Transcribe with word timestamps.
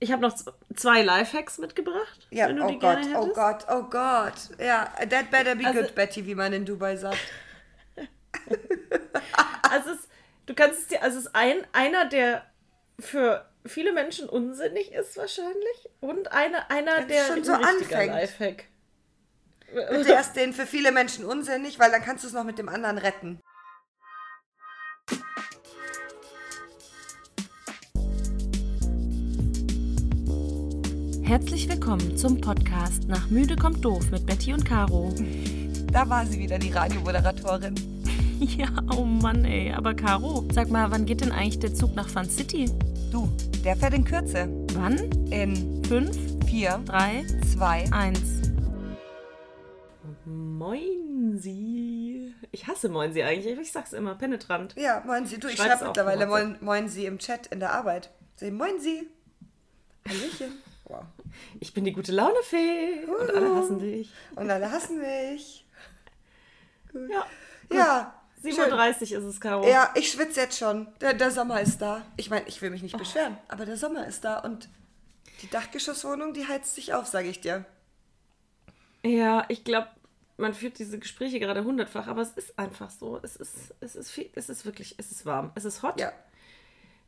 Ich 0.00 0.12
habe 0.12 0.22
noch 0.22 0.34
zwei 0.76 1.02
Lifehacks 1.02 1.58
mitgebracht. 1.58 2.26
Ja, 2.30 2.48
wenn 2.48 2.56
du 2.56 2.64
oh 2.64 2.68
die 2.68 2.78
Gott, 2.78 2.98
oh. 3.16 3.32
Gott, 3.34 3.66
oh 3.68 3.82
Gott. 3.82 4.34
Ja, 4.58 4.92
that 5.10 5.30
better 5.30 5.56
be 5.56 5.66
Also- 5.66 5.80
good, 5.80 5.94
Betty, 5.94 6.24
wie 6.26 6.34
man 6.34 6.52
in 6.52 6.64
Dubai 6.64 6.96
sagt. 6.96 7.18
Also 9.70 9.90
es, 9.90 10.08
du 10.46 10.54
kannst 10.54 10.80
es 10.80 10.86
dir, 10.86 11.02
also 11.02 11.18
es 11.18 11.26
ist 11.26 11.34
ein, 11.34 11.66
einer, 11.72 12.06
der 12.06 12.46
für 12.98 13.44
viele 13.66 13.92
Menschen 13.92 14.28
unsinnig 14.28 14.92
ist 14.92 15.16
wahrscheinlich 15.16 15.90
und 16.00 16.32
eine, 16.32 16.70
einer, 16.70 17.02
der 17.02 17.26
schon 17.26 17.44
so 17.44 17.52
anfängt. 17.52 18.12
Lifehack. 18.12 18.64
Bitte 19.72 20.12
erst 20.12 20.36
den 20.36 20.54
für 20.54 20.66
viele 20.66 20.92
Menschen 20.92 21.24
unsinnig, 21.26 21.78
weil 21.78 21.90
dann 21.90 22.02
kannst 22.02 22.24
du 22.24 22.28
es 22.28 22.34
noch 22.34 22.44
mit 22.44 22.58
dem 22.58 22.68
anderen 22.70 22.96
retten. 22.96 23.40
Herzlich 31.28 31.68
willkommen 31.68 32.16
zum 32.16 32.40
Podcast 32.40 33.06
Nach 33.06 33.28
Müde 33.28 33.54
kommt 33.54 33.84
doof 33.84 34.10
mit 34.10 34.24
Betty 34.24 34.54
und 34.54 34.64
Caro. 34.64 35.14
Da 35.92 36.08
war 36.08 36.24
sie 36.24 36.38
wieder, 36.38 36.58
die 36.58 36.70
Radiomoderatorin. 36.70 37.74
Ja, 38.40 38.68
oh 38.96 39.04
Mann, 39.04 39.44
ey. 39.44 39.72
Aber 39.72 39.92
Caro, 39.92 40.48
sag 40.54 40.70
mal, 40.70 40.90
wann 40.90 41.04
geht 41.04 41.20
denn 41.20 41.30
eigentlich 41.30 41.58
der 41.58 41.74
Zug 41.74 41.94
nach 41.94 42.08
Fun 42.08 42.24
City? 42.24 42.70
Du, 43.12 43.28
der 43.62 43.76
fährt 43.76 43.92
in 43.92 44.04
Kürze. 44.04 44.48
Wann? 44.72 44.96
In 45.30 45.84
Fünf, 45.84 46.16
4, 46.46 46.80
drei, 46.86 47.26
2, 47.52 47.92
eins. 47.92 48.50
Moin 50.24 51.36
Sie. 51.36 52.34
Ich 52.52 52.66
hasse 52.66 52.88
Moin 52.88 53.12
Sie 53.12 53.22
eigentlich. 53.22 53.58
Ich 53.58 53.72
sag's 53.72 53.92
immer, 53.92 54.14
penetrant. 54.14 54.74
Ja, 54.78 55.02
moin 55.04 55.26
Sie. 55.26 55.38
Du, 55.38 55.48
ich 55.48 55.58
schreibe 55.58 55.74
auf 55.74 55.82
mittlerweile 55.88 56.26
moin, 56.26 56.56
moin 56.62 56.88
Sie 56.88 57.04
im 57.04 57.18
Chat 57.18 57.48
in 57.48 57.60
der 57.60 57.74
Arbeit. 57.74 58.08
Sag 58.36 58.50
moin 58.54 58.80
Sie. 58.80 59.06
Hallöchen. 60.08 60.67
Wow. 60.88 61.04
Ich 61.60 61.74
bin 61.74 61.84
die 61.84 61.92
gute 61.92 62.12
Laune-Fee. 62.12 63.04
Und 63.04 63.30
alle 63.30 63.54
hassen 63.54 63.78
dich. 63.78 64.12
Und 64.34 64.50
alle 64.50 64.70
hassen 64.70 64.98
mich. 64.98 65.66
Ja. 66.92 67.26
Ja. 67.70 68.14
schön. 68.42 68.52
37 68.52 69.12
ist 69.12 69.24
es, 69.24 69.40
Caro. 69.40 69.66
Ja, 69.68 69.92
ich 69.94 70.10
schwitze 70.10 70.40
jetzt 70.40 70.58
schon. 70.58 70.88
Der, 71.00 71.12
der 71.14 71.30
Sommer 71.30 71.60
ist 71.60 71.78
da. 71.82 72.06
Ich 72.16 72.30
meine, 72.30 72.46
ich 72.48 72.62
will 72.62 72.70
mich 72.70 72.82
nicht 72.82 72.96
beschweren, 72.96 73.36
aber 73.48 73.66
der 73.66 73.76
Sommer 73.76 74.06
ist 74.06 74.24
da 74.24 74.38
und 74.38 74.68
die 75.42 75.50
Dachgeschosswohnung, 75.50 76.32
die 76.34 76.46
heizt 76.46 76.74
sich 76.74 76.94
auf, 76.94 77.06
sage 77.06 77.28
ich 77.28 77.40
dir. 77.40 77.64
Ja, 79.04 79.44
ich 79.48 79.64
glaube, 79.64 79.88
man 80.36 80.54
führt 80.54 80.78
diese 80.78 80.98
Gespräche 80.98 81.40
gerade 81.40 81.64
hundertfach, 81.64 82.06
aber 82.06 82.22
es 82.22 82.30
ist 82.30 82.58
einfach 82.58 82.90
so. 82.90 83.18
Es 83.22 83.36
ist, 83.36 83.74
es 83.80 83.96
ist 83.96 84.10
viel, 84.10 84.30
es 84.34 84.48
ist 84.48 84.64
wirklich, 84.64 84.94
es 84.98 85.10
ist 85.10 85.26
warm. 85.26 85.52
Es 85.54 85.64
ist 85.64 85.82
hot. 85.82 86.00
Ja, 86.00 86.12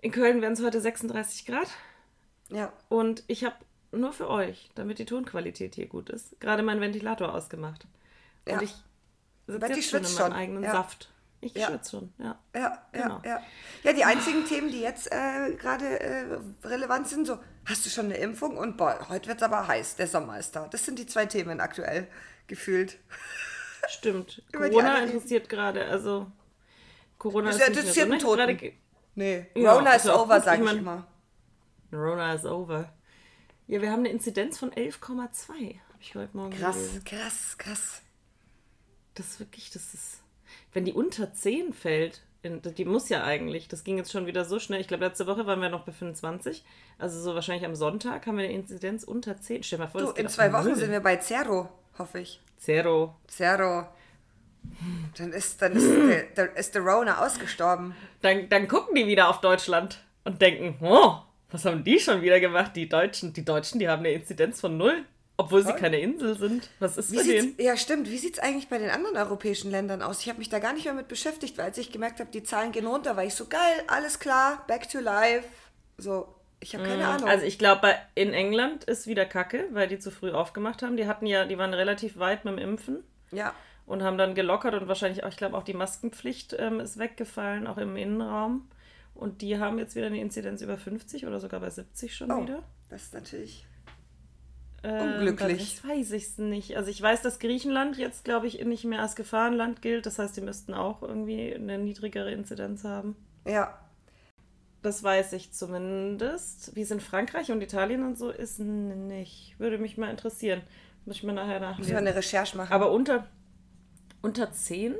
In 0.00 0.12
Köln 0.12 0.42
werden 0.42 0.54
es 0.54 0.62
heute 0.62 0.80
36 0.80 1.46
Grad. 1.46 1.68
ja. 2.48 2.72
Und 2.88 3.22
ich 3.28 3.44
habe 3.44 3.56
nur 3.92 4.12
für 4.12 4.28
euch, 4.28 4.70
damit 4.74 4.98
die 4.98 5.04
Tonqualität 5.04 5.74
hier 5.74 5.86
gut 5.86 6.10
ist, 6.10 6.38
gerade 6.40 6.62
meinen 6.62 6.80
Ventilator 6.80 7.34
ausgemacht. 7.34 7.86
Und 8.46 8.52
Ja. 8.54 8.62
ich 8.62 8.74
sitze 9.46 9.66
jetzt 9.72 9.90
schon 9.90 10.04
in 10.04 10.14
meinem 10.14 10.32
eigenen 10.32 10.62
Ja. 10.64 10.72
Saft. 10.72 11.10
Ich 11.42 11.54
Ja. 11.54 11.68
schwitze 11.68 11.90
schon, 11.92 12.12
ja. 12.18 12.38
Ja, 12.54 12.86
Genau. 12.92 13.20
ja, 13.24 13.40
ja. 13.82 13.92
Die 13.94 14.04
einzigen 14.04 14.44
Themen, 14.44 14.70
die 14.70 14.80
jetzt 14.80 15.10
äh, 15.10 15.54
gerade 15.56 15.98
äh, 16.00 16.38
relevant 16.64 17.08
sind, 17.08 17.26
so, 17.26 17.38
hast 17.64 17.86
du 17.86 17.90
schon 17.90 18.06
eine 18.06 18.18
Impfung? 18.18 18.58
Und 18.58 18.76
boah, 18.76 19.08
heute 19.08 19.28
wird 19.28 19.38
es 19.38 19.42
aber 19.42 19.66
heiß, 19.66 19.96
der 19.96 20.06
Sommer 20.06 20.38
ist 20.38 20.54
da. 20.54 20.68
Das 20.68 20.84
sind 20.84 20.98
die 20.98 21.06
zwei 21.06 21.24
Themen 21.26 21.60
aktuell 21.60 22.08
gefühlt. 22.46 22.98
Stimmt. 23.88 24.42
Corona 24.52 24.98
interessiert 24.98 25.48
gerade, 25.48 25.86
also 25.86 26.30
Corona 27.16 27.46
Das 27.46 27.56
ist 27.56 27.60
nicht 27.60 27.68
mehr 27.70 27.78
interessiert 27.78 28.20
so, 28.20 28.28
ne? 28.28 28.36
Gerade 28.36 28.54
ge- 28.56 28.74
Nee, 29.14 29.46
Ja, 29.54 29.72
Rona 29.74 29.92
ist 29.94 30.04
is 30.04 30.10
auch 30.10 30.22
over, 30.24 30.40
sage 30.42 30.56
Ich 30.58 30.60
ich, 30.62 30.66
mein- 30.74 30.78
immer. 30.78 31.06
Corona 31.90 32.34
is 32.34 32.44
over. 32.44 32.92
Ja, 33.70 33.80
wir 33.80 33.92
haben 33.92 34.00
eine 34.00 34.08
Inzidenz 34.08 34.58
von 34.58 34.72
11,2, 34.72 35.48
habe 35.52 35.78
ich 36.00 36.16
heute 36.16 36.36
Morgen 36.36 36.50
Krass, 36.50 36.74
gelesen. 36.74 37.04
krass, 37.04 37.56
krass. 37.56 38.02
Das 39.14 39.26
ist 39.28 39.38
wirklich, 39.38 39.70
das 39.70 39.94
ist, 39.94 40.22
wenn 40.72 40.84
die 40.84 40.92
unter 40.92 41.32
10 41.32 41.72
fällt, 41.72 42.20
in, 42.42 42.60
die 42.62 42.84
muss 42.84 43.08
ja 43.10 43.22
eigentlich, 43.22 43.68
das 43.68 43.84
ging 43.84 43.96
jetzt 43.96 44.10
schon 44.10 44.26
wieder 44.26 44.44
so 44.44 44.58
schnell. 44.58 44.80
Ich 44.80 44.88
glaube, 44.88 45.04
letzte 45.04 45.28
Woche 45.28 45.46
waren 45.46 45.60
wir 45.60 45.68
noch 45.68 45.84
bei 45.84 45.92
25. 45.92 46.64
Also 46.98 47.20
so 47.20 47.36
wahrscheinlich 47.36 47.64
am 47.64 47.76
Sonntag 47.76 48.26
haben 48.26 48.38
wir 48.38 48.44
eine 48.44 48.52
Inzidenz 48.52 49.04
unter 49.04 49.40
10. 49.40 49.62
Stell 49.62 49.78
dir 49.78 49.84
mal 49.84 49.88
vor, 49.88 50.00
Du, 50.00 50.10
in 50.20 50.26
zwei 50.26 50.52
Wochen 50.52 50.64
Null. 50.70 50.74
sind 50.76 50.90
wir 50.90 51.00
bei 51.00 51.14
Zero, 51.18 51.68
hoffe 51.96 52.18
ich. 52.18 52.40
Zero. 52.56 53.14
Zero. 53.28 53.86
Dann 55.16 55.32
ist, 55.32 55.62
dann 55.62 55.74
ist, 55.74 55.86
der, 55.88 56.22
dann 56.34 56.56
ist 56.56 56.74
der 56.74 56.82
Rona 56.82 57.24
ausgestorben. 57.24 57.94
Dann, 58.20 58.48
dann 58.48 58.66
gucken 58.66 58.96
die 58.96 59.06
wieder 59.06 59.28
auf 59.28 59.40
Deutschland 59.40 60.02
und 60.24 60.42
denken, 60.42 60.76
oh, 60.84 61.18
was 61.50 61.64
haben 61.64 61.84
die 61.84 61.98
schon 61.98 62.22
wieder 62.22 62.40
gemacht, 62.40 62.72
die 62.76 62.88
Deutschen? 62.88 63.32
Die 63.32 63.44
Deutschen, 63.44 63.78
die 63.78 63.88
haben 63.88 64.00
eine 64.00 64.12
Inzidenz 64.12 64.60
von 64.60 64.76
null, 64.76 65.04
obwohl 65.36 65.62
sie 65.62 65.70
Toll. 65.70 65.80
keine 65.80 66.00
Insel 66.00 66.36
sind. 66.36 66.68
Was 66.78 66.96
ist 66.96 67.14
bei 67.14 67.22
denen? 67.22 67.54
ja, 67.58 67.76
stimmt. 67.76 68.10
Wie 68.10 68.18
sieht 68.18 68.34
es 68.34 68.38
eigentlich 68.38 68.68
bei 68.68 68.78
den 68.78 68.90
anderen 68.90 69.16
europäischen 69.16 69.70
Ländern 69.70 70.02
aus? 70.02 70.20
Ich 70.20 70.28
habe 70.28 70.38
mich 70.38 70.48
da 70.48 70.58
gar 70.58 70.72
nicht 70.72 70.84
mehr 70.84 70.94
mit 70.94 71.08
beschäftigt, 71.08 71.58
weil 71.58 71.66
als 71.66 71.78
ich 71.78 71.92
gemerkt 71.92 72.20
habe, 72.20 72.30
die 72.30 72.42
Zahlen 72.42 72.72
gehen 72.72 72.86
runter, 72.86 73.16
war 73.16 73.24
ich 73.24 73.34
so 73.34 73.46
geil, 73.46 73.82
alles 73.88 74.18
klar, 74.18 74.64
back 74.66 74.88
to 74.88 75.00
life. 75.00 75.48
So, 75.98 76.34
ich 76.60 76.74
habe 76.74 76.84
keine 76.84 77.06
Ahnung. 77.08 77.28
Also 77.28 77.46
ich 77.46 77.58
glaube, 77.58 77.94
in 78.14 78.32
England 78.34 78.84
ist 78.84 79.06
wieder 79.06 79.24
Kacke, 79.24 79.66
weil 79.72 79.88
die 79.88 79.98
zu 79.98 80.10
früh 80.10 80.30
aufgemacht 80.30 80.82
haben. 80.82 80.96
Die 80.96 81.06
hatten 81.06 81.26
ja, 81.26 81.46
die 81.46 81.58
waren 81.58 81.74
relativ 81.74 82.18
weit 82.18 82.44
mit 82.44 82.54
dem 82.54 82.58
Impfen 82.58 83.02
ja, 83.32 83.54
und 83.86 84.02
haben 84.02 84.18
dann 84.18 84.34
gelockert 84.34 84.74
und 84.74 84.88
wahrscheinlich 84.88 85.24
auch, 85.24 85.28
ich 85.28 85.36
glaube, 85.36 85.56
auch 85.56 85.62
die 85.62 85.74
Maskenpflicht 85.74 86.54
ähm, 86.58 86.80
ist 86.80 86.98
weggefallen, 86.98 87.66
auch 87.66 87.78
im 87.78 87.96
Innenraum. 87.96 88.68
Und 89.20 89.42
die 89.42 89.58
haben 89.58 89.78
jetzt 89.78 89.94
wieder 89.96 90.06
eine 90.06 90.18
Inzidenz 90.18 90.62
über 90.62 90.78
50 90.78 91.26
oder 91.26 91.40
sogar 91.40 91.60
bei 91.60 91.68
70 91.68 92.16
schon 92.16 92.32
oh, 92.32 92.42
wieder. 92.42 92.62
das 92.88 93.02
ist 93.02 93.14
natürlich. 93.14 93.66
Ähm, 94.82 95.18
Unglücklich. 95.18 95.78
Das 95.82 95.90
weiß 95.90 96.12
ich 96.12 96.38
nicht. 96.38 96.74
Also 96.78 96.90
ich 96.90 97.02
weiß, 97.02 97.20
dass 97.20 97.38
Griechenland 97.38 97.98
jetzt, 97.98 98.24
glaube 98.24 98.46
ich, 98.46 98.64
nicht 98.64 98.84
mehr 98.84 99.02
als 99.02 99.16
Gefahrenland 99.16 99.82
gilt. 99.82 100.06
Das 100.06 100.18
heißt, 100.18 100.34
die 100.38 100.40
müssten 100.40 100.72
auch 100.72 101.02
irgendwie 101.02 101.54
eine 101.54 101.76
niedrigere 101.76 102.32
Inzidenz 102.32 102.82
haben. 102.84 103.14
Ja, 103.46 103.78
Das 104.80 105.02
weiß 105.02 105.34
ich 105.34 105.52
zumindest. 105.52 106.74
Wie 106.74 106.80
es 106.80 106.90
in 106.90 107.00
Frankreich 107.00 107.52
und 107.52 107.60
Italien 107.60 108.06
und 108.06 108.16
so 108.16 108.30
ist, 108.30 108.58
nicht. 108.58 109.54
Würde 109.58 109.76
mich 109.76 109.98
mal 109.98 110.08
interessieren. 110.08 110.62
Muss 111.04 111.16
ich 111.16 111.24
mal 111.24 111.34
nachher 111.34 111.60
müssen 111.60 111.60
wir 111.60 111.70
nachlesen. 111.72 111.96
eine 111.98 112.14
Recherche 112.14 112.56
machen. 112.56 112.72
Aber 112.72 112.90
unter, 112.90 113.26
unter 114.22 114.50
10 114.50 114.94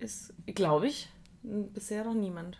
ist, 0.00 0.34
glaube 0.46 0.88
ich, 0.88 1.08
bisher 1.44 2.02
noch 2.02 2.14
niemand. 2.14 2.58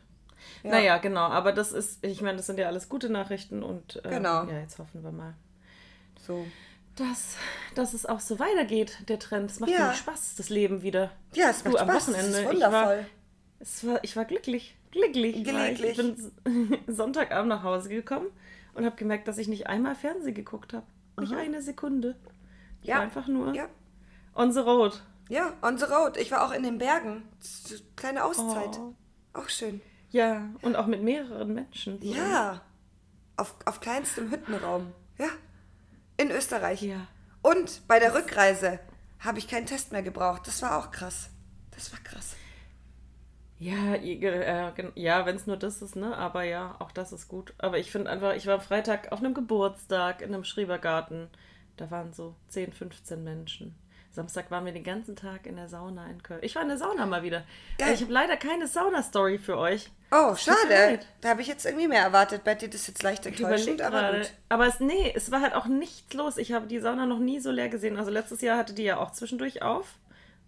Ja. 0.62 0.71
Naja, 0.71 0.99
genau. 0.99 1.22
Aber 1.28 1.53
das 1.53 1.72
ist, 1.72 2.04
ich 2.04 2.21
meine, 2.22 2.37
das 2.38 2.47
sind 2.47 2.59
ja 2.59 2.66
alles 2.66 2.88
gute 2.88 3.10
Nachrichten 3.10 3.62
und 3.62 3.97
äh, 4.04 4.09
Genau. 4.10 4.44
ja, 4.44 4.59
jetzt 4.60 4.78
hoffen 4.78 5.03
wir 5.03 5.12
mal, 5.12 5.34
so. 6.26 6.47
dass, 6.97 7.37
dass 7.75 7.94
es 7.94 8.06
auch 8.06 8.21
so 8.21 8.38
weitergeht, 8.38 8.99
der 9.09 9.19
Trend. 9.19 9.50
Es 9.50 9.60
macht 9.60 9.71
Ja. 9.71 9.93
Spaß, 9.94 10.34
das 10.37 10.49
Leben 10.49 10.82
wieder. 10.82 11.10
Ja, 11.34 11.50
es 11.50 11.62
Du, 11.62 11.71
macht 11.71 11.81
am 11.81 11.88
Spaß. 11.91 12.09
Wochenende, 12.09 12.31
Das 12.31 12.41
ist 12.41 12.41
ich 12.41 12.44
war- 12.47 12.53
wundervoll. 12.72 13.06
Es 13.60 13.87
war, 13.87 14.04
ich 14.04 14.16
war 14.16 14.25
glücklich. 14.25 14.76
Glücklich. 14.93 15.44
war 15.47 15.69
ich. 15.69 15.82
Ich 15.82 15.97
bin 15.97 16.78
Sonntagabend 16.87 17.49
nach 17.49 17.62
Hause 17.62 17.88
gekommen 17.88 18.28
und 18.75 18.84
habe 18.84 18.97
gemerkt, 18.97 19.26
dass 19.28 19.37
ich 19.38 19.49
nicht 19.49 19.66
einmal 19.66 19.94
Fernsehen 19.94 20.34
geguckt 20.34 20.72
habe. 20.72 20.87
Nicht 21.20 21.34
eine 21.34 21.60
Sekunde. 21.62 22.15
Ich 22.82 22.88
Ja. 22.88 22.97
war 22.97 23.03
einfach 23.03 23.26
nur 23.26 23.53
Ja, 23.55 23.69
on 24.37 24.53
the 24.53 24.60
road. 24.60 25.03
ja, 25.28 25.53
on 25.62 25.76
the 25.76 25.84
road. 25.87 26.16
Ich 26.16 26.31
war 26.31 26.47
auch 26.47 26.53
in 26.53 26.62
den 26.62 26.78
Bergen. 26.78 27.25
Kleine 27.97 28.25
Auszeit. 28.25 28.78
Oh. 28.78 28.94
Auch 29.34 29.49
schön. 29.49 29.81
Ja, 30.10 30.48
und 30.62 30.76
auch 30.76 30.86
mit 30.86 31.02
mehreren 31.02 31.54
Menschen. 31.54 31.98
Ja, 32.00 32.62
auf, 33.36 33.54
auf 33.64 33.80
kleinstem 33.80 34.30
Hüttenraum. 34.30 34.92
Ja, 35.19 35.28
in 36.16 36.30
Österreich. 36.30 36.82
Ja. 36.82 37.06
Und 37.42 37.86
bei 37.86 37.98
der 37.98 38.14
Rückreise 38.14 38.80
habe 39.20 39.38
ich 39.38 39.48
keinen 39.48 39.66
Test 39.66 39.92
mehr 39.92 40.02
gebraucht. 40.02 40.46
Das 40.46 40.62
war 40.62 40.78
auch 40.78 40.91
krass. 40.91 41.30
Das 41.70 41.92
war 41.92 42.00
krass. 42.00 42.36
Ja, 43.58 43.94
äh, 43.94 44.91
ja 44.94 45.26
wenn 45.26 45.36
es 45.36 45.46
nur 45.46 45.56
das 45.56 45.82
ist, 45.82 45.96
ne? 45.96 46.16
Aber 46.16 46.44
ja, 46.44 46.76
auch 46.78 46.92
das 46.92 47.12
ist 47.12 47.28
gut. 47.28 47.54
Aber 47.58 47.78
ich 47.78 47.90
finde 47.90 48.10
einfach, 48.10 48.34
ich 48.34 48.46
war 48.46 48.54
am 48.54 48.60
Freitag 48.60 49.12
auf 49.12 49.19
einem 49.19 49.34
Geburtstag 49.34 50.22
in 50.22 50.32
einem 50.32 50.44
Schrebergarten. 50.44 51.28
Da 51.76 51.90
waren 51.90 52.12
so 52.12 52.34
10, 52.49 52.72
15 52.72 53.22
Menschen. 53.22 53.75
Samstag 54.19 54.50
waren 54.50 54.65
wir 54.65 54.73
den 54.73 54.82
ganzen 54.82 55.15
Tag 55.15 55.47
in 55.47 55.55
der 55.55 55.69
Sauna 55.69 56.05
in 56.09 56.20
Köln. 56.25 56.41
Ich 56.43 56.56
war 56.56 56.62
in 56.62 56.69
der 56.69 56.76
Sauna 56.76 57.06
mal 57.06 57.23
wieder. 57.23 57.44
Geil. 57.79 57.94
Ich 57.94 58.00
habe 58.03 58.12
leider 58.12 58.37
keine 58.37 58.67
Sauna-Story 58.67 59.38
für 59.38 59.56
euch. 59.56 59.91
Oh, 60.11 60.35
schade. 60.35 60.99
Da 61.20 61.29
habe 61.29 61.41
ich 61.41 61.47
jetzt 61.47 61.65
irgendwie 61.65 61.87
mehr 61.87 62.03
erwartet. 62.03 62.43
Betty, 62.43 62.69
das 62.69 62.81
ist 62.81 62.88
jetzt 62.88 63.03
leicht 63.05 63.25
Ich 63.26 63.38
enttäuschend, 63.41 63.81
aber 63.81 64.00
gerade. 64.00 64.19
gut. 64.19 64.31
Aber 64.49 64.67
es, 64.67 64.81
nee, 64.81 65.12
es 65.15 65.31
war 65.31 65.41
halt 65.41 65.55
auch 65.55 65.67
nichts 65.67 66.12
los. 66.15 66.37
Ich 66.37 66.50
habe 66.53 66.67
die 66.67 66.81
Sauna 66.81 67.06
noch 67.06 67.20
nie 67.20 67.38
so 67.38 67.53
leer 67.53 67.69
gesehen. 67.69 67.97
Also 67.97 68.11
letztes 68.11 68.41
Jahr 68.41 68.59
hatte 68.59 68.75
die 68.75 68.82
ja 68.82 68.97
auch 68.97 69.12
zwischendurch 69.12 69.62
auf. 69.62 69.87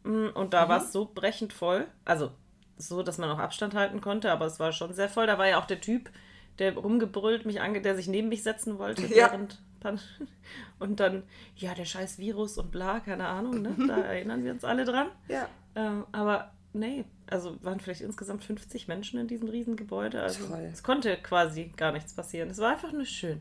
Mm, 0.03 0.31
Und 0.35 0.53
da 0.53 0.69
war 0.69 0.83
es 0.83 0.91
so 0.93 1.09
brechend 1.15 1.53
voll. 1.53 1.87
Also 2.05 2.33
so, 2.77 3.05
dass 3.05 3.19
man 3.19 3.31
auch 3.31 3.39
Abstand 3.39 3.75
halten 3.75 4.01
konnte, 4.01 4.33
aber 4.33 4.47
es 4.47 4.59
war 4.59 4.73
schon 4.73 4.95
sehr 4.95 5.09
voll. 5.09 5.29
Da 5.29 5.39
war 5.39 5.47
ja 5.47 5.61
auch 5.61 5.67
der 5.67 5.81
Typ, 5.81 6.11
der 6.59 6.75
rumgebrüllt, 6.77 7.47
mich 7.47 7.61
ange 7.61 7.81
der 7.83 7.95
sich 7.95 8.09
neben 8.09 8.31
mich 8.31 8.43
setzen 8.43 8.79
wollte 8.81 9.03
Ja. 9.07 9.31
während 9.31 9.61
Pan 9.81 9.99
und 10.79 11.01
dann, 11.01 11.23
ja, 11.57 11.75
der 11.75 11.85
scheiß 11.85 12.19
Virus 12.19 12.59
und 12.59 12.71
bla, 12.71 13.01
keine 13.01 13.27
Ahnung, 13.27 13.63
ne? 13.63 13.75
Da 13.89 13.97
erinnern 14.03 14.45
wir 14.45 14.53
uns 14.53 14.65
alle 14.65 14.85
dran. 14.85 15.09
Ja, 15.29 15.49
Ähm, 15.75 16.05
aber 16.13 16.53
nee, 16.73 17.05
also 17.29 17.57
waren 17.63 17.81
vielleicht 17.81 18.01
insgesamt 18.03 18.45
50 18.45 18.89
Menschen 18.89 19.19
in 19.21 19.27
diesem 19.29 19.49
Riesengebäude. 19.49 20.21
Also 20.23 20.47
Toll. 20.47 20.69
es 20.73 20.83
konnte 20.83 21.17
quasi 21.17 21.73
gar 21.77 21.93
nichts 21.93 22.13
passieren. 22.15 22.51
Es 22.51 22.59
war 22.59 22.73
einfach 22.73 22.93
nur 22.93 23.05
schön. 23.07 23.41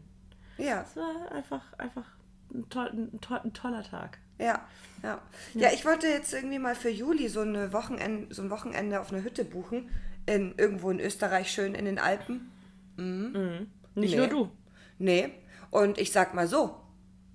Ja. 0.58 0.82
Es 0.82 0.96
war 0.96 1.32
einfach, 1.32 1.74
einfach 1.78 2.06
ein, 2.54 2.68
toll, 2.70 2.90
ein, 2.94 3.22
toll, 3.22 3.40
ein 3.44 3.54
toller 3.54 3.84
Tag. 3.84 4.20
Ja, 4.38 4.66
ja. 5.04 5.22
Ja, 5.54 5.70
ich 5.74 5.86
wollte 5.86 6.08
jetzt 6.08 6.34
irgendwie 6.34 6.60
mal 6.60 6.76
für 6.76 6.90
Juli 6.90 7.28
so, 7.28 7.42
eine 7.42 7.74
Wochenend, 7.74 8.34
so 8.34 8.42
ein 8.42 8.50
Wochenende 8.50 9.00
auf 9.00 9.12
einer 9.12 9.24
Hütte 9.24 9.44
buchen. 9.44 9.90
In, 10.26 10.54
irgendwo 10.58 10.92
in 10.92 11.00
Österreich, 11.00 11.52
schön 11.52 11.74
in 11.76 11.86
den 11.86 11.98
Alpen. 11.98 12.52
Nicht 12.98 14.12
Nee. 14.12 14.16
nur 14.16 14.28
du. 14.28 14.52
Nee. 15.00 15.32
Und 15.72 15.98
ich 15.98 16.12
sag 16.12 16.34
mal 16.34 16.48
so, 16.48 16.80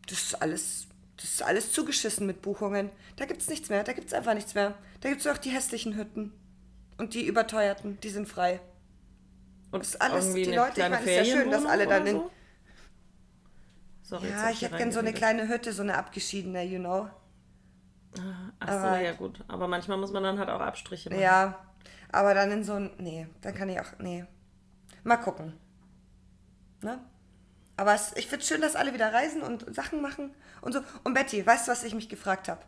das 0.08 0.18
ist 0.22 0.42
alles, 0.42 0.86
das 1.16 1.24
ist 1.26 1.42
alles 1.42 1.72
zugeschissen 1.72 2.26
mit 2.26 2.42
Buchungen. 2.42 2.90
Da 3.16 3.26
gibt's 3.26 3.48
nichts 3.48 3.68
mehr, 3.68 3.84
da 3.84 3.92
gibt's 3.92 4.12
einfach 4.12 4.34
nichts 4.34 4.54
mehr. 4.54 4.74
Da 5.00 5.08
gibt's 5.08 5.24
nur 5.24 5.34
noch 5.34 5.40
die 5.40 5.50
hässlichen 5.50 5.96
Hütten. 5.96 6.32
Und 6.98 7.14
die 7.14 7.26
überteuerten, 7.26 7.98
die 8.00 8.10
sind 8.10 8.28
frei. 8.28 8.60
Und 9.70 9.80
Das 9.80 9.90
ist 9.94 10.00
alles- 10.00 10.32
die 10.32 10.44
Leute, 10.44 10.80
ich 10.82 10.88
meine, 10.88 10.96
es 10.96 11.06
ist 11.06 11.28
ja 11.28 11.36
schön, 11.36 11.50
dass 11.50 11.64
alle 11.66 11.86
dann 11.86 12.06
in- 12.06 12.16
So? 12.16 12.30
Sorry, 14.02 14.28
Ja, 14.28 14.50
ich 14.50 14.60
hätte 14.62 14.68
hier 14.76 14.78
gern 14.78 14.92
so 14.92 14.98
eine 15.00 15.12
kleine 15.12 15.48
Hütte, 15.48 15.72
so 15.72 15.82
eine 15.82 15.96
abgeschiedene, 15.96 16.62
you 16.64 16.78
know. 16.78 17.08
Ach 18.60 18.68
so, 18.68 18.74
aber- 18.74 19.00
ja 19.00 19.12
gut. 19.12 19.42
Aber 19.48 19.66
manchmal 19.66 19.96
muss 19.98 20.12
man 20.12 20.22
dann 20.22 20.38
halt 20.38 20.50
auch 20.50 20.60
Abstriche 20.60 21.10
machen. 21.10 21.20
Ja, 21.22 21.58
aber 22.12 22.34
dann 22.34 22.52
in 22.52 22.62
so 22.64 22.74
ein. 22.74 22.90
Nee, 22.98 23.26
dann 23.40 23.54
kann 23.54 23.68
ich 23.68 23.80
auch. 23.80 23.98
Nee. 23.98 24.24
Mal 25.02 25.16
gucken. 25.16 25.54
Ne? 26.82 27.00
Aber 27.76 27.94
es, 27.94 28.12
ich 28.16 28.28
finde 28.28 28.44
schön, 28.44 28.60
dass 28.60 28.76
alle 28.76 28.94
wieder 28.94 29.12
reisen 29.12 29.42
und 29.42 29.74
Sachen 29.74 30.00
machen 30.00 30.34
und 30.60 30.72
so. 30.72 30.80
Und 31.02 31.14
Betty, 31.14 31.44
weißt 31.44 31.66
du, 31.66 31.72
was 31.72 31.84
ich 31.84 31.94
mich 31.94 32.08
gefragt 32.08 32.48
habe? 32.48 32.60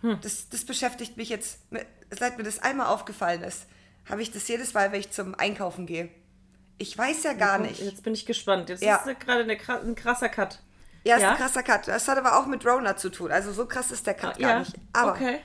Hm. 0.00 0.18
Das, 0.20 0.48
das 0.48 0.64
beschäftigt 0.64 1.16
mich 1.16 1.28
jetzt, 1.28 1.60
seit 2.10 2.38
mir 2.38 2.44
das 2.44 2.58
einmal 2.58 2.88
aufgefallen 2.88 3.42
ist, 3.42 3.66
habe 4.08 4.20
ich 4.20 4.32
das 4.32 4.48
jedes 4.48 4.74
Mal, 4.74 4.90
wenn 4.90 5.00
ich 5.00 5.10
zum 5.12 5.34
Einkaufen 5.36 5.86
gehe. 5.86 6.08
Ich 6.78 6.98
weiß 6.98 7.22
ja 7.22 7.34
gar 7.34 7.58
nicht. 7.58 7.80
Jetzt 7.80 8.02
bin 8.02 8.14
ich 8.14 8.26
gespannt. 8.26 8.68
Jetzt 8.68 8.82
Ja. 8.82 8.96
ist 8.96 9.20
gerade 9.20 9.44
ein 9.44 9.94
krasser 9.94 10.28
Cut. 10.28 10.58
Ja, 11.04 11.16
ist 11.16 11.22
Ja? 11.22 11.30
ein 11.32 11.36
krasser 11.36 11.62
Cut. 11.62 11.86
Das 11.86 12.08
hat 12.08 12.18
aber 12.18 12.38
auch 12.38 12.46
mit 12.46 12.66
Rona 12.66 12.96
zu 12.96 13.10
tun. 13.10 13.30
Also 13.30 13.52
so 13.52 13.66
krass 13.66 13.92
ist 13.92 14.06
der 14.06 14.14
Cut 14.14 14.38
gar 14.38 14.50
ja, 14.50 14.58
nicht. 14.58 14.74
Aber 14.92 15.12
okay. 15.12 15.40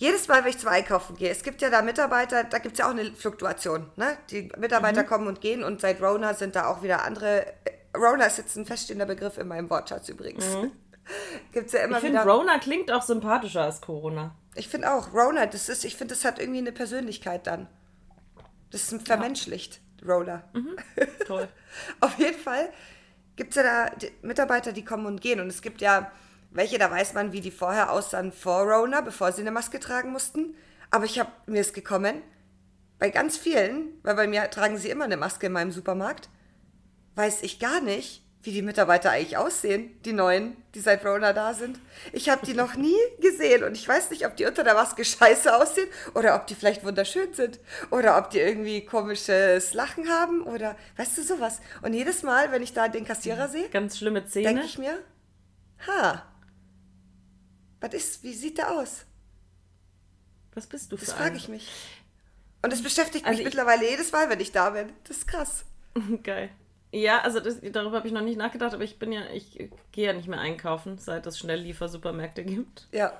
Jedes 0.00 0.28
Mal, 0.28 0.42
wenn 0.42 0.50
ich 0.50 0.58
zum 0.58 0.70
Einkaufen 0.70 1.14
gehe, 1.16 1.28
es 1.30 1.42
gibt 1.42 1.60
ja 1.60 1.68
da 1.68 1.82
Mitarbeiter, 1.82 2.44
da 2.44 2.58
gibt 2.58 2.72
es 2.72 2.78
ja 2.78 2.86
auch 2.86 2.90
eine 2.90 3.12
Fluktuation. 3.12 3.90
Ne? 3.96 4.16
Die 4.30 4.42
Mhm. 4.42 4.52
Mitarbeiter 4.58 5.04
kommen 5.04 5.26
und 5.28 5.40
gehen 5.42 5.62
und 5.62 5.80
seit 5.82 6.00
Rona 6.00 6.32
sind 6.34 6.56
da 6.56 6.66
auch 6.68 6.82
wieder 6.82 7.04
andere. 7.04 7.46
äh, 7.46 7.52
Rona 7.96 8.24
ist 8.24 8.38
jetzt 8.38 8.56
ein 8.56 8.64
feststehender 8.64 9.04
Begriff 9.04 9.36
in 9.36 9.46
meinem 9.46 9.68
Wortschatz 9.68 10.08
übrigens. 10.08 10.44
gibt 11.52 11.66
es 11.66 11.72
ja 11.72 11.80
immer 11.80 11.98
Mhm. 12.00 12.06
Ich 12.06 12.12
finde. 12.12 12.30
Rona 12.30 12.58
klingt 12.58 12.90
auch 12.90 13.02
sympathischer 13.02 13.62
als 13.64 13.80
Corona. 13.82 14.34
Ich 14.54 14.68
finde 14.68 14.92
auch, 14.92 15.12
Rona, 15.12 15.44
das 15.46 15.68
ist, 15.68 15.84
ich 15.84 15.96
finde, 15.96 16.14
das 16.14 16.24
hat 16.24 16.38
irgendwie 16.38 16.60
eine 16.60 16.72
Persönlichkeit 16.72 17.46
dann. 17.46 17.68
Das 18.70 18.90
ist 18.92 19.06
vermenschlicht, 19.06 19.80
Rona. 20.06 20.44
Toll. 21.26 21.46
Auf 22.00 22.18
jeden 22.18 22.38
Fall 22.38 22.70
gibt 23.36 23.50
es 23.50 23.56
ja 23.56 23.62
da 23.62 23.90
Mitarbeiter, 24.22 24.72
die 24.72 24.84
kommen 24.84 25.04
und 25.06 25.20
gehen. 25.20 25.40
Und 25.40 25.48
es 25.48 25.60
gibt 25.62 25.80
ja 25.82 26.10
welche, 26.50 26.78
da 26.78 26.90
weiß 26.90 27.14
man, 27.14 27.32
wie 27.32 27.40
die 27.40 27.50
vorher 27.50 27.92
aussahen 27.92 28.32
vor 28.32 28.62
Rona, 28.62 29.00
bevor 29.00 29.32
sie 29.32 29.42
eine 29.42 29.50
Maske 29.52 29.80
tragen 29.80 30.10
mussten. 30.10 30.54
Aber 30.90 31.04
ich 31.04 31.18
habe 31.18 31.30
mir 31.46 31.60
ist 31.60 31.74
gekommen, 31.74 32.22
bei 32.98 33.10
ganz 33.10 33.36
vielen, 33.36 33.98
weil 34.02 34.14
bei 34.16 34.26
mir 34.26 34.50
tragen 34.50 34.76
sie 34.76 34.90
immer 34.90 35.04
eine 35.04 35.16
Maske 35.16 35.46
in 35.46 35.52
meinem 35.52 35.72
Supermarkt, 35.72 36.28
weiß 37.14 37.42
ich 37.42 37.58
gar 37.58 37.80
nicht, 37.80 38.22
wie 38.42 38.52
die 38.52 38.62
Mitarbeiter 38.62 39.10
eigentlich 39.10 39.36
aussehen, 39.36 40.00
die 40.04 40.14
neuen, 40.14 40.56
die 40.74 40.80
seit 40.80 41.04
Rona 41.04 41.32
da 41.34 41.52
sind. 41.52 41.78
Ich 42.12 42.30
habe 42.30 42.44
die 42.46 42.54
noch 42.54 42.74
nie 42.74 42.96
gesehen 43.20 43.64
und 43.64 43.72
ich 43.72 43.86
weiß 43.86 44.10
nicht, 44.10 44.24
ob 44.26 44.34
die 44.36 44.46
unter 44.46 44.64
der 44.64 44.74
Maske 44.74 45.04
scheiße 45.04 45.54
aussehen 45.54 45.88
oder 46.14 46.34
ob 46.36 46.46
die 46.46 46.54
vielleicht 46.54 46.82
wunderschön 46.84 47.34
sind 47.34 47.60
oder 47.90 48.16
ob 48.16 48.30
die 48.30 48.38
irgendwie 48.38 48.84
komisches 48.84 49.74
Lachen 49.74 50.08
haben 50.08 50.42
oder 50.42 50.76
weißt 50.96 51.18
du 51.18 51.22
sowas. 51.22 51.60
Und 51.82 51.92
jedes 51.92 52.22
Mal, 52.22 52.50
wenn 52.50 52.62
ich 52.62 52.72
da 52.72 52.88
den 52.88 53.04
Kassierer 53.04 53.48
sehe, 53.48 53.68
Ganz 53.68 53.98
schlimme 53.98 54.22
denke 54.22 54.30
Szene. 54.30 54.64
ich 54.64 54.78
mir, 54.78 54.98
ha, 55.86 56.22
was 57.80 57.94
ist, 57.94 58.22
wie 58.22 58.32
sieht 58.34 58.58
der 58.58 58.70
aus? 58.72 59.04
Was 60.54 60.66
bist 60.66 60.90
du 60.92 60.96
für 60.96 61.04
Das 61.06 61.14
frage 61.14 61.36
ich 61.36 61.48
mich. 61.48 61.68
Und 62.62 62.72
es 62.72 62.82
beschäftigt 62.82 63.24
Also 63.24 63.38
mich 63.38 63.40
ich- 63.40 63.44
mittlerweile 63.54 63.88
jedes 63.88 64.12
Mal, 64.12 64.28
wenn 64.28 64.40
ich 64.40 64.52
da 64.52 64.70
bin. 64.70 64.92
Das 65.04 65.18
ist 65.18 65.26
krass. 65.28 65.64
Geil. 66.22 66.50
Ja, 66.92 67.20
also 67.20 67.38
das, 67.40 67.60
darüber 67.72 67.98
habe 67.98 68.08
ich 68.08 68.12
noch 68.12 68.20
nicht 68.20 68.36
nachgedacht, 68.36 68.74
aber 68.74 68.82
ich 68.82 68.98
bin 68.98 69.12
ja, 69.12 69.22
ich 69.32 69.52
gehe 69.92 70.06
ja 70.06 70.12
nicht 70.12 70.26
mehr 70.28 70.40
einkaufen, 70.40 70.98
seit 70.98 71.24
es 71.26 71.38
Schnellliefersupermärkte 71.38 72.44
gibt. 72.44 72.88
Ja. 72.90 73.16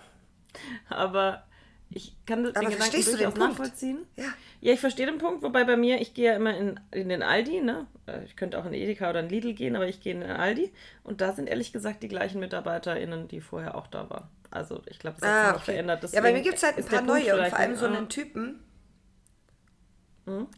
Aber 0.88 1.44
ich 1.88 2.16
kann 2.26 2.42
das- 2.42 2.52
den 2.52 2.58
Aber 2.58 2.66
Gedanken 2.70 2.82
verstehst 2.82 3.08
du 3.08 3.12
den 3.16 3.24
durchaus 3.26 3.34
Punkt? 3.38 3.58
nachvollziehen. 3.58 4.06
Ja. 4.16 4.24
Ja, 4.60 4.72
ich 4.74 4.80
verstehe 4.80 5.06
den 5.06 5.18
Punkt, 5.18 5.42
wobei 5.42 5.64
bei 5.64 5.76
mir, 5.76 6.00
ich 6.00 6.14
gehe 6.14 6.26
ja 6.32 6.36
immer 6.36 6.54
in, 6.56 6.80
in 6.90 7.08
den 7.08 7.22
Aldi, 7.22 7.60
ne? 7.62 7.86
Äh, 8.06 8.24
Ich 8.24 8.34
könnte 8.36 8.58
auch 8.58 8.66
in 8.66 8.74
Edeka 8.74 9.08
oder 9.08 9.20
in 9.20 9.28
Lidl 9.28 9.54
gehen, 9.54 9.76
aber 9.76 9.86
ich 9.88 10.00
gehe 10.00 10.12
in 10.14 10.20
den 10.20 10.30
Aldi 10.32 10.72
und 11.04 11.20
da 11.20 11.32
sind 11.32 11.48
ehrlich 11.48 11.72
gesagt 11.72 12.02
die 12.02 12.08
gleichen 12.08 12.40
MitarbeiterInnen, 12.40 13.28
die 13.28 13.40
vorher 13.40 13.76
auch 13.76 13.86
da 13.86 14.10
waren. 14.10 14.28
Also 14.50 14.82
ich 14.86 14.98
glaube, 14.98 15.16
das 15.20 15.28
hat 15.28 15.34
sich 15.36 15.44
Ah, 15.44 15.52
nicht 15.52 15.62
okay. 15.62 15.72
verändert. 15.72 16.02
Ja, 16.02 16.08
bei 16.08 16.20
mir 16.20 16.22
Deswegen 16.28 16.44
gibt 16.44 16.56
es 16.56 16.62
halt 16.64 16.78
ein 16.78 16.84
paar 16.84 17.02
neue 17.02 17.38
und 17.40 17.46
vor 17.48 17.58
allem 17.58 17.76
so 17.76 17.86
einen 17.86 18.08
Typen, 18.08 18.62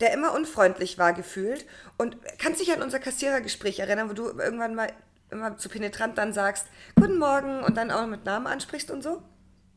der 0.00 0.12
immer 0.12 0.34
unfreundlich 0.34 0.98
war 0.98 1.12
gefühlt. 1.12 1.66
Und 1.98 2.16
kannst 2.38 2.60
dich 2.60 2.72
an 2.72 2.82
unser 2.82 2.98
Kassierergespräch 2.98 3.78
erinnern, 3.80 4.08
wo 4.10 4.14
du 4.14 4.24
irgendwann 4.28 4.74
mal 4.74 4.92
immer 5.30 5.56
zu 5.56 5.68
penetrant 5.68 6.18
dann 6.18 6.32
sagst, 6.32 6.66
guten 6.96 7.18
Morgen 7.18 7.62
und 7.64 7.76
dann 7.76 7.90
auch 7.90 8.06
mit 8.06 8.24
Namen 8.24 8.46
ansprichst 8.46 8.90
und 8.90 9.02
so? 9.02 9.22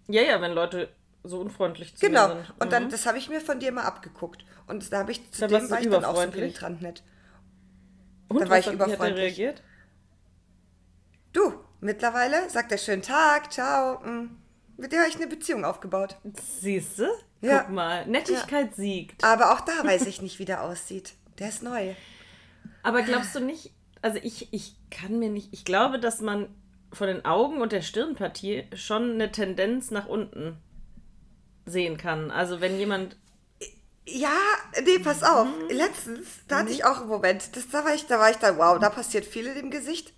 Ja, 0.07 0.21
ja, 0.21 0.41
wenn 0.41 0.51
Leute 0.51 0.89
so 1.23 1.39
unfreundlich 1.39 1.95
zu 1.95 2.05
Genau. 2.05 2.27
mir 2.27 2.33
sind. 2.35 2.53
Und 2.59 2.71
dann, 2.73 2.85
Mhm. 2.85 2.89
das 2.89 3.05
habe 3.05 3.17
ich 3.17 3.29
mir 3.29 3.41
von 3.41 3.59
dir 3.59 3.71
mal 3.71 3.83
abgeguckt. 3.83 4.45
Und 4.67 4.91
da 4.91 4.99
habe 4.99 5.11
ich, 5.11 5.31
zu 5.31 5.41
Dann 5.47 5.49
dem 5.61 5.69
war 5.69 5.79
ich 5.79 5.85
dann 5.89 6.03
auch 6.05 6.15
so 6.15 6.21
überfreundlich? 6.23 6.53
penetrant 6.53 6.81
nett. 6.81 7.03
Und, 8.27 8.41
da 8.41 8.49
war 8.49 8.59
ich 8.59 8.65
wie 8.65 8.69
hat 8.69 8.75
überfreundlich. 8.75 9.37
reagiert? 9.37 9.63
Mittlerweile 11.85 12.49
sagt 12.49 12.71
er 12.71 12.79
schönen 12.79 13.03
Tag, 13.03 13.53
ciao. 13.53 13.99
mm. 13.99 14.35
Mit 14.77 14.91
dem 14.91 14.99
habe 14.99 15.07
ich 15.07 15.15
eine 15.17 15.27
Beziehung 15.27 15.63
aufgebaut. 15.63 16.17
Siehst 16.59 16.97
du? 16.97 17.03
Ja. 17.41 17.59
Guck 17.59 17.75
mal, 17.75 18.07
Nettigkeit 18.07 18.75
siegt. 18.75 19.23
Aber 19.23 19.53
auch 19.53 19.61
da 19.61 19.83
weiß 19.83 20.07
ich 20.07 20.19
nicht, 20.19 20.39
wie 20.39 20.45
der 20.45 20.63
aussieht. 20.63 21.13
Der 21.37 21.49
ist 21.49 21.61
neu. 21.61 21.93
Aber 22.81 23.03
glaubst 23.03 23.35
du 23.35 23.39
nicht, 23.39 23.71
also 24.01 24.17
ich, 24.23 24.51
ich 24.51 24.75
kann 24.89 25.19
mir 25.19 25.29
nicht, 25.29 25.49
ich 25.53 25.63
glaube, 25.63 25.99
dass 25.99 26.21
man 26.21 26.47
von 26.91 27.05
den 27.05 27.23
Augen 27.23 27.61
und 27.61 27.71
der 27.71 27.83
Stirnpartie 27.83 28.67
schon 28.73 29.11
eine 29.13 29.31
Tendenz 29.31 29.91
nach 29.91 30.07
unten 30.07 30.57
sehen 31.67 31.97
kann. 31.97 32.31
Also 32.31 32.61
wenn 32.61 32.79
jemand, 32.79 33.15
Ja, 34.07 34.35
nee, 34.83 34.97
pass 34.97 35.21
auf. 35.21 35.47
Mhm. 35.47 35.69
Letztens, 35.69 36.27
da 36.47 36.59
hatte 36.59 36.71
ich 36.71 36.83
auch 36.83 37.01
einen 37.01 37.09
Moment. 37.09 37.55
Das, 37.55 37.69
da 37.69 37.85
war 37.85 37.93
ich, 37.93 38.07
da 38.07 38.17
war 38.17 38.31
ich 38.31 38.37
dann, 38.37 38.57
wow, 38.57 38.79
da 38.79 38.89
passiert 38.89 39.25
viel 39.25 39.45
in 39.45 39.55
dem 39.55 39.69
Gesicht. 39.69 40.14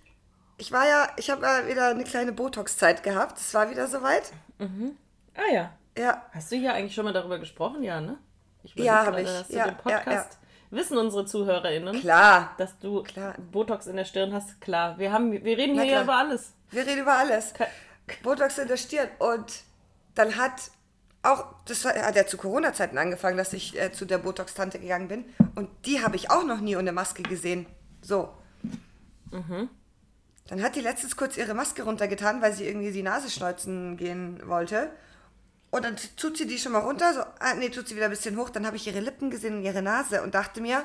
Ich 0.58 0.72
war 0.72 0.86
ja, 0.88 1.08
ich 1.16 1.30
habe 1.30 1.46
ja 1.46 1.66
wieder 1.68 1.88
eine 1.88 2.04
kleine 2.04 2.32
Botox-Zeit 2.32 3.02
gehabt. 3.02 3.38
Es 3.38 3.54
war 3.54 3.70
wieder 3.70 3.86
soweit. 3.86 4.32
ah 4.60 5.52
ja, 5.52 5.72
Ja, 5.96 6.22
hast 6.32 6.50
du 6.52 6.56
hier 6.56 6.74
eigentlich 6.74 6.94
schon 6.94 7.04
mal 7.04 7.12
darüber 7.12 7.38
gesprochen? 7.38 7.82
Ja, 7.82 8.00
ne? 8.00 8.18
Ich 8.64 8.74
Ja, 8.74 9.06
überleg 9.08 9.26
hab 9.26 9.34
gerade, 9.34 9.42
ich. 9.42 9.48
Du 9.48 9.56
Ja, 9.56 9.64
den 9.66 9.76
Podcast? 9.76 10.06
ja, 10.06 10.12
ja. 10.14 10.26
Wissen 10.70 10.98
unsere 10.98 11.24
ZuhörerInnen, 11.24 12.00
klar. 12.00 12.54
dass 12.58 12.78
du 12.78 13.02
Klar. 13.02 13.34
Botox 13.52 13.86
in 13.86 13.96
der 13.96 14.04
Stirn 14.04 14.34
hast? 14.34 14.60
Klar, 14.60 14.98
wir, 14.98 15.12
haben, 15.12 15.32
wir 15.32 15.56
reden 15.56 15.76
Na 15.76 15.82
hier 15.82 15.92
klar. 15.92 16.02
über 16.04 16.16
alles. 16.16 16.52
Wir 16.70 16.86
reden 16.86 17.00
über 17.00 17.14
alles. 17.14 17.54
Ke- 17.54 17.68
Botox 18.22 18.58
in 18.58 18.68
der 18.68 18.76
Stirn. 18.76 19.08
Und 19.18 19.62
dann 20.14 20.36
hat 20.36 20.70
auch, 21.22 21.46
das 21.64 21.84
hat 21.86 22.16
ja 22.16 22.26
zu 22.26 22.36
Corona-Zeiten 22.36 22.98
angefangen, 22.98 23.38
dass 23.38 23.52
ich 23.54 23.80
äh, 23.80 23.92
zu 23.92 24.04
der 24.04 24.18
Botox-Tante 24.18 24.78
gegangen 24.78 25.08
bin. 25.08 25.24
Und 25.54 25.70
die 25.86 26.02
habe 26.04 26.16
ich 26.16 26.30
auch 26.30 26.44
noch 26.44 26.60
nie 26.60 26.76
ohne 26.76 26.92
Maske 26.92 27.22
gesehen. 27.22 27.64
So. 28.02 28.28
Dann 30.48 30.62
hat 30.62 30.76
die 30.76 30.80
letztens 30.80 31.16
kurz 31.16 31.36
ihre 31.36 31.54
Maske 31.54 31.82
runtergetan, 31.82 32.42
weil 32.42 32.52
sie 32.52 32.66
irgendwie 32.66 32.90
die 32.90 33.02
Nase 33.02 33.30
schneuzen 33.30 33.96
gehen 33.96 34.40
wollte. 34.46 34.90
Und 35.70 35.84
dann 35.84 35.96
tut 36.16 36.38
sie 36.38 36.46
die 36.46 36.58
schon 36.58 36.72
mal 36.72 36.78
runter, 36.78 37.12
so, 37.12 37.20
ah, 37.20 37.54
nee, 37.54 37.68
tut 37.68 37.86
sie 37.86 37.94
wieder 37.94 38.06
ein 38.06 38.10
bisschen 38.10 38.36
hoch. 38.38 38.48
Dann 38.50 38.66
habe 38.66 38.76
ich 38.76 38.86
ihre 38.86 39.00
Lippen 39.00 39.30
gesehen 39.30 39.58
und 39.58 39.62
ihre 39.62 39.82
Nase 39.82 40.22
und 40.22 40.34
dachte 40.34 40.62
mir, 40.62 40.84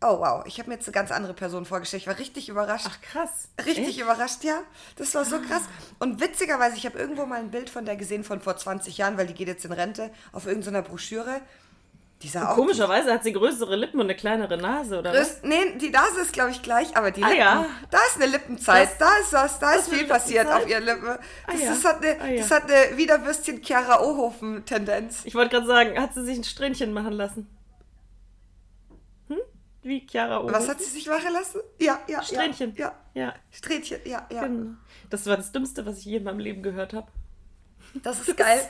oh 0.00 0.20
wow, 0.20 0.44
ich 0.46 0.58
habe 0.58 0.70
mir 0.70 0.76
jetzt 0.76 0.86
eine 0.86 0.94
ganz 0.94 1.10
andere 1.10 1.34
Person 1.34 1.66
vorgestellt. 1.66 2.02
Ich 2.02 2.06
war 2.06 2.18
richtig 2.18 2.48
überrascht. 2.48 2.86
Ach 2.88 3.00
krass. 3.00 3.48
Richtig 3.64 3.88
Echt? 3.88 4.00
überrascht, 4.00 4.44
ja. 4.44 4.62
Das 4.96 5.14
war 5.14 5.24
so 5.24 5.40
krass. 5.40 5.62
Und 5.98 6.20
witzigerweise, 6.20 6.76
ich 6.76 6.86
habe 6.86 6.98
irgendwo 6.98 7.26
mal 7.26 7.40
ein 7.40 7.50
Bild 7.50 7.70
von 7.70 7.84
der 7.84 7.96
gesehen 7.96 8.24
von 8.24 8.40
vor 8.40 8.56
20 8.56 8.98
Jahren, 8.98 9.16
weil 9.16 9.26
die 9.26 9.34
geht 9.34 9.48
jetzt 9.48 9.64
in 9.64 9.72
Rente, 9.72 10.10
auf 10.32 10.46
irgendeiner 10.46 10.82
Broschüre. 10.82 11.40
Komischerweise 12.32 13.12
hat 13.12 13.22
sie 13.24 13.32
größere 13.32 13.76
Lippen 13.76 13.98
und 14.00 14.06
eine 14.06 14.14
kleinere 14.16 14.56
Nase, 14.56 14.98
oder 14.98 15.12
was? 15.12 15.40
Größ, 15.40 15.42
nee, 15.44 15.76
die 15.78 15.90
Nase 15.90 16.20
ist, 16.20 16.32
glaube 16.32 16.50
ich, 16.50 16.62
gleich, 16.62 16.96
aber 16.96 17.10
die 17.10 17.22
Ah, 17.22 17.28
Lippen, 17.28 17.40
ja. 17.40 17.66
da 17.90 17.98
ist 18.08 18.16
eine 18.16 18.26
Lippenzeit, 18.30 18.88
Das- 18.92 18.98
da 18.98 19.08
ist 19.22 19.32
was, 19.32 19.58
da 19.58 19.72
ist 19.74 19.88
viel 19.88 20.04
passiert 20.06 20.46
auf 20.50 20.66
ihren 20.68 20.84
Lippen. 20.84 21.04
Das, 21.06 21.18
Ah, 21.46 21.52
ja. 21.58 21.70
das, 21.70 21.84
hat 21.84 22.02
eine, 22.04 22.20
Ah, 22.20 22.26
ja. 22.26 22.36
das 22.40 22.50
hat 22.50 22.70
eine 22.70 22.96
Wiederwürstchen 22.96 23.62
Chiara 23.62 24.00
Ohofen-Tendenz. 24.02 25.22
Ich 25.24 25.34
wollte 25.34 25.50
gerade 25.50 25.66
sagen, 25.66 26.00
hat 26.00 26.14
sie 26.14 26.24
sich 26.24 26.38
ein 26.38 26.44
Strähnchen 26.44 26.92
machen 26.92 27.12
lassen? 27.12 27.46
Hm? 29.28 29.38
Wie 29.82 30.06
Chiara 30.06 30.40
Oho? 30.40 30.52
Was 30.52 30.68
hat 30.68 30.80
sie 30.80 30.90
sich 30.90 31.06
machen 31.06 31.32
lassen? 31.32 31.60
Ja, 31.78 32.00
ja, 32.08 32.22
Strähnchen. 32.22 32.74
Ja, 32.76 32.92
ja. 33.14 33.22
Ja, 33.26 33.34
Strähnchen, 33.50 33.98
ja, 34.04 34.26
ja. 34.32 34.42
genau. 34.42 34.72
Das 35.10 35.26
war 35.26 35.36
das 35.36 35.52
Dümmste, 35.52 35.86
was 35.86 35.98
ich 35.98 36.06
je 36.06 36.16
in 36.16 36.24
meinem 36.24 36.40
Leben 36.40 36.62
gehört 36.62 36.92
habe. 36.94 37.06
Das 38.02 38.20
ist 38.26 38.36
geil. 38.36 38.60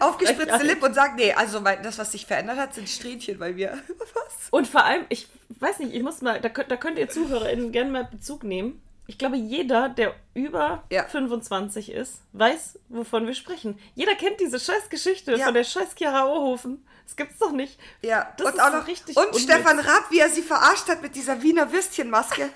Aufgespritzte. 0.00 0.62
Lippe 0.64 0.86
und 0.86 0.94
sagt, 0.94 1.16
nee, 1.16 1.32
also 1.34 1.60
mein, 1.60 1.82
das, 1.82 1.98
was 1.98 2.12
sich 2.12 2.26
verändert 2.26 2.56
hat, 2.58 2.74
sind 2.74 2.88
Strähnchen 2.88 3.38
bei 3.38 3.52
mir. 3.52 3.78
Was? 3.98 4.48
Und 4.50 4.66
vor 4.66 4.84
allem, 4.84 5.04
ich 5.10 5.28
weiß 5.60 5.80
nicht, 5.80 5.94
ich 5.94 6.02
muss 6.02 6.22
mal, 6.22 6.40
da 6.40 6.48
könnt, 6.48 6.70
da 6.70 6.76
könnt 6.76 6.98
ihr 6.98 7.08
ZuhörerInnen 7.08 7.72
gerne 7.72 7.90
mal 7.90 8.04
Bezug 8.04 8.42
nehmen. 8.44 8.82
Ich 9.06 9.18
glaube, 9.18 9.36
jeder, 9.36 9.88
der 9.88 10.14
über 10.34 10.84
Ja. 10.90 11.04
25 11.04 11.90
ist, 11.92 12.20
weiß, 12.32 12.78
wovon 12.88 13.26
wir 13.26 13.34
sprechen. 13.34 13.78
Jeder 13.94 14.14
kennt 14.14 14.40
diese 14.40 14.58
scheiß 14.60 14.88
Geschichte 14.88 15.34
Ja. 15.36 15.46
von 15.46 15.54
der 15.54 15.64
scheiß 15.64 15.94
Chiara 15.96 16.26
Ohofen. 16.26 16.86
Das 17.04 17.16
gibt's 17.16 17.38
doch 17.38 17.50
nicht. 17.52 17.78
Ja, 18.02 18.32
Das 18.36 18.46
und 18.46 18.54
ist 18.54 18.60
auch 18.62 18.72
noch 18.72 18.86
richtig 18.86 19.16
Und 19.16 19.26
unnütz. 19.26 19.42
Stefan 19.42 19.80
Raab, 19.80 20.10
wie 20.10 20.20
er 20.20 20.28
sie 20.30 20.42
verarscht 20.42 20.88
hat 20.88 21.02
mit 21.02 21.14
dieser 21.16 21.42
Wiener 21.42 21.70
Würstchenmaske. 21.72 22.50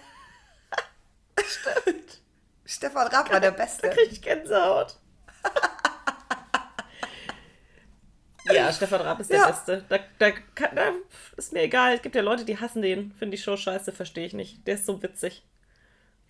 Stimmt. 1.44 2.20
Stefan 2.64 3.08
Raab 3.08 3.32
war 3.32 3.40
der 3.40 3.50
Da 3.50 3.56
Beste. 3.64 3.90
krieg 3.90 4.10
ich 4.12 4.22
Gänsehaut. 4.22 4.96
Ja, 8.44 8.72
Stefan 8.72 9.00
Raab 9.00 9.20
ist 9.20 9.30
der 9.30 9.38
Ja. 9.38 9.46
Beste. 9.48 9.84
Da, 9.88 9.98
da, 10.18 10.30
kann, 10.54 10.74
da 10.74 10.92
ist 11.36 11.52
mir 11.52 11.62
egal. 11.62 11.94
Es 11.94 12.02
gibt 12.02 12.14
ja 12.14 12.22
Leute, 12.22 12.44
die 12.44 12.58
hassen 12.60 12.82
den. 12.82 13.12
Finde 13.12 13.36
die 13.36 13.42
Show 13.42 13.56
scheiße, 13.56 13.92
verstehe 13.92 14.26
ich 14.26 14.32
nicht. 14.34 14.66
Der 14.66 14.74
ist 14.74 14.86
so 14.86 15.02
witzig. 15.02 15.44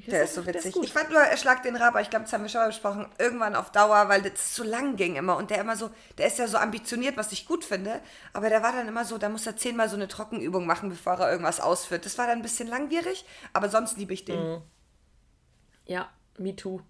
Der 0.06 0.24
ist 0.24 0.34
so 0.34 0.42
der 0.42 0.54
witzig. 0.54 0.74
gut. 0.74 0.84
ich 0.84 0.92
fand 0.92 1.10
nur, 1.10 1.20
er 1.20 1.36
schlagt 1.36 1.64
den 1.64 1.76
Raab, 1.76 1.90
aber 1.90 2.00
ich 2.00 2.10
glaube, 2.10 2.24
das 2.24 2.32
haben 2.32 2.42
wir 2.42 2.48
schon 2.48 2.60
mal 2.60 2.66
besprochen, 2.66 3.06
irgendwann 3.18 3.54
auf 3.54 3.70
Dauer, 3.70 4.08
weil 4.08 4.22
das 4.22 4.54
so 4.54 4.62
lang 4.64 4.96
ging 4.96 5.16
immer. 5.16 5.36
Und 5.36 5.50
der 5.50 5.58
immer 5.60 5.76
so, 5.76 5.88
der 6.18 6.26
ist 6.26 6.38
ja 6.38 6.46
so 6.48 6.58
ambitioniert, 6.58 7.16
was 7.16 7.32
ich 7.32 7.46
gut 7.46 7.64
finde. 7.64 8.00
Aber 8.32 8.48
der 8.48 8.62
war 8.62 8.72
dann 8.72 8.88
immer 8.88 9.04
so, 9.04 9.18
da 9.18 9.28
muss 9.28 9.46
er 9.46 9.56
zehnmal 9.56 9.88
so 9.88 9.94
eine 9.96 10.08
Trockenübung 10.08 10.66
machen, 10.66 10.88
bevor 10.90 11.14
er 11.14 11.30
irgendwas 11.30 11.60
ausführt. 11.60 12.04
Das 12.04 12.18
war 12.18 12.26
dann 12.26 12.38
ein 12.38 12.42
bisschen 12.42 12.68
langwierig, 12.68 13.24
aber 13.52 13.68
sonst 13.68 13.96
liebe 13.96 14.12
ich 14.12 14.24
den. 14.24 14.60
Ja, 15.86 16.10
me 16.38 16.54
too. 16.56 16.80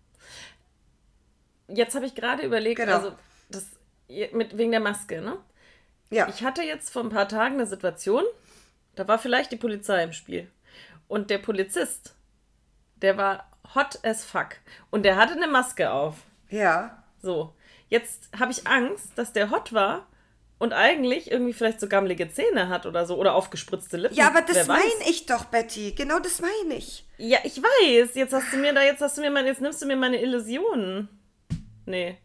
Jetzt 1.68 1.94
habe 1.94 2.06
ich 2.06 2.14
gerade 2.14 2.42
überlegt, 2.42 2.80
Genau. 2.80 2.94
also 2.96 3.12
das 3.48 3.64
mit 4.32 4.56
wegen 4.56 4.70
der 4.70 4.80
Maske, 4.80 5.20
ne? 5.20 5.38
Ja. 6.10 6.28
Ich 6.28 6.44
hatte 6.44 6.62
jetzt 6.62 6.90
vor 6.90 7.02
ein 7.02 7.08
paar 7.08 7.28
Tagen 7.28 7.54
eine 7.54 7.66
Situation, 7.66 8.24
da 8.94 9.08
war 9.08 9.18
vielleicht 9.18 9.52
die 9.52 9.56
Polizei 9.56 10.02
im 10.02 10.12
Spiel. 10.12 10.50
Und 11.08 11.30
der 11.30 11.38
Polizist, 11.38 12.14
der 12.96 13.16
war 13.16 13.50
hot 13.74 13.98
as 14.04 14.24
fuck. 14.24 14.56
Und 14.90 15.04
der 15.04 15.16
hatte 15.16 15.34
eine 15.34 15.48
Maske 15.48 15.90
auf. 15.90 16.16
ja. 16.50 17.02
So. 17.20 17.54
Jetzt 17.88 18.28
habe 18.38 18.50
ich 18.52 18.66
Angst, 18.66 19.12
dass 19.16 19.32
der 19.32 19.50
hot 19.50 19.72
war 19.72 20.06
und 20.58 20.72
eigentlich 20.72 21.30
irgendwie 21.30 21.52
vielleicht 21.52 21.80
so 21.80 21.86
gammelige 21.88 22.30
Zähne 22.30 22.68
hat 22.68 22.86
oder 22.86 23.06
so. 23.06 23.16
Oder 23.16 23.34
aufgespritzte 23.34 23.96
Lippen. 23.96 24.14
Ja, 24.14 24.28
aber 24.28 24.42
das 24.42 24.66
meine 24.66 24.82
ich 25.08 25.26
doch, 25.26 25.44
Betty. 25.44 25.92
Genau 25.92 26.18
das 26.18 26.40
meine 26.40 26.74
ich. 26.76 27.06
Ja, 27.18 27.38
ich 27.44 27.62
weiß. 27.62 28.14
Jetzt 28.14 28.32
hast 28.32 28.52
du 28.52 28.56
mir 28.56 28.72
da, 28.74 28.82
jetzt 28.82 29.00
hast 29.00 29.16
du 29.16 29.20
mir 29.20 29.30
meine, 29.30 29.48
jetzt 29.48 29.60
nimmst 29.60 29.80
du 29.80 29.86
mir 29.86 29.96
meine 29.96 30.20
Illusionen. 30.20 31.08
Nee. 31.86 32.18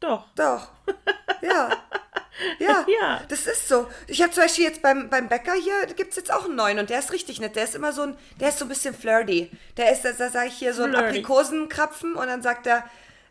Doch. 0.00 0.26
Doch. 0.34 0.68
Ja. 1.42 1.70
Ja, 2.58 2.86
Ja. 2.88 3.20
das 3.28 3.46
ist 3.46 3.68
so. 3.68 3.86
Ich 4.06 4.22
habe 4.22 4.32
zum 4.32 4.42
Beispiel 4.44 4.64
jetzt 4.64 4.80
beim, 4.80 5.10
beim 5.10 5.28
Bäcker 5.28 5.52
hier, 5.52 5.74
da 5.86 5.92
gibt 5.92 6.10
es 6.12 6.16
jetzt 6.16 6.32
auch 6.32 6.46
einen 6.46 6.54
neuen 6.56 6.78
und 6.78 6.88
der 6.88 6.98
ist 7.00 7.12
richtig 7.12 7.38
nett. 7.38 7.54
Der 7.54 7.64
ist 7.64 7.74
immer 7.74 7.92
so 7.92 8.00
ein, 8.02 8.16
der 8.40 8.48
ist 8.48 8.58
so 8.58 8.64
ein 8.64 8.68
bisschen 8.68 8.94
flirty. 8.94 9.50
Der 9.76 9.92
ist, 9.92 10.06
da, 10.06 10.14
sage 10.14 10.46
ich 10.48 10.54
hier 10.54 10.72
so 10.72 10.84
ein. 10.84 10.94
Aprikosenkrapfen 10.94 12.14
und 12.14 12.26
dann 12.28 12.40
sagt 12.40 12.66
er, 12.66 12.84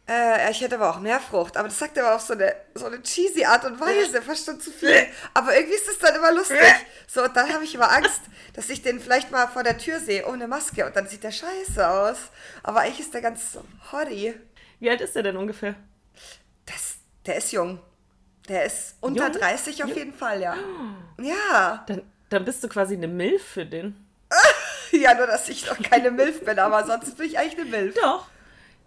äh, 0.08 0.52
ich 0.52 0.62
hätte 0.62 0.76
aber 0.76 0.92
auch 0.92 1.00
mehr 1.00 1.20
Frucht. 1.20 1.58
Aber 1.58 1.68
das 1.70 1.80
sagt 1.80 1.98
er 1.98 2.06
aber 2.06 2.16
auf 2.18 2.22
so 2.22 2.34
eine, 2.34 2.56
so 2.76 2.86
eine 2.86 3.02
cheesy 3.02 3.46
Art 3.46 3.66
und 3.66 3.80
Weise, 3.80 4.22
fast 4.26 4.46
schon 4.46 4.60
zu 4.62 4.70
viel. 4.70 5.08
Aber 5.34 5.56
irgendwie 5.56 5.76
ist 5.76 5.88
es 5.88 5.98
dann 5.98 6.14
immer 6.16 6.32
lustig. 6.32 6.60
So, 7.08 7.24
und 7.24 7.36
dann 7.36 7.52
habe 7.52 7.64
ich 7.64 7.74
immer 7.74 7.92
Angst, 7.92 8.22
dass 8.54 8.70
ich 8.70 8.84
den 8.84 9.00
vielleicht 9.00 9.32
mal 9.32 9.48
vor 9.48 9.64
der 9.64 9.80
Tür 9.80 10.00
sehe, 10.00 10.28
ohne 10.28 10.48
Maske. 10.48 10.86
Und 10.86 10.96
dann 10.96 11.08
sieht 11.08 11.24
der 11.24 11.32
scheiße 11.32 11.88
aus. 11.90 12.18
Aber 12.62 12.82
eigentlich 12.82 13.00
ist 13.00 13.14
der 13.16 13.22
ganz 13.22 13.58
hottie. 13.92 14.36
Wie 14.80 14.90
alt 14.90 15.02
ist 15.02 15.16
der 15.16 15.24
denn 15.24 15.38
ungefähr? 15.38 15.74
Der 17.26 17.38
ist 17.38 17.52
jung. 17.52 17.80
Der 18.48 18.66
ist 18.66 18.96
unter 19.02 19.26
Jung? 19.32 19.40
30 19.40 19.84
auf 19.84 19.96
jeden 19.96 20.14
Fall, 20.14 20.42
ja. 20.42 20.56
Ja. 21.22 21.84
Dann, 21.88 22.02
dann 22.30 22.46
bist 22.46 22.64
du 22.64 22.68
quasi 22.70 22.96
eine 22.96 23.08
Milf 23.08 23.44
für 23.44 23.66
den. 23.66 23.96
Ja, 24.92 25.14
nur 25.14 25.28
dass 25.28 25.48
ich 25.50 25.68
noch 25.70 25.78
keine 25.84 26.10
Milf 26.10 26.44
bin, 26.44 26.58
aber 26.58 26.84
sonst 26.84 27.16
bin 27.16 27.28
ich 27.28 27.38
eigentlich 27.38 27.60
eine 27.60 27.70
Milf. 27.70 27.94
Doch. 27.94 28.26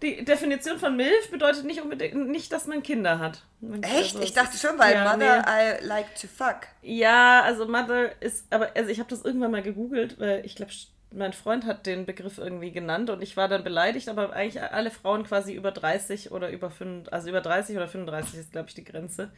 Die 0.01 0.25
Definition 0.25 0.77
von 0.77 0.97
Milf 0.97 1.31
bedeutet 1.31 1.63
nicht 1.63 1.81
unbedingt 1.81 2.27
nicht, 2.27 2.51
dass 2.51 2.67
man 2.67 2.83
Kinder 2.83 3.19
hat. 3.19 3.41
Echt? 3.81 4.15
Also, 4.15 4.19
Ich 4.21 4.33
dachte 4.33 4.57
schon, 4.57 4.77
weil 4.77 4.95
ja, 4.95 5.13
Mother 5.13 5.45
I 5.47 5.85
like 5.85 6.13
to 6.15 6.27
fuck. 6.27 6.67
Ja, 6.81 7.41
also 7.43 7.65
Mother 7.69 8.21
ist, 8.21 8.45
aber 8.49 8.71
also 8.75 8.89
ich 8.89 8.99
habe 8.99 9.09
das 9.09 9.23
irgendwann 9.23 9.51
mal 9.51 9.61
gegoogelt, 9.63 10.19
weil 10.19 10.45
ich 10.45 10.57
glaube, 10.57 10.73
mein 11.15 11.33
Freund 11.33 11.65
hat 11.65 11.85
den 11.85 12.05
Begriff 12.05 12.37
irgendwie 12.37 12.71
genannt 12.71 13.09
und 13.09 13.21
ich 13.21 13.37
war 13.37 13.47
dann 13.47 13.63
beleidigt, 13.63 14.09
aber 14.09 14.33
eigentlich 14.33 14.61
alle 14.61 14.91
Frauen 14.91 15.23
quasi 15.23 15.53
über 15.53 15.71
30 15.71 16.31
oder 16.31 16.49
über 16.49 16.71
5, 16.71 17.07
also 17.11 17.29
über 17.29 17.41
30 17.41 17.75
oder 17.75 17.87
35 17.87 18.39
ist, 18.39 18.51
glaube 18.51 18.69
ich, 18.69 18.75
die 18.75 18.83
Grenze. 18.83 19.31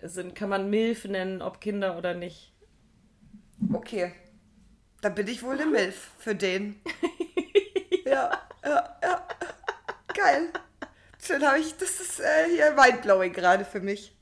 Sind, 0.00 0.34
kann 0.34 0.48
man 0.48 0.70
Milf 0.70 1.04
nennen, 1.04 1.42
ob 1.42 1.60
Kinder 1.60 1.96
oder 1.96 2.14
nicht. 2.14 2.52
Okay. 3.72 4.12
Dann 5.00 5.14
bin 5.14 5.28
ich 5.28 5.42
wohl 5.42 5.54
eine 5.54 5.66
Milf 5.66 6.10
für 6.18 6.34
den. 6.34 6.80
ja, 8.04 8.30
ja, 8.64 8.96
ja. 9.02 9.28
Geil. 10.14 10.48
Schön 11.20 11.46
habe 11.46 11.58
ich, 11.58 11.76
das 11.76 12.00
ist 12.00 12.20
äh, 12.20 12.48
hier 12.54 12.72
mindblowing 12.72 13.32
gerade 13.32 13.64
für 13.64 13.80
mich. 13.80 14.14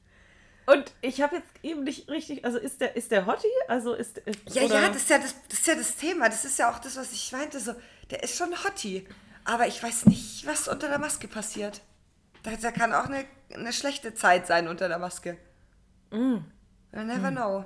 Und 0.72 0.92
ich 1.00 1.20
habe 1.20 1.36
jetzt 1.36 1.48
eben 1.62 1.84
nicht 1.84 2.08
richtig, 2.08 2.44
also 2.44 2.58
ist 2.58 2.80
der, 2.80 2.94
ist 2.96 3.10
der 3.10 3.26
Hottie? 3.26 3.48
Also 3.68 3.94
ist 3.94 4.20
Ja, 4.50 4.62
oder- 4.62 4.82
ja, 4.82 4.88
das 4.88 4.96
ist 4.98 5.10
ja 5.10 5.18
das, 5.18 5.34
das 5.48 5.58
ist 5.60 5.66
ja 5.66 5.74
das 5.74 5.96
Thema. 5.96 6.28
Das 6.28 6.44
ist 6.44 6.58
ja 6.58 6.70
auch 6.70 6.78
das, 6.78 6.96
was 6.96 7.12
ich 7.12 7.32
meinte. 7.32 7.58
So, 7.60 7.74
der 8.10 8.22
ist 8.22 8.36
schon 8.36 8.52
Hottie. 8.64 9.06
Aber 9.44 9.66
ich 9.66 9.82
weiß 9.82 10.06
nicht, 10.06 10.46
was 10.46 10.68
unter 10.68 10.88
der 10.88 10.98
Maske 10.98 11.26
passiert. 11.28 11.80
Da, 12.42 12.52
da 12.56 12.70
kann 12.72 12.92
auch 12.94 13.04
eine, 13.06 13.24
eine 13.52 13.72
schlechte 13.72 14.14
Zeit 14.14 14.46
sein 14.46 14.68
unter 14.68 14.88
der 14.88 14.98
Maske. 14.98 15.36
You 16.12 16.40
never 16.92 17.30
know. 17.30 17.64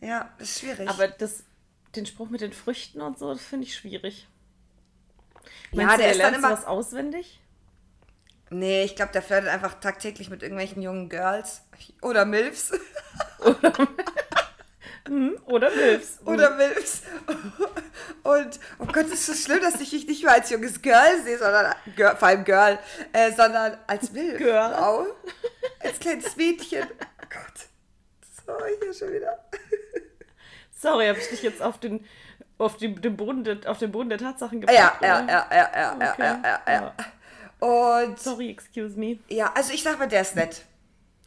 Ja, 0.00 0.30
das 0.38 0.50
ist 0.50 0.60
schwierig. 0.60 0.86
Mm. 0.86 0.90
Aber 0.90 1.08
das, 1.08 1.44
den 1.96 2.06
Spruch 2.06 2.30
mit 2.30 2.40
den 2.40 2.52
Früchten 2.52 3.00
und 3.00 3.18
so, 3.18 3.32
das 3.32 3.42
finde 3.42 3.66
ich 3.66 3.74
schwierig. 3.76 4.28
Ja, 5.72 5.84
Meinst 5.86 5.94
du, 5.94 5.98
der 5.98 6.06
er 6.06 6.12
ist 6.12 6.18
dann 6.22 6.30
lernt 6.32 6.36
immer- 6.44 6.48
sowas 6.56 6.66
auswendig? 6.66 7.40
Nee, 8.50 8.84
ich 8.84 8.96
glaube, 8.96 9.12
der 9.12 9.22
flirtet 9.22 9.50
einfach 9.50 9.74
tagtäglich 9.80 10.30
mit 10.30 10.42
irgendwelchen 10.42 10.82
jungen 10.82 11.08
Girls. 11.08 11.62
Oder 12.02 12.24
Milfs. 12.24 12.72
Oder 15.46 15.70
Milfs? 15.70 16.18
Oder 16.24 16.50
Milfs. 16.56 17.02
Und, 18.22 18.58
oh 18.78 18.86
Gott, 18.86 19.06
ist 19.06 19.28
das 19.28 19.42
schlimm, 19.42 19.60
dass 19.60 19.80
ich 19.80 19.90
dich 19.90 20.06
nicht 20.06 20.24
mehr 20.24 20.32
als 20.32 20.48
junges 20.50 20.80
Girl 20.80 21.22
sehe, 21.22 21.38
sondern, 21.38 21.74
Girl, 21.94 22.16
vor 22.16 22.28
allem 22.28 22.44
Girl, 22.44 22.78
äh, 23.12 23.30
sondern 23.32 23.76
als 23.86 24.10
Milf. 24.12 24.38
Girl. 24.38 24.72
Frau. 24.72 25.06
Als 25.80 25.98
kleines 25.98 26.34
Mädchen. 26.36 26.86
Oh 26.90 27.26
Gott. 27.28 27.68
So, 28.46 28.64
hier 28.82 28.94
schon 28.94 29.12
wieder. 29.12 29.38
Sorry, 30.74 31.06
habe 31.08 31.18
ich 31.18 31.28
dich 31.28 31.42
jetzt 31.42 31.60
auf 31.62 31.78
den, 31.78 32.06
auf 32.58 32.76
den, 32.78 33.00
den 33.00 33.16
Boden, 33.16 33.44
der, 33.44 33.58
auf 33.66 33.78
den 33.78 33.92
Boden 33.92 34.08
der 34.08 34.18
Tatsachen 34.18 34.60
Ja, 34.62 34.90
gebracht? 34.90 35.02
ja, 35.02 35.20
ja, 35.26 35.26
ja, 35.28 35.48
ja, 35.50 35.70
ja, 36.00 36.12
Okay. 36.12 36.22
ja, 36.22 36.40
ja, 36.66 36.72
ja. 36.72 36.94
Und 37.64 38.20
Sorry, 38.20 38.50
excuse 38.50 38.98
me. 38.98 39.18
ja, 39.28 39.50
also 39.54 39.72
ich 39.72 39.82
sag 39.82 39.98
mal, 39.98 40.06
der 40.06 40.20
ist 40.20 40.36
nett. 40.36 40.66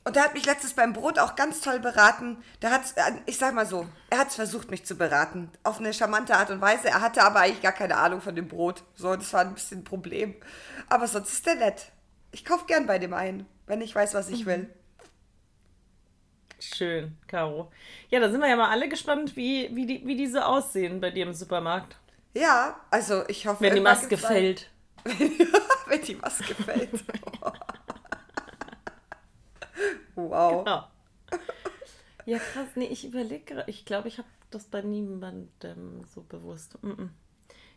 Und 0.04 0.16
der 0.16 0.24
hat 0.24 0.36
mich 0.36 0.46
letztens 0.46 0.74
beim 0.74 0.94
Brot 0.94 1.18
auch 1.18 1.36
ganz 1.36 1.62
toll 1.62 1.80
beraten. 1.80 2.38
Der 2.62 2.70
hat, 2.70 2.82
ich 3.26 3.40
sag 3.40 3.56
mal 3.56 3.66
so, 3.66 3.88
er 4.12 4.20
hat 4.20 4.32
versucht, 4.32 4.70
mich 4.70 4.86
zu 4.86 4.96
beraten. 4.96 5.50
Auf 5.64 5.80
eine 5.80 5.94
charmante 5.94 6.36
Art 6.36 6.52
und 6.52 6.62
Weise. 6.62 6.90
Er 6.90 7.02
hatte 7.02 7.24
aber 7.24 7.40
eigentlich 7.40 7.64
gar 7.64 7.72
keine 7.72 7.98
Ahnung 7.98 8.22
von 8.22 8.36
dem 8.36 8.48
Brot. 8.48 8.84
So, 8.96 9.16
das 9.16 9.34
war 9.34 9.42
ein 9.42 9.56
bisschen 9.56 9.80
ein 9.80 9.84
Problem. 9.84 10.36
Aber 10.90 11.08
sonst 11.08 11.34
ist 11.34 11.46
der 11.48 11.56
nett. 11.56 11.88
Ich 12.32 12.46
kauf 12.46 12.68
gern 12.68 12.86
bei 12.86 13.00
dem 13.00 13.16
ein, 13.16 13.48
wenn 13.66 13.82
ich 13.82 13.96
weiß, 13.96 14.14
was 14.14 14.30
ich 14.30 14.46
will. 14.46 14.70
Schön, 16.60 17.18
Caro. 17.28 17.72
Ja, 18.10 18.20
da 18.20 18.30
sind 18.30 18.42
wir 18.42 18.48
ja 18.48 18.56
mal 18.56 18.70
alle 18.70 18.90
gespannt, 18.90 19.36
wie, 19.36 19.76
wie, 19.76 19.88
die, 19.88 20.06
wie 20.06 20.16
diese 20.16 20.46
aussehen 20.46 21.02
bei 21.02 21.10
dir 21.10 21.26
im 21.26 21.34
Supermarkt. 21.34 21.98
Ja, 22.36 22.80
also 22.92 23.28
ich 23.28 23.48
hoffe. 23.48 23.62
Wenn 23.62 23.74
die 23.74 23.82
Maske 23.82 24.18
fällt. 24.18 24.70
wenn 25.90 26.02
die 26.02 26.16
Maske 26.16 26.56
fällt. 26.56 26.90
wow. 30.16 30.66
Ja. 30.66 30.92
Ja, 32.26 32.40
krass. 32.40 32.68
Nee, 32.76 32.88
ich 32.88 33.06
überlege 33.06 33.46
gerade. 33.46 33.70
Ich 33.70 33.86
glaube, 33.86 34.08
ich 34.08 34.18
habe 34.18 34.28
das 34.52 34.66
bei 34.66 34.82
niemandem 34.82 36.04
so 36.06 36.24
bewusst. 36.24 36.82
Mm 36.84 36.92
-mm. 36.92 37.10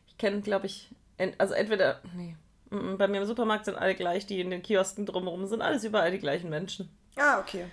Ich 0.07 0.19
kenne, 0.19 0.40
glaube 0.40 0.67
ich, 0.67 0.90
also 1.38 1.55
entweder. 1.55 2.00
Nee. 2.14 2.37
-mm. 2.71 2.97
Bei 2.97 3.09
mir 3.09 3.21
im 3.21 3.26
Supermarkt 3.26 3.67
sind 3.67 3.76
alle 3.76 3.95
gleich, 3.95 4.26
die 4.26 4.40
in 4.40 4.50
den 4.50 4.62
Kiosken 4.62 5.07
drumherum 5.07 5.47
sind, 5.47 5.62
alles 5.62 5.85
überall 5.85 6.11
die 6.11 6.19
gleichen 6.19 6.50
Menschen. 6.50 6.90
Ah, 7.17 7.40
okay. 7.40 7.67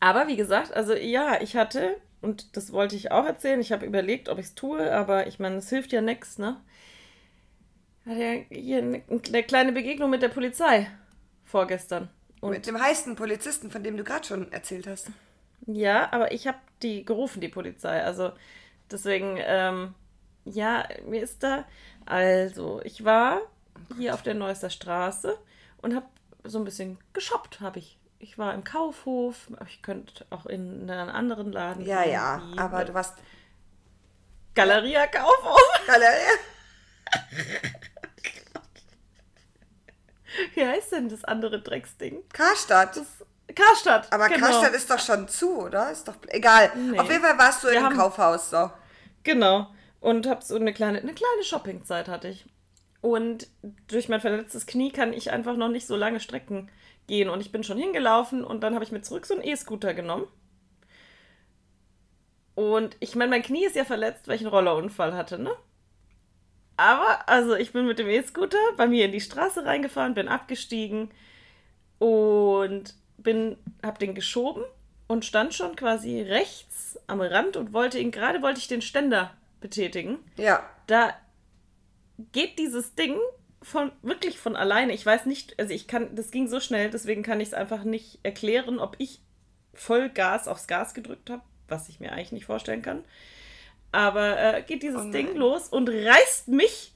Aber 0.00 0.28
wie 0.28 0.36
gesagt, 0.36 0.72
also 0.72 0.94
ja, 0.94 1.40
ich 1.40 1.56
hatte, 1.56 1.96
und 2.22 2.56
das 2.56 2.72
wollte 2.72 2.96
ich 2.96 3.12
auch 3.12 3.26
erzählen, 3.26 3.60
ich 3.60 3.72
habe 3.72 3.86
überlegt, 3.86 4.28
ob 4.28 4.38
ich 4.38 4.46
es 4.46 4.54
tue, 4.54 4.92
aber 4.92 5.26
ich 5.26 5.38
meine, 5.38 5.56
es 5.56 5.68
hilft 5.68 5.92
ja 5.92 6.00
nichts, 6.00 6.38
ne? 6.38 6.56
Hatte 8.06 8.22
ja 8.22 8.32
hier 8.50 8.78
eine, 8.78 9.02
eine 9.08 9.42
kleine 9.42 9.72
Begegnung 9.72 10.10
mit 10.10 10.22
der 10.22 10.28
Polizei 10.28 10.90
vorgestern. 11.44 12.08
Und 12.40 12.52
Mit 12.52 12.66
dem 12.66 12.80
heißen 12.80 13.16
Polizisten, 13.16 13.70
von 13.70 13.82
dem 13.82 13.96
du 13.96 14.04
gerade 14.04 14.26
schon 14.26 14.50
erzählt 14.52 14.86
hast. 14.86 15.10
Ja, 15.66 16.10
aber 16.12 16.32
ich 16.32 16.46
habe 16.46 16.58
die 16.82 17.04
gerufen, 17.04 17.40
die 17.40 17.48
Polizei. 17.48 18.02
Also 18.02 18.32
deswegen, 18.90 19.36
ähm, 19.38 19.94
ja, 20.44 20.88
mir 21.06 21.22
ist 21.22 21.42
da. 21.42 21.64
Also, 22.06 22.80
ich 22.82 23.04
war 23.04 23.42
hier 23.98 24.14
auf 24.14 24.22
der 24.22 24.34
Neusser 24.34 24.70
Straße 24.70 25.36
und 25.82 25.94
habe 25.94 26.06
so 26.44 26.58
ein 26.58 26.64
bisschen 26.64 26.98
geshoppt, 27.12 27.60
habe 27.60 27.78
ich. 27.78 27.98
Ich 28.18 28.36
war 28.36 28.52
im 28.54 28.64
Kaufhof, 28.64 29.50
ich 29.66 29.80
könnte 29.82 30.26
auch 30.30 30.44
in 30.46 30.90
einen 30.90 31.08
anderen 31.08 31.52
Laden 31.52 31.86
Ja, 31.86 32.04
ja, 32.04 32.42
aber 32.56 32.84
du 32.84 32.92
warst. 32.92 33.16
Galeria 34.54 35.06
Kaufhof. 35.06 35.60
Wie 40.54 40.64
heißt 40.64 40.92
denn 40.92 41.08
das 41.08 41.24
andere 41.24 41.60
Drecksding? 41.60 42.22
Karstadt. 42.32 42.96
Das 42.96 43.06
Karstadt. 43.54 44.12
Aber 44.12 44.28
genau. 44.28 44.46
Karstadt 44.46 44.74
ist 44.74 44.90
doch 44.90 44.98
schon 44.98 45.28
zu, 45.28 45.58
oder? 45.58 45.90
Ist 45.90 46.06
doch 46.08 46.14
egal. 46.28 46.70
Nee. 46.76 46.98
Auf 46.98 47.10
jeden 47.10 47.22
Fall 47.22 47.38
warst 47.38 47.64
du 47.64 47.68
Wir 47.68 47.78
im 47.78 47.84
haben- 47.84 47.96
Kaufhaus 47.96 48.50
so. 48.50 48.70
Genau. 49.24 49.68
Und 50.00 50.26
hab 50.26 50.42
so 50.42 50.56
eine 50.56 50.72
kleine, 50.72 50.98
eine 51.00 51.12
kleine 51.14 51.44
Shoppingzeit 51.44 52.08
hatte 52.08 52.28
ich. 52.28 52.46
Und 53.02 53.48
durch 53.88 54.08
mein 54.08 54.20
verletztes 54.20 54.66
Knie 54.66 54.90
kann 54.92 55.12
ich 55.12 55.30
einfach 55.30 55.56
noch 55.56 55.68
nicht 55.68 55.86
so 55.86 55.96
lange 55.96 56.20
Strecken 56.20 56.70
gehen. 57.06 57.28
Und 57.28 57.40
ich 57.40 57.50
bin 57.52 57.64
schon 57.64 57.78
hingelaufen 57.78 58.44
und 58.44 58.60
dann 58.62 58.74
habe 58.74 58.84
ich 58.84 58.92
mir 58.92 59.02
zurück 59.02 59.26
so 59.26 59.34
einen 59.34 59.42
E-Scooter 59.44 59.94
genommen. 59.94 60.26
Und 62.54 62.96
ich 63.00 63.14
meine, 63.14 63.30
mein 63.30 63.42
Knie 63.42 63.64
ist 63.64 63.76
ja 63.76 63.84
verletzt, 63.84 64.28
weil 64.28 64.34
ich 64.36 64.42
einen 64.42 64.50
Rollerunfall 64.50 65.14
hatte, 65.14 65.38
ne? 65.38 65.50
Aber, 66.80 67.28
also 67.28 67.56
ich 67.56 67.74
bin 67.74 67.86
mit 67.86 67.98
dem 67.98 68.08
E-Scooter 68.08 68.56
bei 68.78 68.86
mir 68.86 69.04
in 69.04 69.12
die 69.12 69.20
Straße 69.20 69.66
reingefahren, 69.66 70.14
bin 70.14 70.28
abgestiegen 70.28 71.10
und 71.98 72.94
bin, 73.18 73.58
hab 73.82 73.98
den 73.98 74.14
geschoben 74.14 74.64
und 75.06 75.26
stand 75.26 75.52
schon 75.52 75.76
quasi 75.76 76.22
rechts 76.22 76.98
am 77.06 77.20
Rand 77.20 77.58
und 77.58 77.74
wollte 77.74 77.98
ihn, 77.98 78.10
gerade 78.10 78.40
wollte 78.40 78.60
ich 78.60 78.66
den 78.66 78.80
Ständer 78.80 79.34
betätigen. 79.60 80.20
Ja. 80.38 80.66
Da 80.86 81.12
geht 82.32 82.58
dieses 82.58 82.94
Ding 82.94 83.18
von 83.60 83.92
wirklich 84.00 84.38
von 84.38 84.56
alleine. 84.56 84.94
Ich 84.94 85.04
weiß 85.04 85.26
nicht, 85.26 85.60
also 85.60 85.74
ich 85.74 85.86
kann, 85.86 86.16
das 86.16 86.30
ging 86.30 86.48
so 86.48 86.60
schnell, 86.60 86.88
deswegen 86.88 87.22
kann 87.22 87.42
ich 87.42 87.48
es 87.48 87.54
einfach 87.54 87.84
nicht 87.84 88.20
erklären, 88.22 88.78
ob 88.78 88.96
ich 88.96 89.20
voll 89.74 90.08
Gas 90.08 90.48
aufs 90.48 90.66
Gas 90.66 90.94
gedrückt 90.94 91.28
habe, 91.28 91.42
was 91.68 91.90
ich 91.90 92.00
mir 92.00 92.12
eigentlich 92.12 92.32
nicht 92.32 92.46
vorstellen 92.46 92.80
kann. 92.80 93.04
Aber 93.92 94.38
äh, 94.38 94.62
geht 94.62 94.82
dieses 94.82 95.06
Oh. 95.06 95.10
Ding 95.10 95.34
los 95.34 95.68
und 95.68 95.88
reißt 95.88 96.48
mich 96.48 96.92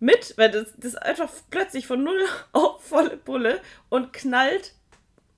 mit, 0.00 0.34
weil 0.36 0.50
das, 0.50 0.68
das 0.76 0.94
einfach 0.96 1.30
plötzlich 1.50 1.86
von 1.86 2.02
null 2.02 2.24
auf 2.52 2.82
volle 2.84 3.16
Pulle 3.16 3.60
und 3.88 4.12
knallt 4.12 4.74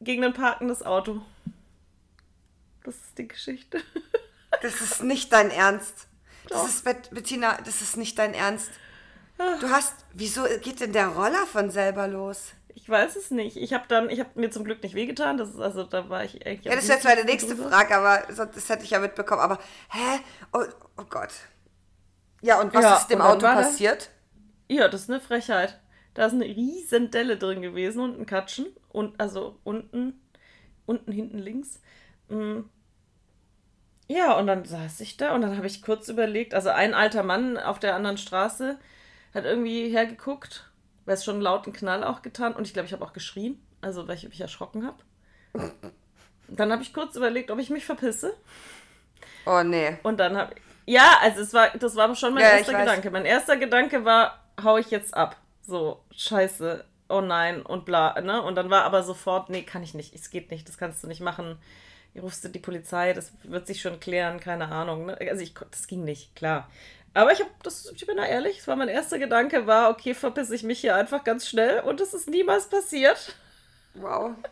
gegen 0.00 0.25
ein 0.25 0.33
parkendes 0.33 0.83
Auto. 0.85 1.23
Das 2.85 2.95
ist 2.95 3.19
die 3.19 3.28
Geschichte. 3.28 3.81
Das 4.62 4.81
ist 4.81 5.02
nicht 5.02 5.31
dein 5.35 5.50
Ernst. 5.50 6.07
Das 6.49 6.62
Doch. 6.62 6.69
ist, 6.69 6.85
Bet 6.85 7.11
Bettina, 7.11 7.59
das 7.62 7.83
ist 7.83 7.99
nicht 7.99 8.19
dein 8.19 8.33
Ernst. 8.33 8.71
Ah. 9.37 9.57
Du 9.61 9.69
hast, 9.69 9.93
wieso 10.14 10.45
geht 10.62 10.81
denn 10.81 10.93
der 10.95 11.09
Roller 11.09 11.45
von 11.47 11.71
selber 11.71 12.09
los? 12.09 12.52
Ich 12.76 12.87
weiß 12.90 13.16
es 13.16 13.30
nicht. 13.30 13.56
Ich 13.56 13.73
habe 13.73 13.85
dann, 13.88 14.11
ich 14.11 14.21
habe 14.21 14.28
mir 14.35 14.50
zum 14.50 14.62
Glück 14.62 14.83
nicht 14.83 14.95
wehgetan. 14.95 15.38
Das 15.38 15.49
ist 15.49 15.59
also, 15.59 15.83
da 15.83 16.11
war 16.11 16.25
ich 16.25 16.47
eigentlich. 16.47 16.66
Ja, 16.66 16.76
das 16.76 16.87
wäre 16.87 16.99
jetzt 16.99 17.04
meine 17.04 17.25
nächste 17.25 17.56
Frage, 17.56 17.97
aber 17.97 18.23
das 18.28 18.68
hätte 18.68 18.85
ich 18.85 18.90
ja 18.90 18.99
mitbekommen. 18.99 19.40
Aber, 19.40 19.59
hä? 19.88 20.21
Oh, 20.52 20.62
oh 20.99 21.04
Gott. 21.09 21.30
Ja, 22.42 22.61
und 22.61 22.75
was 22.75 22.83
Ja, 22.83 22.97
ist 22.99 23.09
dem 23.09 23.23
Auto 23.23 23.47
passiert? 23.47 24.11
Ja, 24.68 24.88
das 24.88 25.02
ist 25.02 25.11
eine 25.11 25.21
Frechheit. 25.21 25.80
Da 26.12 26.26
ist 26.26 26.35
eine 26.35 26.45
riesen 26.45 27.11
Delle 27.11 27.38
drin 27.38 27.62
gewesen 27.62 28.00
und 28.00 28.21
ein 28.21 28.26
Katschen. 28.26 28.66
Und 28.90 29.18
also 29.18 29.59
unten, 29.64 30.21
unten, 30.85 31.12
hinten 31.12 31.38
links. 31.38 31.80
Mm. 32.28 32.61
Ja, 34.06 34.35
und 34.35 34.47
dann 34.47 34.66
saß 34.66 35.00
ich 35.00 35.16
da 35.16 35.35
und 35.35 35.40
dann 35.40 35.56
habe 35.56 35.66
ich 35.66 35.80
kurz 35.80 36.11
überlegt, 36.11 36.52
also 36.52 36.68
ein 36.68 36.92
alter 36.92 37.23
Mann 37.23 37.56
auf 37.56 37.78
der 37.78 37.95
anderen 37.95 38.18
Straße 38.18 38.78
hat 39.35 39.45
irgendwie 39.45 39.88
hergeguckt, 39.88 40.66
weil 41.07 41.15
es 41.15 41.25
schon 41.25 41.37
einen 41.37 41.43
lauten 41.43 41.73
Knall 41.73 42.05
auch 42.05 42.21
getan 42.21 42.55
und 42.55 42.67
ich 42.67 42.75
glaube, 42.75 42.87
ich 42.87 42.93
habe 42.93 43.05
auch 43.05 43.15
geschrien, 43.15 43.61
also 43.81 44.07
weil 44.07 44.17
ich 44.17 44.29
mich 44.29 44.41
erschrocken 44.41 44.87
habe. 44.87 44.99
Dann 46.49 46.71
habe 46.71 46.83
ich 46.83 46.93
kurz 46.93 47.17
überlegt, 47.17 47.51
ob 47.51 47.59
ich 47.59 47.71
mich 47.71 47.87
verpisse. 47.87 48.37
Oh, 49.47 49.63
nee. 49.63 49.97
Und 50.03 50.19
dann 50.19 50.37
habe 50.37 50.55
ja, 50.87 51.19
also 51.21 51.41
es 51.41 51.53
war, 51.53 51.71
das 51.71 51.97
war 51.97 52.15
schon 52.15 52.35
mein 52.35 52.45
Ja, 52.45 52.51
erster. 52.51 52.79
Gedanke. 52.79 53.11
Mein 53.11 53.25
erster 53.25 53.57
Gedanke 53.57 54.05
war, 54.05 54.45
hau 54.63 54.79
ich 54.79 54.91
jetzt 54.91 55.15
ab. 55.15 55.37
So, 55.63 56.05
scheiße, 56.13 56.85
oh 57.09 57.21
nein 57.21 57.63
und 57.63 57.85
bla, 57.85 58.21
ne? 58.21 58.41
Und 58.41 58.54
dann 58.54 58.71
war 58.71 58.85
aber 58.85 59.02
sofort, 59.02 59.50
nee, 59.50 59.63
kann 59.63 59.83
ich 59.83 59.95
nicht, 59.95 60.15
es 60.15 60.30
geht 60.30 60.50
nicht, 60.52 60.69
das 60.69 60.78
kannst 60.78 61.02
du 61.02 61.09
nicht 61.09 61.21
machen. 61.21 61.59
Ihr 62.15 62.23
rufst 62.23 62.45
du 62.45 62.49
die 62.49 62.61
Polizei, 62.61 63.13
das 63.13 63.33
wird 63.43 63.67
sich 63.67 63.83
schon 63.83 64.00
klären, 64.00 64.39
keine 64.41 64.69
Ahnung. 64.69 65.07
Ne? 65.07 65.19
Also 65.28 65.43
ich, 65.43 65.54
das 65.71 65.87
ging 65.89 66.04
nicht, 66.04 66.35
klar. 66.37 66.71
Aber 67.17 67.33
ich, 67.33 67.41
hab 67.41 67.63
das, 67.63 67.91
ich 67.95 68.07
bin 68.07 68.19
da 68.19 68.26
ehrlich, 68.26 68.59
es 68.59 68.69
war 68.69 68.76
mein 68.76 68.89
erster 68.89 69.19
Gedanke, 69.19 69.67
war, 69.67 69.89
okay, 69.89 70.13
verpiss 70.13 70.50
ich 70.50 70.63
mich 70.63 70.81
hier 70.81 70.97
einfach 70.97 71.25
ganz 71.25 71.49
schnell 71.49 71.81
und 71.81 71.99
es 72.02 72.13
ist 72.13 72.29
niemals 72.29 72.69
passiert. 72.69 73.35
Wow. 73.95 74.33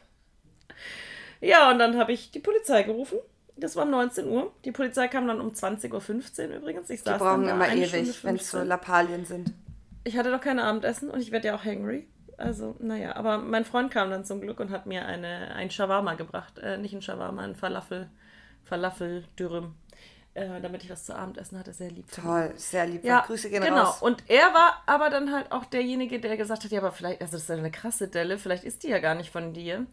Ja, 1.41 1.71
und 1.71 1.79
dann 1.79 1.99
habe 1.99 2.13
ich 2.13 2.31
die 2.31 2.39
Polizei 2.39 2.85
gerufen. 2.85 3.19
Das 3.55 3.77
war 3.77 3.85
um 3.85 3.91
19 3.91 4.27
Uhr. 4.27 4.51
Die 4.65 4.73
Polizei 4.73 5.09
kam 5.09 5.27
dann 5.27 5.43
um 5.43 5.51
20.15 5.51 6.49
Uhr 6.49 6.57
übrigens. 6.57 6.89
Ich 6.89 7.03
Die 7.03 7.11
saß 7.11 7.19
brauchen 7.19 7.45
dann 7.45 7.59
da 7.59 7.67
immer 7.67 7.75
ewig, 7.75 8.25
wenn 8.25 8.37
es 8.37 8.51
so 8.51 8.57
15. 8.57 8.67
Lappalien 8.67 9.27
sind. 9.27 9.53
Ich 10.05 10.17
hatte 10.17 10.31
doch 10.31 10.41
kein 10.41 10.59
Abendessen 10.59 11.11
und 11.11 11.21
ich 11.21 11.33
werde 11.33 11.49
ja 11.49 11.57
auch 11.57 11.65
hangry. 11.65 12.09
Also, 12.39 12.77
naja, 12.79 13.15
aber 13.17 13.37
mein 13.37 13.67
Freund 13.67 13.91
kam 13.91 14.09
dann 14.09 14.25
zum 14.25 14.41
Glück 14.41 14.59
und 14.59 14.71
hat 14.71 14.87
mir 14.87 15.05
eine, 15.05 15.55
ein 15.55 15.71
Shawarma 15.71 16.15
gebracht. 16.15 16.59
Äh, 16.61 16.79
nicht 16.79 16.95
ein 16.95 17.03
Shawarma, 17.03 17.43
ein 17.43 17.57
Falafel, 17.57 18.09
Falafel-Dürüm. 18.65 19.75
Äh, 20.35 20.61
damit 20.61 20.83
ich 20.83 20.91
was 20.91 21.05
zu 21.05 21.15
Abendessen 21.15 21.57
hatte. 21.59 21.73
Sehr 21.73 21.93
lieb. 21.93 22.11
Toll, 22.11 22.53
sehr 22.57 22.87
lieb. 22.87 23.05
Ja, 23.05 23.21
Grüße 23.21 23.51
gehen 23.51 23.63
genau. 23.63 23.85
raus. 23.85 24.03
Und 24.03 24.25
er 24.29 24.53
war 24.53 24.83
aber 24.85 25.09
dann 25.09 25.33
halt 25.33 25.53
auch 25.53 25.65
derjenige, 25.65 26.19
der 26.19 26.37
gesagt 26.37 26.65
hat, 26.65 26.73
ja, 26.73 26.81
aber 26.81 26.91
vielleicht, 26.91 27.21
also 27.21 27.35
das 27.35 27.43
ist 27.43 27.49
ja 27.49 27.55
eine 27.55 27.71
krasse 27.71 28.09
Delle, 28.09 28.37
vielleicht 28.37 28.65
ist 28.65 28.83
die 28.83 28.89
ja 28.89 28.99
gar 28.99 29.15
nicht 29.15 29.31
von 29.31 29.53
dir. 29.53 29.87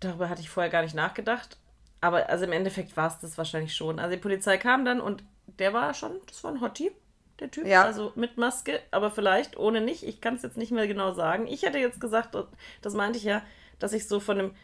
Darüber 0.00 0.28
hatte 0.28 0.40
ich 0.40 0.50
vorher 0.50 0.70
gar 0.70 0.82
nicht 0.82 0.96
nachgedacht. 0.96 1.58
Aber 2.00 2.28
also 2.28 2.44
im 2.44 2.52
Endeffekt 2.52 2.96
war 2.96 3.06
es 3.06 3.20
das 3.20 3.38
wahrscheinlich 3.38 3.74
schon. 3.74 4.00
Also 4.00 4.16
die 4.16 4.20
Polizei 4.20 4.58
kam 4.58 4.84
dann 4.84 5.00
und 5.00 5.22
der 5.60 5.72
war 5.72 5.94
schon, 5.94 6.12
das 6.26 6.42
war 6.42 6.50
ein 6.50 6.60
Hottie, 6.60 6.90
der 7.38 7.52
Typ. 7.52 7.66
Ja. 7.66 7.84
Also 7.84 8.12
mit 8.16 8.36
Maske, 8.36 8.80
aber 8.90 9.12
vielleicht 9.12 9.56
ohne 9.56 9.80
nicht. 9.80 10.02
Ich 10.02 10.20
kann 10.20 10.34
es 10.34 10.42
jetzt 10.42 10.56
nicht 10.56 10.72
mehr 10.72 10.88
genau 10.88 11.14
sagen. 11.14 11.46
Ich 11.46 11.62
hätte 11.62 11.78
jetzt 11.78 12.00
gesagt, 12.00 12.36
das 12.82 12.94
meinte 12.94 13.18
ich 13.18 13.24
ja, 13.24 13.42
dass 13.78 13.92
ich 13.92 14.08
so 14.08 14.18
von 14.18 14.38
dem 14.38 14.54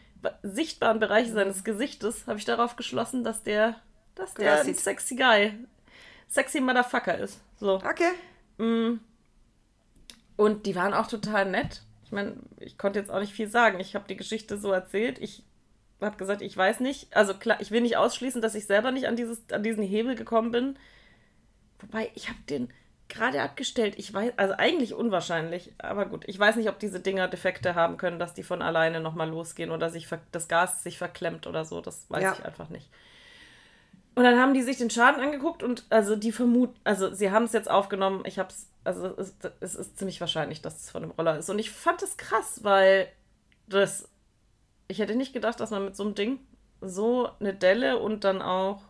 sichtbaren 0.43 0.99
Bereich 0.99 1.31
seines 1.31 1.63
Gesichtes, 1.63 2.27
habe 2.27 2.37
ich 2.37 2.45
darauf 2.45 2.75
geschlossen, 2.75 3.23
dass 3.23 3.43
der, 3.43 3.77
dass 4.21 4.33
der 4.35 4.61
ein 4.61 4.75
sexy 4.75 5.15
Guy, 5.15 5.53
sexy 6.27 6.61
Motherfucker 6.61 7.17
ist. 7.17 7.41
So. 7.59 7.75
Okay. 7.75 8.11
Mm. 8.57 8.99
Und 10.35 10.65
die 10.65 10.75
waren 10.75 10.93
auch 10.93 11.07
total 11.07 11.49
nett. 11.49 11.81
Ich 12.05 12.11
meine, 12.11 12.35
ich 12.59 12.77
konnte 12.77 12.99
jetzt 12.99 13.09
auch 13.11 13.19
nicht 13.19 13.33
viel 13.33 13.47
sagen. 13.47 13.79
Ich 13.79 13.95
habe 13.95 14.07
die 14.07 14.17
Geschichte 14.17 14.57
so 14.57 14.71
erzählt. 14.71 15.19
Ich 15.19 15.43
habe 15.99 16.17
gesagt, 16.17 16.41
ich 16.41 16.55
weiß 16.55 16.79
nicht. 16.79 17.15
Also 17.15 17.33
klar, 17.33 17.59
ich 17.61 17.71
will 17.71 17.81
nicht 17.81 17.97
ausschließen, 17.97 18.41
dass 18.41 18.55
ich 18.55 18.65
selber 18.65 18.91
nicht 18.91 19.07
an, 19.07 19.15
dieses, 19.15 19.41
an 19.51 19.63
diesen 19.63 19.83
Hebel 19.83 20.15
gekommen 20.15 20.51
bin. 20.51 20.77
Wobei, 21.79 22.11
ich 22.15 22.29
habe 22.29 22.39
den 22.49 22.71
gerade 23.09 23.41
abgestellt. 23.41 23.95
Ich 23.97 24.13
weiß, 24.13 24.33
also 24.37 24.53
eigentlich 24.57 24.93
unwahrscheinlich. 24.93 25.73
Aber 25.79 26.05
gut, 26.05 26.23
ich 26.27 26.37
weiß 26.37 26.55
nicht, 26.55 26.69
ob 26.69 26.79
diese 26.79 26.99
Dinger 26.99 27.27
Defekte 27.27 27.75
haben 27.75 27.97
können, 27.97 28.19
dass 28.19 28.33
die 28.33 28.43
von 28.43 28.61
alleine 28.61 28.99
nochmal 28.99 29.29
losgehen 29.29 29.71
oder 29.71 29.89
sich 29.89 30.07
das 30.31 30.47
Gas 30.47 30.83
sich 30.83 30.97
verklemmt 30.97 31.47
oder 31.47 31.65
so. 31.65 31.81
Das 31.81 32.09
weiß 32.09 32.23
Ja. 32.23 32.33
ich 32.33 32.45
einfach 32.45 32.69
nicht. 32.69 32.89
Und 34.15 34.23
dann 34.23 34.37
haben 34.39 34.53
die 34.53 34.61
sich 34.61 34.77
den 34.77 34.89
Schaden 34.89 35.21
angeguckt 35.23 35.63
und 35.63 35.85
also 35.89 36.15
die 36.17 36.31
vermuten, 36.33 36.77
also 36.83 37.13
sie 37.13 37.31
haben 37.31 37.45
es 37.45 37.53
jetzt 37.53 37.69
aufgenommen. 37.71 38.23
Ich 38.25 38.39
habe 38.39 38.49
es, 38.49 38.67
also 38.83 39.07
es 39.17 39.29
ist, 39.29 39.51
es 39.61 39.75
ist 39.75 39.97
ziemlich 39.97 40.19
wahrscheinlich, 40.19 40.61
dass 40.61 40.83
es 40.83 40.89
von 40.91 41.01
dem 41.03 41.11
Roller 41.11 41.37
ist. 41.37 41.49
Und 41.49 41.59
ich 41.59 41.71
fand 41.71 42.01
es 42.03 42.17
krass, 42.17 42.59
weil 42.63 43.07
das, 43.67 44.09
ich 44.89 44.99
hätte 44.99 45.15
nicht 45.15 45.31
gedacht, 45.33 45.59
dass 45.61 45.71
man 45.71 45.85
mit 45.85 45.95
so 45.95 46.03
einem 46.03 46.15
Ding 46.15 46.39
so 46.81 47.29
eine 47.39 47.53
Delle 47.53 47.99
und 47.99 48.23
dann 48.25 48.41
auch 48.41 48.81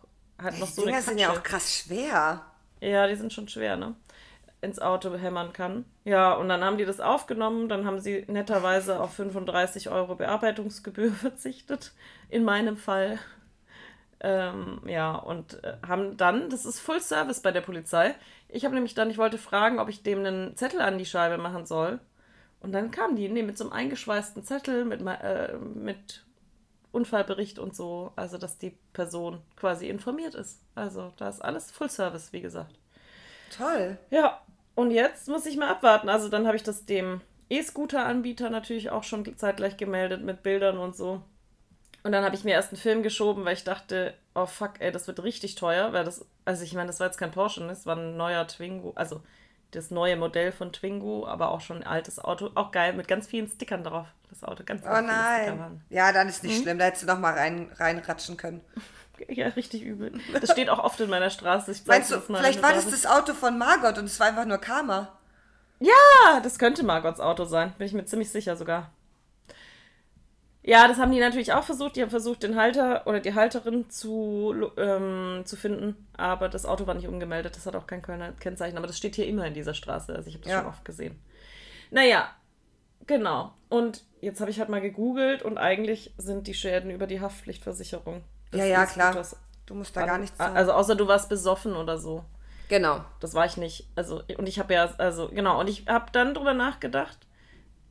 halt 0.42 0.58
noch 0.58 0.66
Die 0.66 0.72
so 0.72 0.82
eine 0.82 0.90
Dinger 0.92 1.02
sind 1.02 1.18
ja 1.18 1.28
Katsche- 1.28 1.38
auch 1.38 1.42
krass 1.44 1.72
schwer. 1.76 2.40
ja, 2.80 3.06
die 3.06 3.14
sind 3.14 3.32
schon 3.32 3.46
schwer, 3.48 3.76
ne? 3.76 3.94
Ins 4.60 4.78
Auto 4.80 5.14
hämmern 5.16 5.52
kann. 5.52 5.84
Ja, 6.04 6.32
und 6.34 6.48
dann 6.48 6.64
haben 6.64 6.78
die 6.78 6.84
das 6.84 7.00
aufgenommen. 7.00 7.68
Dann 7.68 7.84
haben 7.84 7.98
sie 8.00 8.24
netterweise 8.28 8.98
auf 9.00 9.12
35 9.14 9.90
Euro 9.90 10.14
Bearbeitungsgebühr 10.16 11.12
verzichtet. 11.12 11.92
In 12.28 12.44
meinem 12.44 12.76
Fall. 12.76 13.18
Ähm, 14.24 14.80
ja, 14.86 15.14
und 15.14 15.62
äh, 15.64 15.76
haben 15.86 16.16
dann, 16.16 16.48
das 16.48 16.64
ist 16.64 16.78
Full 16.78 17.00
Service 17.00 17.40
bei 17.40 17.50
der 17.50 17.60
Polizei. 17.60 18.14
Ich 18.48 18.64
habe 18.64 18.74
nämlich 18.74 18.94
dann, 18.94 19.10
ich 19.10 19.18
wollte 19.18 19.36
fragen, 19.36 19.78
ob 19.78 19.88
ich 19.88 20.02
dem 20.02 20.20
einen 20.20 20.56
Zettel 20.56 20.80
an 20.80 20.98
die 20.98 21.06
Scheibe 21.06 21.38
machen 21.38 21.66
soll. 21.66 21.98
Und 22.60 22.72
dann 22.72 22.92
kamen 22.92 23.16
die, 23.16 23.28
nee, 23.28 23.42
mit 23.42 23.58
so 23.58 23.64
einem 23.64 23.72
eingeschweißten 23.72 24.44
Zettel, 24.44 24.84
mit, 24.84 25.00
äh, 25.04 25.54
mit 25.58 26.24
Unfallbericht 26.92 27.58
und 27.58 27.74
so. 27.74 28.12
Also, 28.14 28.38
dass 28.38 28.58
die 28.58 28.76
Person 28.92 29.42
quasi 29.56 29.88
informiert 29.88 30.36
ist. 30.36 30.60
Also, 30.76 31.12
da 31.16 31.28
ist 31.28 31.40
alles 31.40 31.72
Full 31.72 31.90
Service, 31.90 32.32
wie 32.32 32.40
gesagt. 32.40 32.78
Toll. 33.50 33.98
Ja, 34.10 34.40
und 34.74 34.90
jetzt 34.90 35.28
muss 35.28 35.46
ich 35.46 35.56
mal 35.56 35.68
abwarten. 35.68 36.08
Also 36.08 36.28
dann 36.28 36.46
habe 36.46 36.56
ich 36.56 36.62
das 36.62 36.86
dem 36.86 37.20
E-Scooter-Anbieter 37.50 38.50
natürlich 38.50 38.90
auch 38.90 39.04
schon 39.04 39.36
zeitgleich 39.36 39.76
gemeldet 39.76 40.22
mit 40.22 40.42
Bildern 40.42 40.78
und 40.78 40.96
so. 40.96 41.22
Und 42.04 42.12
dann 42.12 42.24
habe 42.24 42.34
ich 42.34 42.44
mir 42.44 42.52
erst 42.52 42.72
einen 42.72 42.80
Film 42.80 43.02
geschoben, 43.02 43.44
weil 43.44 43.54
ich 43.54 43.64
dachte, 43.64 44.14
oh 44.34 44.46
fuck, 44.46 44.80
ey, 44.80 44.90
das 44.90 45.06
wird 45.06 45.22
richtig 45.22 45.54
teuer, 45.54 45.92
weil 45.92 46.04
das, 46.04 46.26
also 46.44 46.64
ich 46.64 46.74
meine, 46.74 46.88
das 46.88 46.98
war 46.98 47.06
jetzt 47.06 47.18
kein 47.18 47.30
Porsche, 47.30 47.62
ne? 47.62 47.68
das 47.68 47.86
war 47.86 47.96
ein 47.96 48.16
neuer 48.16 48.46
Twingo, 48.48 48.92
also 48.96 49.22
das 49.70 49.90
neue 49.90 50.16
Modell 50.16 50.52
von 50.52 50.72
Twingo, 50.72 51.26
aber 51.26 51.50
auch 51.50 51.60
schon 51.60 51.78
ein 51.78 51.86
altes 51.86 52.18
Auto. 52.18 52.50
Auch 52.54 52.72
geil, 52.72 52.92
mit 52.92 53.08
ganz 53.08 53.26
vielen 53.26 53.48
Stickern 53.48 53.84
drauf. 53.84 54.06
Das 54.28 54.44
Auto, 54.44 54.64
ganz, 54.64 54.82
ganz 54.84 54.98
Oh 54.98 55.06
nein. 55.06 55.82
Ja, 55.90 56.12
dann 56.12 56.28
ist 56.28 56.42
nicht 56.42 56.56
Hm? 56.56 56.62
schlimm. 56.62 56.78
Da 56.78 56.86
hättest 56.86 57.04
du 57.04 57.06
noch 57.06 57.18
mal 57.18 57.34
rein, 57.34 57.70
reinratschen 57.76 58.36
können. 58.36 58.60
Ja, 59.28 59.48
richtig 59.48 59.82
übel. 59.82 60.12
Das 60.40 60.50
steht 60.50 60.68
auch 60.68 60.80
oft 60.80 60.98
in 60.98 61.08
meiner 61.08 61.30
Straße. 61.30 61.70
Ich 61.70 61.86
Meinst 61.86 62.10
du, 62.10 62.20
vielleicht 62.20 62.60
war 62.60 62.72
das 62.72 62.90
das 62.90 63.06
Auto 63.06 63.34
von 63.34 63.56
Margot 63.56 63.96
und 63.98 64.06
es 64.06 64.18
war 64.18 64.26
einfach 64.26 64.46
nur 64.46 64.58
Karma. 64.58 65.16
Ja, 65.78 66.40
das 66.42 66.58
könnte 66.58 66.82
Margots 66.82 67.20
Auto 67.20 67.44
sein. 67.44 67.72
Bin 67.78 67.86
ich 67.86 67.92
mir 67.92 68.04
ziemlich 68.04 68.30
sicher 68.30 68.56
sogar. 68.56 68.90
Ja, 70.64 70.86
das 70.86 70.98
haben 70.98 71.10
die 71.10 71.18
natürlich 71.18 71.52
auch 71.52 71.64
versucht. 71.64 71.96
Die 71.96 72.02
haben 72.02 72.10
versucht, 72.10 72.44
den 72.44 72.54
Halter 72.56 73.06
oder 73.06 73.18
die 73.18 73.34
Halterin 73.34 73.90
zu, 73.90 74.54
ähm, 74.76 75.42
zu 75.44 75.56
finden. 75.56 76.06
Aber 76.16 76.48
das 76.48 76.66
Auto 76.66 76.86
war 76.86 76.94
nicht 76.94 77.08
umgemeldet. 77.08 77.56
Das 77.56 77.66
hat 77.66 77.74
auch 77.74 77.86
kein 77.88 78.00
Kölner 78.00 78.32
Kennzeichen. 78.32 78.78
Aber 78.78 78.86
das 78.86 78.96
steht 78.96 79.16
hier 79.16 79.26
immer 79.26 79.44
in 79.46 79.54
dieser 79.54 79.74
Straße. 79.74 80.14
Also 80.14 80.28
ich 80.28 80.34
habe 80.34 80.44
das 80.44 80.52
Ja. 80.52 80.58
schon 80.60 80.68
oft 80.68 80.84
gesehen. 80.84 81.20
Naja, 81.90 82.30
genau. 83.08 83.52
Und 83.68 84.04
jetzt 84.20 84.40
habe 84.40 84.50
ich 84.52 84.60
halt 84.60 84.68
mal 84.68 84.80
gegoogelt 84.80 85.42
und 85.42 85.58
eigentlich 85.58 86.14
sind 86.16 86.46
die 86.46 86.54
Schäden 86.54 86.90
über 86.90 87.08
die 87.08 87.20
Haftpflichtversicherung. 87.20 88.22
Ja, 88.54 88.64
ja, 88.64 88.86
klar. 88.86 89.08
E-Scooters 89.10 89.36
Du 89.66 89.74
musst 89.74 89.96
da 89.96 90.04
gar 90.06 90.18
nichts 90.18 90.36
sagen. 90.38 90.56
Also 90.56 90.72
außer 90.72 90.94
du 90.96 91.06
warst 91.08 91.28
besoffen 91.28 91.74
oder 91.76 91.96
so. 91.98 92.24
genau. 92.68 93.04
Das 93.20 93.34
war 93.34 93.46
ich 93.46 93.56
nicht. 93.56 93.88
Also, 93.96 94.22
und 94.38 94.48
ich 94.48 94.58
habe 94.58 94.74
ja, 94.74 94.92
also, 94.98 95.28
genau, 95.28 95.58
und 95.60 95.68
ich 95.68 95.86
habe 95.88 96.06
dann 96.12 96.34
drüber 96.34 96.52
nachgedacht. 96.54 97.18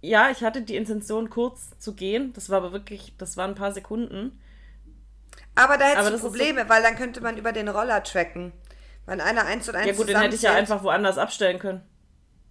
Ja, 0.01 0.29
ich 0.31 0.43
hatte 0.43 0.61
die 0.63 0.75
Intention, 0.75 1.29
kurz 1.29 1.77
zu 1.79 1.93
gehen. 1.93 2.33
Das 2.33 2.49
war 2.49 2.57
aber 2.57 2.71
wirklich, 2.71 3.13
das 3.17 3.37
waren 3.37 3.51
ein 3.51 3.55
paar 3.55 3.71
Sekunden. 3.71 4.39
Aber 5.55 5.77
da 5.77 5.85
hättest 5.85 5.99
Aber 5.99 6.09
du 6.09 6.15
ist 6.15 6.21
so- 6.21 6.27
Probleme, 6.29 6.67
weil 6.69 6.81
dann 6.81 6.95
könnte 6.95 7.21
man 7.21 7.37
über 7.37 7.51
den 7.51 7.67
Roller 7.69 8.03
tracken. 8.03 8.51
Wenn 9.05 9.21
einer 9.21 9.45
eins 9.45 9.67
und 9.69 9.75
eins 9.75 9.87
Ja, 9.87 9.93
gut, 9.93 10.07
den 10.09 10.19
hätte 10.19 10.35
ich 10.35 10.41
ja 10.41 10.53
einfach 10.53 10.83
woanders 10.83 11.17
abstellen 11.17 11.59
können. 11.59 11.81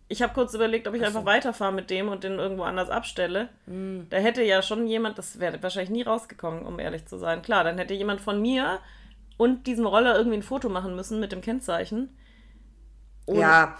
Ich 0.09 0.23
habe 0.23 0.35
kurz 0.35 0.55
überlegt, 0.55 0.89
ob 0.89 0.95
ich 0.95 1.05
einfach 1.05 1.25
weiterfahre 1.25 1.73
mit 1.73 1.89
dem 1.89 2.09
und 2.09 2.25
den 2.25 2.33
irgendwo 2.39 2.65
anders 2.65 2.91
abstelle. 2.91 3.49
Hm. 3.67 4.07
Da 4.11 4.17
hätte 4.17 4.43
ja 4.43 4.61
schon 4.61 4.87
jemand, 4.89 5.19
das 5.19 5.39
wäre 5.39 5.63
wahrscheinlich 5.63 5.91
nie 5.91 6.03
rausgekommen, 6.03 6.67
um 6.67 6.81
ehrlich 6.81 7.07
zu 7.07 7.17
sein. 7.17 7.43
Klar, 7.43 7.63
dann 7.63 7.79
hätte 7.79 7.95
jemand 7.95 8.21
von 8.21 8.43
mir 8.43 8.81
und 9.37 9.67
diesem 9.69 9.87
Roller 9.87 10.17
irgendwie 10.17 10.39
ein 10.39 10.43
Foto 10.43 10.69
machen 10.69 10.97
müssen 10.97 11.21
mit 11.21 11.31
dem 11.31 11.41
Kennzeichen. 11.41 12.17
Und 13.27 13.39
Ja, 13.39 13.77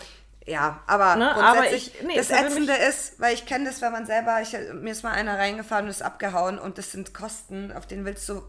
ja, 0.47 0.83
aber 0.87 1.17
Ne, 1.17 1.31
grundsätzlich, 1.35 1.93
aber 1.95 2.01
ich- 2.01 2.07
nee, 2.07 2.17
das 2.17 2.31
Ätzende 2.31 2.73
ist, 2.75 3.21
weil 3.21 3.35
ich 3.35 3.47
kenne 3.47 3.67
das, 3.67 3.81
wenn 3.83 3.93
man 3.93 4.07
selber, 4.07 4.41
ich, 4.43 4.53
mir 4.75 4.91
ist 4.93 5.03
mal 5.05 5.13
einer 5.13 5.39
reingefahren 5.39 5.85
und 5.85 5.91
ist 5.91 6.03
abgehauen 6.03 6.59
und 6.59 6.79
das 6.79 6.93
sind 6.93 7.15
Kosten, 7.15 7.73
auf 7.73 7.87
denen 7.87 8.05
willst 8.05 8.29
du 8.29 8.43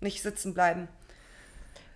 nicht 0.00 0.22
sitzen 0.22 0.54
bleiben. 0.54 0.88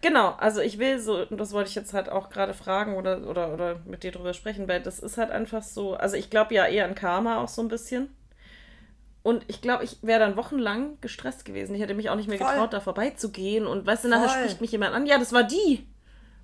Genau, 0.02 0.30
also 0.38 0.62
ich 0.62 0.78
will 0.78 0.98
so, 0.98 1.26
und 1.26 1.36
das 1.38 1.52
wollte 1.52 1.68
ich 1.68 1.74
jetzt 1.74 1.92
halt 1.92 2.08
auch 2.08 2.30
gerade 2.30 2.54
fragen 2.54 2.96
oder, 2.96 3.26
oder, 3.28 3.52
oder 3.52 3.76
mit 3.84 4.02
dir 4.02 4.12
drüber 4.12 4.32
sprechen, 4.32 4.66
weil 4.66 4.80
das 4.80 4.98
ist 4.98 5.18
halt 5.18 5.30
einfach 5.30 5.62
so, 5.62 5.94
also 5.94 6.16
ich 6.16 6.30
glaube 6.30 6.54
ja 6.54 6.64
eher 6.66 6.86
an 6.86 6.94
Karma 6.94 7.38
auch 7.42 7.48
so 7.48 7.60
ein 7.60 7.68
bisschen. 7.68 8.08
Und 9.22 9.44
ich 9.48 9.60
glaube, 9.60 9.84
ich 9.84 9.98
wäre 10.00 10.18
dann 10.20 10.38
wochenlang 10.38 10.98
gestresst 11.02 11.44
gewesen. 11.44 11.74
Ich 11.74 11.82
hätte 11.82 11.92
mich 11.92 12.08
auch 12.08 12.16
nicht 12.16 12.30
mehr 12.30 12.38
Voll. 12.38 12.48
getraut, 12.48 12.72
da 12.72 12.80
vorbeizugehen. 12.80 13.66
Und 13.66 13.86
weißt 13.86 14.04
du, 14.04 14.08
nachher 14.08 14.30
Voll. 14.30 14.38
spricht 14.38 14.60
mich 14.62 14.72
jemand 14.72 14.94
an. 14.94 15.04
Ja, 15.04 15.18
das 15.18 15.34
war 15.34 15.42
die. 15.42 15.86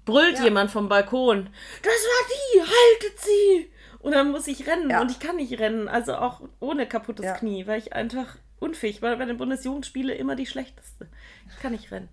Brüllt 0.06 0.38
Ja. 0.38 0.44
jemand 0.44 0.70
vom 0.70 0.88
Balkon. 0.88 1.50
Das 1.82 1.92
war 1.92 2.28
die, 2.32 2.60
haltet 2.62 3.20
sie. 3.20 3.70
Und 3.98 4.12
dann 4.12 4.30
muss 4.30 4.46
ich 4.46 4.66
rennen 4.66 4.88
Ja. 4.88 5.00
und 5.02 5.10
ich 5.10 5.18
kann 5.20 5.36
nicht 5.36 5.58
rennen. 5.58 5.88
Also 5.88 6.14
auch 6.16 6.40
ohne 6.60 6.86
kaputtes 6.86 7.26
Ja. 7.26 7.32
Knie, 7.34 7.66
weil 7.66 7.78
ich 7.80 7.92
einfach 7.92 8.36
unfähig 8.60 9.02
war. 9.02 9.16
Bei 9.16 9.24
den 9.26 9.36
Bundesjugendspiele 9.36 10.14
immer 10.14 10.36
die 10.36 10.46
schlechteste. 10.46 11.08
Ich 11.50 11.60
kann 11.60 11.72
nicht 11.72 11.90
rennen. 11.90 12.08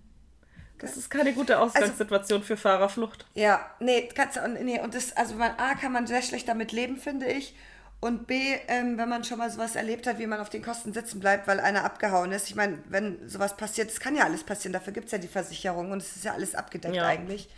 Das 0.80 0.96
ist 0.96 1.08
keine 1.08 1.32
gute 1.32 1.56
Also 1.56 1.68
Ausgangssituation 1.68 2.42
für 2.42 2.56
Fahrerflucht. 2.56 3.24
Ja, 3.34 3.64
nee, 3.80 4.08
kannst 4.14 4.36
du, 4.36 4.46
nee, 4.62 4.80
und 4.80 4.94
das, 4.94 5.16
also 5.16 5.36
man, 5.36 5.52
A, 5.56 5.74
kann 5.76 5.92
man 5.92 6.06
sehr 6.06 6.20
schlecht 6.20 6.48
damit 6.48 6.72
leben, 6.72 6.96
finde 6.96 7.26
ich. 7.26 7.54
Und 8.00 8.26
B, 8.26 8.56
ähm, 8.68 8.98
wenn 8.98 9.08
man 9.08 9.24
schon 9.24 9.38
mal 9.38 9.48
sowas 9.50 9.76
erlebt 9.76 10.06
hat, 10.06 10.18
wie 10.18 10.26
man 10.26 10.40
auf 10.40 10.50
den 10.50 10.62
Kosten 10.62 10.92
sitzen 10.92 11.20
bleibt, 11.20 11.46
weil 11.46 11.58
einer 11.60 11.84
abgehauen 11.84 12.32
ist. 12.32 12.50
Ich 12.50 12.54
meine, 12.56 12.78
wenn 12.88 13.26
sowas 13.26 13.56
passiert, 13.56 13.88
das 13.88 14.00
kann 14.00 14.14
ja 14.16 14.24
alles 14.24 14.42
passieren, 14.44 14.74
dafür 14.74 14.92
gibt 14.92 15.06
es 15.06 15.12
ja 15.12 15.18
die 15.18 15.28
Versicherung 15.28 15.90
und 15.92 15.98
es 16.02 16.16
ist 16.16 16.24
ja 16.24 16.32
alles 16.34 16.54
abgedeckt 16.54 16.96
Ja. 16.96 17.06
eigentlich. 17.06 17.48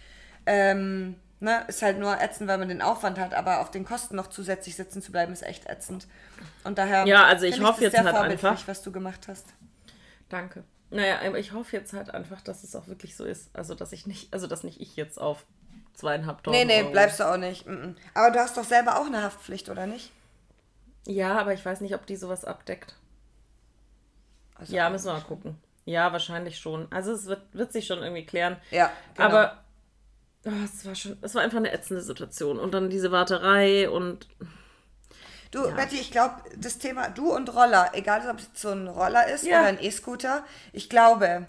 Ähm, 0.46 1.16
ne, 1.40 1.64
ist 1.68 1.82
halt 1.82 1.98
nur 1.98 2.20
ätzend, 2.20 2.48
weil 2.48 2.58
man 2.58 2.68
den 2.68 2.82
Aufwand 2.82 3.18
hat, 3.18 3.34
aber 3.34 3.60
auf 3.60 3.70
den 3.70 3.84
Kosten 3.84 4.16
noch 4.16 4.28
zusätzlich 4.28 4.76
sitzen 4.76 5.02
zu 5.02 5.12
bleiben, 5.12 5.32
ist 5.32 5.42
echt 5.42 5.66
ätzend. 5.66 6.06
Und 6.64 6.78
daher 6.78 7.04
Ja, 7.06 7.24
also 7.24 7.46
ich 7.46 7.60
hoffe 7.60 7.84
das 7.84 7.92
jetzt 7.92 8.04
halt 8.04 8.14
einfach- 8.16 8.66
was 8.68 8.82
du 8.82 8.92
gemacht 8.92 9.26
hast. 9.28 9.46
Danke. 10.28 10.64
Naja, 10.90 11.18
aber 11.26 11.38
ich 11.38 11.52
hoffe 11.52 11.76
jetzt 11.76 11.92
halt 11.92 12.14
einfach, 12.14 12.40
dass 12.40 12.62
es 12.62 12.74
auch 12.76 12.86
wirklich 12.86 13.16
so 13.16 13.24
ist. 13.24 13.50
Also, 13.54 13.74
dass 13.74 13.90
ich 13.92 14.06
nicht, 14.06 14.32
also, 14.32 14.46
dass 14.46 14.62
nicht 14.62 14.80
ich 14.80 14.94
jetzt 14.96 15.20
auf 15.20 15.44
zweieinhalb 15.94 16.46
Nee, 16.46 16.64
nee, 16.64 16.82
Euro- 16.82 16.90
bleibst 16.92 17.18
du 17.20 17.24
auch 17.24 17.36
nicht. 17.36 17.66
Aber 18.14 18.30
du 18.30 18.38
hast 18.38 18.56
doch 18.56 18.64
selber 18.64 19.00
auch 19.00 19.06
eine 19.06 19.22
Haftpflicht, 19.22 19.68
oder 19.68 19.86
nicht? 19.86 20.12
Ja, 21.06 21.38
aber 21.38 21.54
ich 21.54 21.64
weiß 21.64 21.80
nicht, 21.80 21.94
ob 21.94 22.06
die 22.06 22.16
sowas 22.16 22.44
abdeckt. 22.44 22.94
Also, 24.54 24.74
Ja, 24.74 24.88
müssen 24.90 25.06
wir 25.06 25.14
mal 25.14 25.20
gucken. 25.22 25.58
Ja, 25.84 26.12
wahrscheinlich 26.12 26.58
schon. 26.58 26.90
Also, 26.90 27.12
es 27.12 27.26
wird, 27.26 27.42
wird 27.52 27.72
sich 27.72 27.86
schon 27.86 27.98
irgendwie 28.02 28.24
klären. 28.26 28.56
Ja, 28.70 28.90
genau. 29.14 29.28
Aber 29.28 29.64
oh, 30.46 30.64
es 30.64 30.84
war 30.86 30.94
schon, 30.94 31.16
es 31.22 31.34
war 31.34 31.42
einfach 31.42 31.58
eine 31.58 31.72
ätzende 31.72 32.02
Situation. 32.02 32.58
Und 32.58 32.72
dann 32.72 32.90
diese 32.90 33.12
Warterei 33.12 33.88
und 33.90 34.26
Du, 35.52 35.64
Ja. 35.68 35.74
Betty, 35.74 35.96
ich 35.96 36.10
glaube, 36.10 36.34
das 36.56 36.78
Thema 36.78 37.08
du 37.08 37.32
und 37.32 37.54
Roller, 37.54 37.90
egal 37.94 38.28
ob 38.28 38.38
es 38.40 38.48
so 38.60 38.70
ein 38.70 38.88
Roller 38.88 39.28
ist 39.28 39.44
Ja. 39.44 39.60
oder 39.60 39.68
ein 39.68 39.82
E-Scooter, 39.82 40.44
ich 40.72 40.90
glaube, 40.90 41.46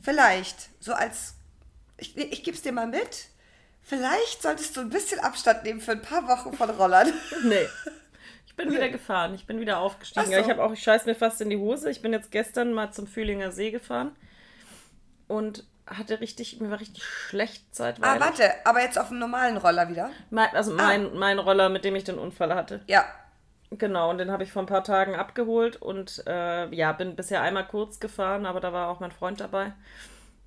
vielleicht, 0.00 0.68
so 0.80 0.92
als, 0.92 1.34
ich, 1.98 2.16
ich 2.16 2.44
gebe 2.44 2.56
es 2.56 2.62
dir 2.62 2.72
mal 2.72 2.86
mit, 2.86 3.26
vielleicht 3.82 4.40
solltest 4.40 4.76
du 4.76 4.82
ein 4.82 4.88
bisschen 4.90 5.18
Abstand 5.18 5.64
nehmen 5.64 5.80
für 5.80 5.92
ein 5.92 6.00
paar 6.02 6.28
Wochen 6.28 6.56
von 6.56 6.70
Rollern. 6.70 7.12
Nee. 7.44 7.66
Ich 8.46 8.56
bin 8.56 8.70
wieder 8.72 8.88
gefahren. 8.88 9.34
Ich 9.34 9.46
bin 9.46 9.58
wieder 9.58 9.78
aufgestiegen. 9.78 10.26
So. 10.26 10.32
ich 10.32 10.48
habe 10.48 10.62
auch, 10.62 10.72
ich 10.72 10.80
scheiß 10.80 11.06
mir 11.06 11.16
fast 11.16 11.40
in 11.40 11.50
die 11.50 11.56
Hose. 11.56 11.90
Ich 11.90 12.02
bin 12.02 12.12
jetzt 12.12 12.30
gestern 12.30 12.72
mal 12.72 12.92
zum 12.92 13.08
Fühlinger 13.08 13.50
See 13.50 13.72
gefahren 13.72 14.14
und 15.26 15.64
hatte 15.86 16.20
richtig, 16.20 16.60
mir 16.60 16.70
war 16.70 16.80
richtig 16.80 17.04
schlecht 17.04 17.64
ah, 17.68 17.72
zeitweilig. 17.72 18.20
warte, 18.20 18.52
aber 18.64 18.80
jetzt 18.80 18.98
auf 18.98 19.08
dem 19.08 19.18
normalen 19.18 19.56
Roller 19.56 19.88
wieder? 19.88 20.10
Mein, 20.30 20.48
also 20.54 20.72
mein, 20.72 21.14
mein 21.14 21.38
Roller, 21.38 21.68
mit 21.68 21.84
dem 21.84 21.94
ich 21.96 22.04
den 22.04 22.18
Unfall 22.18 22.54
hatte. 22.54 22.82
Ja, 22.86 23.04
Genau, 23.78 24.10
und 24.10 24.18
den 24.18 24.30
habe 24.30 24.44
ich 24.44 24.52
vor 24.52 24.62
ein 24.62 24.66
paar 24.66 24.84
Tagen 24.84 25.14
abgeholt 25.14 25.76
und 25.76 26.22
äh, 26.26 26.72
ja, 26.72 26.92
bin 26.92 27.16
bisher 27.16 27.42
einmal 27.42 27.66
kurz 27.66 27.98
gefahren, 27.98 28.46
aber 28.46 28.60
da 28.60 28.72
war 28.72 28.88
auch 28.88 29.00
mein 29.00 29.10
Freund 29.10 29.40
dabei. 29.40 29.72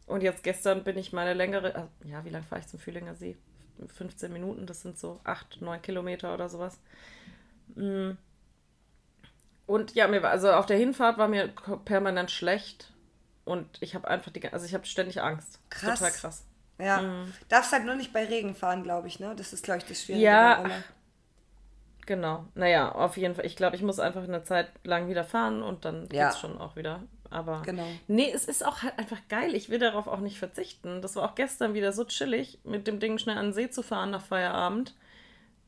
Und 0.06 0.24
jetzt 0.24 0.44
gestern 0.44 0.84
bin 0.84 0.98
ich 0.98 1.12
meine 1.14 1.34
längere, 1.34 1.76
also, 1.76 1.90
ja, 2.06 2.24
wie 2.24 2.30
lange 2.30 2.46
fahre 2.46 2.62
ich 2.62 2.68
zum 2.68 2.80
Fühlinger 2.80 3.16
See? 3.16 3.36
15 3.96 4.32
Minuten, 4.32 4.66
das 4.66 4.82
sind 4.82 4.98
so 4.98 5.20
8, 5.24 5.62
9 5.62 5.82
Kilometer 5.82 6.34
oder 6.34 6.50
sowas. 6.50 6.80
Mm. 7.76 8.12
Und 9.66 9.94
ja, 9.94 10.08
mir 10.08 10.24
war, 10.24 10.32
also 10.32 10.52
auf 10.54 10.66
der 10.66 10.78
Hinfahrt 10.78 11.18
war 11.18 11.28
mir 11.28 11.50
permanent 11.84 12.32
schlecht 12.32 12.94
und 13.48 13.68
ich 13.82 13.96
habe 13.96 14.08
einfach 14.08 14.32
die, 14.32 14.48
also 14.52 14.66
ich 14.66 14.74
habe 14.74 14.86
ständig 14.86 15.22
Angst. 15.22 15.60
Krass. 15.70 16.00
Total 16.00 16.12
krass. 16.14 16.46
ja. 16.80 17.02
Mhm. 17.02 17.34
Darfst 17.50 17.72
halt 17.72 17.86
nur 17.86 17.96
nicht 17.96 18.14
bei 18.14 18.26
Regen 18.26 18.54
fahren, 18.56 18.84
glaube 18.84 19.08
ich, 19.08 19.20
ne? 19.20 19.34
Das 19.36 19.54
ist, 19.54 19.64
glaube 19.64 19.80
ich, 19.80 19.86
das 19.86 20.04
Schwierige 20.04 20.26
Ja. 20.26 20.64
Genau. 22.06 22.46
Naja, 22.56 22.92
auf 22.94 23.18
jeden 23.18 23.36
Fall. 23.36 23.46
Ich 23.46 23.56
glaube, 23.58 23.76
ich 23.76 23.82
muss 23.82 24.00
einfach 24.00 24.24
eine 24.24 24.44
Zeit 24.44 24.70
lang 24.84 25.10
wieder 25.10 25.24
fahren 25.26 25.62
und 25.62 25.84
dann 25.84 26.08
Ja. 26.12 26.28
geht's 26.28 26.40
schon 26.40 26.58
auch 26.58 26.76
wieder. 26.78 27.04
Aber 27.30 27.62
Genau. 27.64 27.86
nee, 28.08 28.32
es 28.34 28.46
ist 28.46 28.66
auch 28.66 28.82
halt 28.84 28.98
einfach 28.98 29.18
geil. 29.28 29.54
Ich 29.56 29.70
will 29.70 29.80
darauf 29.80 30.08
auch 30.08 30.20
nicht 30.22 30.40
verzichten. 30.40 31.02
Das 31.02 31.18
war 31.18 31.24
auch 31.30 31.36
gestern 31.36 31.74
wieder 31.74 31.92
so 31.92 32.06
chillig, 32.06 32.60
mit 32.64 32.88
dem 32.88 33.02
Ding 33.02 33.18
schnell 33.18 33.38
an 33.38 33.48
den 33.48 33.54
See 33.54 33.70
zu 33.70 33.84
fahren 33.84 34.12
nach 34.12 34.22
Feierabend. 34.22 34.96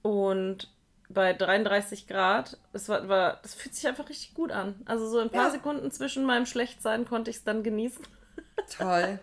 Und 0.02 0.72
bei 1.10 1.34
33 1.34 2.08
Grad, 2.08 2.58
es 2.72 2.88
war, 2.88 3.08
war, 3.10 3.40
das 3.42 3.56
fühlt 3.56 3.74
sich 3.76 3.88
einfach 3.88 4.08
richtig 4.10 4.36
gut 4.36 4.52
an. 4.52 4.76
Also 4.86 5.08
so 5.10 5.20
ein 5.20 5.30
paar 5.32 5.46
Ja. 5.48 5.50
Sekunden 5.52 5.90
zwischen 5.92 6.24
meinem 6.24 6.46
Schlechtsein 6.46 7.06
konnte 7.06 7.32
ich 7.32 7.38
es 7.38 7.44
dann 7.44 7.64
genießen. 7.64 8.06
Toll. 8.78 9.20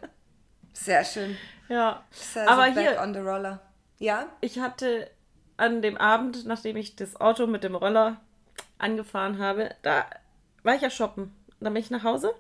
Sehr 0.72 1.04
schön. 1.04 1.36
Ja. 1.68 2.04
Sehr, 2.10 2.48
Aber 2.50 2.72
so 2.72 2.80
hier, 2.80 3.00
on 3.00 3.14
the 3.14 3.20
roller. 3.20 3.60
Ja? 3.98 4.26
ich 4.40 4.58
hatte 4.58 5.08
an 5.56 5.80
dem 5.80 5.96
Abend, 5.96 6.44
nachdem 6.44 6.76
ich 6.76 6.96
das 6.96 7.18
Auto 7.18 7.46
mit 7.46 7.64
dem 7.64 7.74
Roller 7.74 8.20
angefahren 8.78 9.38
habe, 9.38 9.74
da 9.82 10.04
war 10.64 10.74
ich 10.74 10.82
ja 10.82 10.90
shoppen. 10.90 11.34
Dann 11.60 11.72
bin 11.72 11.82
ich 11.82 11.90
nach 11.90 12.02
Hause 12.04 12.34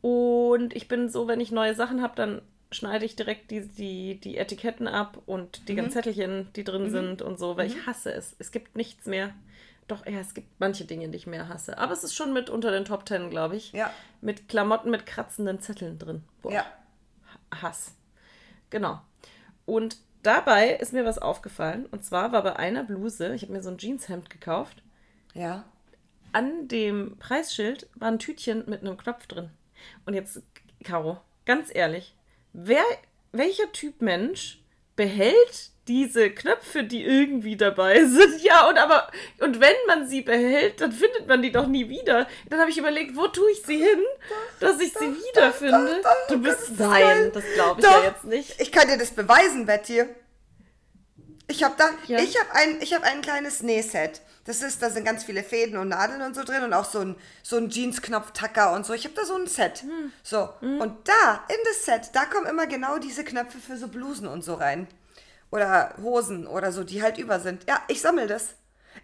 und 0.00 0.76
ich 0.76 0.86
bin 0.86 1.08
so, 1.08 1.26
wenn 1.26 1.40
ich 1.40 1.50
neue 1.50 1.74
Sachen 1.74 2.02
habe, 2.02 2.14
dann 2.14 2.42
schneide 2.70 3.04
ich 3.04 3.16
direkt 3.16 3.50
die, 3.50 3.66
die, 3.66 4.18
die 4.20 4.36
Etiketten 4.38 4.88
ab 4.88 5.18
und 5.26 5.68
die 5.68 5.74
ganzen 5.74 5.92
Zettelchen, 5.92 6.48
die 6.56 6.64
drin 6.64 6.90
sind 6.90 7.22
und 7.22 7.38
so, 7.38 7.56
weil 7.56 7.66
ich 7.68 7.86
hasse 7.86 8.12
es. 8.12 8.34
Es 8.38 8.50
gibt 8.50 8.76
nichts 8.76 9.06
mehr. 9.06 9.34
Doch, 9.88 10.04
ja, 10.04 10.18
es 10.18 10.34
gibt 10.34 10.48
manche 10.58 10.84
Dinge, 10.84 11.08
die 11.08 11.16
ich 11.16 11.28
mehr 11.28 11.48
hasse. 11.48 11.78
Aber 11.78 11.92
es 11.92 12.02
ist 12.02 12.14
schon 12.14 12.32
mit 12.32 12.50
unter 12.50 12.72
den 12.72 12.84
Top 12.84 13.06
Ten, 13.06 13.30
glaube 13.30 13.54
ich. 13.56 13.70
Ja. 13.72 13.92
Mit 14.20 14.48
Klamotten 14.48 14.90
mit 14.90 15.06
kratzenden 15.06 15.60
Zetteln 15.60 15.98
drin. 15.98 16.24
Boah. 16.42 16.52
Ja. 16.52 16.66
Hass. 17.62 17.94
Genau. 18.70 19.00
Und 19.64 19.98
dabei 20.24 20.70
ist 20.70 20.92
mir 20.92 21.04
was 21.04 21.18
aufgefallen. 21.18 21.86
Und 21.86 22.04
zwar 22.04 22.32
war 22.32 22.42
bei 22.42 22.56
einer 22.56 22.82
Bluse, 22.82 23.32
ich 23.34 23.42
habe 23.42 23.52
mir 23.52 23.62
so 23.62 23.70
ein 23.70 23.78
Jeanshemd 23.78 24.28
gekauft, 24.28 24.82
Ja. 25.34 25.64
an 26.32 26.66
dem 26.66 27.16
Preisschild 27.18 27.88
war 27.94 28.08
ein 28.08 28.18
Tütchen 28.18 28.64
mit 28.68 28.80
einem 28.80 28.96
Knopf 28.96 29.28
drin. 29.28 29.50
Und 30.04 30.14
jetzt, 30.14 30.42
Caro, 30.82 31.20
ganz 31.44 31.72
ehrlich, 31.72 32.15
wer, 32.56 32.84
welcher 33.32 33.70
Typ 33.72 34.00
Mensch 34.00 34.60
behält 34.96 35.70
diese 35.88 36.30
Knöpfe, 36.30 36.82
die 36.82 37.04
irgendwie 37.04 37.56
dabei 37.56 38.04
sind. 38.04 38.40
Ja, 38.42 38.68
und 38.68 38.76
aber, 38.78 39.08
und 39.40 39.60
wenn 39.60 39.74
man 39.86 40.08
sie 40.08 40.22
behält, 40.22 40.80
dann 40.80 40.90
findet 40.90 41.28
man 41.28 41.42
die 41.42 41.52
doch 41.52 41.66
nie 41.66 41.88
wieder. 41.88 42.26
Dann 42.48 42.58
habe 42.60 42.70
ich 42.70 42.78
überlegt, 42.78 43.14
wo 43.16 43.28
tue 43.28 43.50
ich 43.52 43.62
sie 43.62 43.78
hin, 43.78 44.00
dass 44.58 44.80
ich 44.80 44.92
sie 44.94 45.14
wiederfinde. 45.14 46.02
Du 46.28 46.38
bist, 46.42 46.78
nein, 46.78 47.30
das 47.32 47.44
glaube 47.54 47.80
ich 47.80 47.86
Doch. 47.86 48.02
ja 48.02 48.08
jetzt 48.08 48.24
nicht. 48.24 48.60
Ich 48.60 48.72
kann 48.72 48.88
dir 48.88 48.98
das 48.98 49.10
beweisen, 49.12 49.66
Betty. 49.66 50.04
Ich 51.48 51.62
habe 51.62 51.74
da, 51.78 51.90
Ja. 52.08 52.18
ich 52.18 52.38
habe 52.40 52.52
ein, 52.54 52.80
ich 52.82 52.92
habe 52.94 53.04
ein 53.04 53.20
kleines 53.22 53.62
Nähset. 53.62 54.22
Das 54.46 54.62
ist, 54.62 54.80
da 54.80 54.90
sind 54.90 55.04
ganz 55.04 55.24
viele 55.24 55.42
Fäden 55.42 55.76
und 55.76 55.88
Nadeln 55.88 56.22
und 56.22 56.34
so 56.34 56.44
drin 56.44 56.62
und 56.62 56.72
auch 56.72 56.84
so 56.84 57.00
ein, 57.00 57.16
so 57.42 57.56
ein 57.56 57.68
Jeansknopf-Tacker 57.68 58.72
und 58.72 58.86
so. 58.86 58.92
Ich 58.94 59.04
habe 59.04 59.14
da 59.14 59.24
so 59.24 59.34
ein 59.34 59.46
Set. 59.46 59.80
Hm. 59.82 60.12
So. 60.22 60.48
Und 60.60 61.08
da, 61.08 61.44
in 61.48 61.56
das 61.64 61.84
Set, 61.84 62.10
da 62.14 62.24
kommen 62.26 62.46
immer 62.46 62.66
genau 62.66 62.98
diese 62.98 63.24
Knöpfe 63.24 63.58
für 63.58 63.76
so 63.76 63.88
Blusen 63.88 64.28
und 64.28 64.42
so 64.42 64.54
rein. 64.54 64.86
Oder 65.50 65.94
Hosen 66.00 66.46
oder 66.46 66.70
so, 66.72 66.84
die 66.84 67.02
halt 67.02 67.18
über 67.18 67.40
sind. 67.40 67.64
Ja, 67.68 67.82
ich 67.88 68.00
sammle 68.00 68.26
das. 68.26 68.54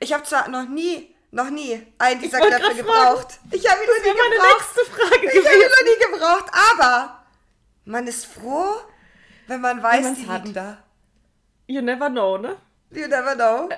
Ich 0.01 0.13
habe 0.13 0.23
zwar 0.25 0.49
noch 0.49 0.69
nie, 0.69 1.15
noch 1.33 1.51
nie 1.51 1.85
einen 1.99 2.21
dieser 2.21 2.39
Knöpfe 2.39 2.51
grad 2.51 2.63
fragen. 2.63 2.77
gebraucht. 2.79 3.39
Ich 3.51 3.69
habe 3.71 3.81
ihn 3.83 3.89
noch 3.89 4.05
nie 4.05 4.19
meine 4.21 4.35
gebraucht. 4.37 4.77
nächste 4.77 4.93
Frage 4.93 5.39
Ich 5.39 5.47
habe 5.47 5.57
ihn 5.57 5.71
noch 5.71 5.85
nie 5.85 6.13
gebraucht, 6.13 6.53
aber 6.79 7.25
man 7.85 8.07
ist 8.07 8.27
froh, 8.27 8.75
wenn 9.49 9.61
man 9.61 9.83
weiß, 9.83 10.03
man's 10.05 10.19
die 10.19 10.29
hat. 10.29 10.43
liegen 10.43 10.55
da. 10.55 10.79
You 11.67 11.81
never 11.81 12.09
know, 12.11 12.39
ne? 12.39 12.57
You 12.91 13.09
never 13.09 13.35
know. 13.35 13.69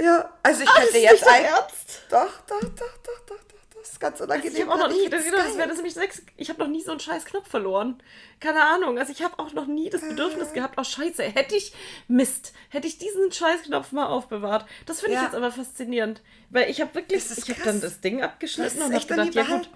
Ja, 0.00 0.32
also 0.42 0.62
ich 0.62 0.70
könnte 0.70 0.98
jetzt 0.98 1.26
ein... 1.26 1.44
Ernst? 1.44 2.02
Doch, 2.10 2.40
doch, 2.46 2.60
doch, 2.60 2.70
doch, 2.70 3.20
doch, 3.26 3.44
doch. 3.48 3.48
Das 3.80 3.92
ist 3.92 4.00
ganz 4.00 4.20
unangenehm. 4.20 4.54
Ich 4.54 4.62
habe 4.62 4.72
auch 4.72 4.88
noch 4.88 4.94
nie, 4.94 5.08
das, 5.08 5.24
das 5.30 5.56
wäre 5.56 5.72
nämlich 5.72 5.94
sechs, 5.94 6.22
ich 6.36 6.50
habe 6.50 6.60
noch 6.60 6.68
nie 6.68 6.82
so 6.82 6.90
einen 6.90 7.00
scheiß 7.00 7.24
Knopf 7.24 7.48
verloren. 7.48 8.02
Keine 8.40 8.62
Ahnung, 8.64 8.98
also 8.98 9.12
ich 9.12 9.22
habe 9.22 9.38
auch 9.38 9.52
noch 9.52 9.66
nie 9.66 9.88
das 9.88 10.02
Äh. 10.02 10.08
Bedürfnis 10.08 10.52
gehabt, 10.52 10.74
oh 10.78 10.84
scheiße, 10.84 11.22
hätte 11.22 11.56
ich, 11.56 11.72
Mist, 12.06 12.52
hätte 12.70 12.86
ich 12.86 12.98
diesen 12.98 13.32
scheiß 13.32 13.62
Knopf 13.62 13.92
mal 13.92 14.06
aufbewahrt. 14.06 14.66
Das 14.86 15.00
finde 15.00 15.16
ich 15.16 15.22
jetzt 15.22 15.34
aber 15.34 15.50
faszinierend, 15.52 16.22
weil 16.50 16.68
ich 16.68 16.80
habe 16.80 16.94
wirklich, 16.94 17.24
ich 17.30 17.50
habe 17.50 17.62
dann 17.64 17.80
das 17.80 18.00
Ding 18.00 18.22
abgeschnitten 18.22 18.78
es 18.78 18.84
und 18.84 18.94
habe 18.94 19.06
gedacht, 19.06 19.34
ja 19.34 19.44
gut, 19.44 19.70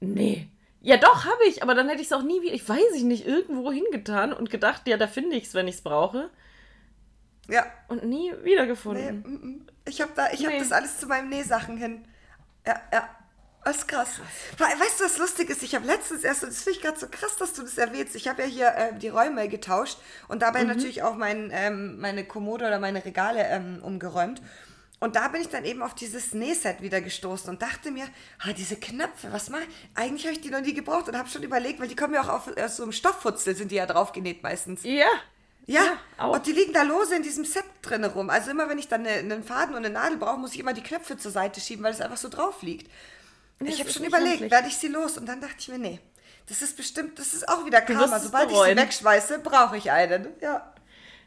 nee. 0.00 0.48
Ja 0.80 0.96
doch, 0.96 1.24
habe 1.24 1.44
ich, 1.46 1.62
aber 1.62 1.74
dann 1.74 1.88
hätte 1.88 2.00
ich 2.00 2.06
es 2.08 2.12
auch 2.12 2.22
nie 2.22 2.40
wieder, 2.42 2.54
ich 2.54 2.68
weiß 2.68 2.94
ich 2.94 3.02
nicht, 3.04 3.26
irgendwo 3.26 3.70
hingetan 3.70 4.32
und 4.32 4.50
gedacht, 4.50 4.88
ja, 4.88 4.96
da 4.96 5.06
finde 5.06 5.36
ich 5.36 5.44
es, 5.44 5.54
wenn 5.54 5.68
ich 5.68 5.76
es 5.76 5.82
brauche 5.82 6.30
Ja, 7.48 7.66
und 7.88 8.04
nie 8.04 8.30
nee, 8.30 8.44
wiedergefunden. 8.44 9.22
mm, 9.26 9.46
mm. 9.48 9.66
ich 9.86 10.00
habe 10.00 10.12
da, 10.14 10.30
ich 10.32 10.40
Nee. 10.40 10.58
das 10.58 10.70
alles 10.72 10.98
zu 10.98 11.06
meinem 11.06 11.28
Nähsachen 11.30 11.76
hin. 11.76 12.04
Ja, 12.66 12.80
ja. 12.92 13.08
Das 13.64 13.78
ist 13.78 13.88
krass. 13.88 14.20
We- 14.56 14.64
Weißt 14.64 15.00
du, 15.00 15.04
was 15.04 15.18
lustig 15.18 15.50
ist? 15.50 15.62
Ich 15.62 15.74
habe 15.74 15.84
letztens 15.86 16.24
erst, 16.24 16.42
und 16.42 16.50
das 16.52 16.62
finde 16.62 16.78
ich 16.78 16.82
gerade 16.82 16.98
so 16.98 17.06
krass, 17.10 17.36
dass 17.36 17.52
du 17.52 17.62
das 17.62 17.76
erwähnst. 17.76 18.14
Ich 18.16 18.26
habe 18.28 18.42
ja 18.42 18.48
hier 18.48 18.68
äh, 18.74 18.94
die 18.98 19.08
Räume 19.08 19.46
getauscht 19.48 19.98
und 20.28 20.40
dabei 20.42 20.62
Mhm. 20.62 20.68
natürlich 20.68 21.02
auch 21.02 21.16
mein, 21.16 21.50
ähm, 21.52 21.98
meine 21.98 22.24
Kommode 22.24 22.66
oder 22.66 22.78
meine 22.78 23.04
Regale 23.04 23.44
ähm, 23.46 23.80
umgeräumt. 23.82 24.40
Und 25.00 25.16
da 25.16 25.28
bin 25.28 25.42
ich 25.42 25.48
dann 25.48 25.64
eben 25.64 25.82
auf 25.82 25.94
dieses 25.94 26.32
Nähset 26.32 26.80
wieder 26.82 27.00
gestoßen 27.00 27.50
und 27.50 27.60
dachte 27.62 27.90
mir, 27.90 28.06
ah, 28.40 28.52
diese 28.52 28.76
Knöpfe, 28.76 29.32
was 29.32 29.50
mal? 29.50 29.62
Eigentlich 29.94 30.24
habe 30.24 30.32
ich 30.34 30.40
die 30.40 30.50
noch 30.50 30.60
nie 30.62 30.74
gebraucht 30.74 31.08
und 31.08 31.16
habe 31.18 31.28
schon 31.28 31.42
überlegt, 31.42 31.78
weil 31.80 31.88
die 31.88 31.96
kommen 31.96 32.14
ja 32.14 32.22
auch 32.22 32.28
auf, 32.28 32.56
aus 32.56 32.76
so 32.76 32.82
einem 32.84 32.92
Stofffutzel, 32.92 33.54
sind 33.54 33.70
die 33.70 33.76
ja 33.76 33.86
draufgenäht 33.86 34.42
meistens. 34.42 34.82
Ja. 34.84 35.06
Ja, 35.70 35.82
auch. 36.16 36.34
und 36.34 36.46
die 36.46 36.52
liegen 36.52 36.72
da 36.72 36.82
lose 36.82 37.14
in 37.14 37.22
diesem 37.22 37.44
Set 37.44 37.64
drin 37.82 38.02
rum. 38.04 38.30
Also 38.30 38.50
immer, 38.50 38.68
wenn 38.70 38.78
ich 38.78 38.88
dann 38.88 39.06
eine- 39.06 39.18
einen 39.18 39.44
Faden 39.44 39.74
und 39.74 39.84
eine 39.84 39.90
Nadel 39.90 40.16
brauche, 40.16 40.38
muss 40.38 40.54
ich 40.54 40.60
immer 40.60 40.72
die 40.72 40.82
Knöpfe 40.82 41.16
zur 41.18 41.30
Seite 41.30 41.60
schieben, 41.60 41.84
weil 41.84 41.92
es 41.92 42.00
einfach 42.00 42.16
so 42.16 42.28
drauf 42.30 42.62
liegt. 42.62 42.90
das 43.60 43.68
ich 43.68 43.80
habe 43.80 43.90
schon 43.90 44.04
überlegt, 44.04 44.50
werde 44.50 44.68
ich 44.68 44.76
sie 44.76 44.88
los? 44.88 45.18
Und 45.18 45.26
dann 45.26 45.40
dachte 45.40 45.56
ich 45.58 45.68
mir, 45.68 45.78
nee, 45.78 46.00
das 46.48 46.62
ist 46.62 46.76
bestimmt, 46.76 47.18
das 47.18 47.34
ist 47.34 47.48
auch 47.48 47.66
wieder 47.66 47.80
Karma. 47.82 48.18
Sobald 48.18 48.44
ich 48.44 48.50
sie 48.50 48.54
bereuen. 48.54 48.78
wegschmeiße, 48.78 49.38
brauche 49.40 49.76
ich 49.76 49.90
einen. 49.90 50.28
Ja. 50.40 50.72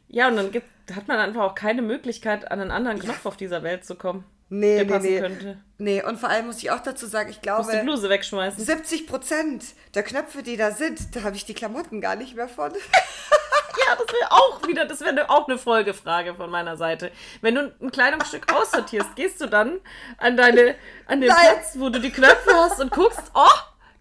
Ja, 0.07 0.27
und 0.29 0.35
dann 0.37 0.51
gibt, 0.51 0.67
hat 0.95 1.07
man 1.07 1.19
einfach 1.19 1.41
auch 1.43 1.55
keine 1.55 1.81
Möglichkeit, 1.83 2.49
an 2.51 2.59
einen 2.61 2.71
anderen 2.71 2.99
Knopf 2.99 3.25
auf 3.25 3.37
dieser 3.37 3.61
Welt 3.63 3.85
zu 3.85 3.95
kommen. 3.95 4.23
Nee, 4.49 4.75
der 4.77 4.85
nee, 4.85 4.91
passen 4.91 5.05
nee. 5.05 5.19
könnte. 5.19 5.57
Nee, 5.77 6.03
und 6.03 6.19
vor 6.19 6.27
allem 6.29 6.47
muss 6.47 6.57
ich 6.57 6.71
auch 6.71 6.79
dazu 6.81 7.05
sagen, 7.05 7.29
ich 7.29 7.35
Muss 7.37 7.41
die 7.67 7.71
glaube, 7.71 7.77
Bluse 7.83 8.09
wegschmeißen. 8.09 8.61
70 8.63 9.07
Prozent 9.07 9.63
der 9.93 10.03
Knöpfe, 10.03 10.43
die 10.43 10.57
da 10.57 10.71
sind, 10.71 11.15
da 11.15 11.23
habe 11.23 11.35
ich 11.37 11.45
die 11.45 11.53
Klamotten 11.53 12.01
gar 12.01 12.15
nicht 12.17 12.35
mehr 12.35 12.49
von. 12.49 12.73
Ja, 13.77 13.95
das 13.95 14.07
wäre 14.07 14.31
auch 14.31 14.67
wieder, 14.67 14.85
das 14.85 15.01
wäre 15.01 15.29
auch 15.29 15.47
eine 15.47 15.57
Folgefrage 15.57 16.35
von 16.35 16.49
meiner 16.49 16.77
Seite. 16.77 17.11
Wenn 17.41 17.55
du 17.55 17.73
ein 17.81 17.91
Kleidungsstück 17.91 18.51
aussortierst, 18.53 19.15
gehst 19.15 19.41
du 19.41 19.47
dann 19.47 19.79
an 20.17 20.37
deine, 20.37 20.75
an 21.05 21.21
den 21.21 21.29
Nein. 21.29 21.37
Platz, 21.39 21.73
wo 21.77 21.89
du 21.89 21.99
die 21.99 22.11
Knöpfe 22.11 22.53
hast 22.53 22.79
und 22.79 22.91
guckst, 22.91 23.31
oh, 23.33 23.47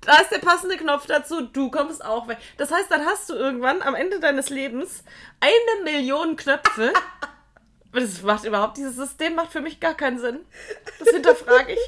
da 0.01 0.19
ist 0.19 0.31
der 0.31 0.39
passende 0.39 0.77
Knopf 0.77 1.07
dazu, 1.07 1.43
du 1.43 1.71
kommst 1.71 2.05
auch 2.05 2.27
weg. 2.27 2.39
Das 2.57 2.71
heißt, 2.71 2.91
dann 2.91 3.05
hast 3.05 3.29
du 3.29 3.35
irgendwann 3.35 3.83
am 3.83 3.95
Ende 3.95 4.19
deines 4.19 4.49
Lebens 4.49 5.05
eine 5.41 5.85
Million 5.85 6.37
Knöpfe. 6.37 6.93
Das 7.93 8.23
macht 8.23 8.45
überhaupt, 8.45 8.77
dieses 8.77 8.97
System 8.97 9.35
macht 9.35 9.53
für 9.53 9.61
mich 9.61 9.81
gar 9.81 9.95
keinen 9.95 10.19
Sinn. 10.19 10.47
Das 10.99 11.09
hinterfrage 11.11 11.73
ich. 11.73 11.81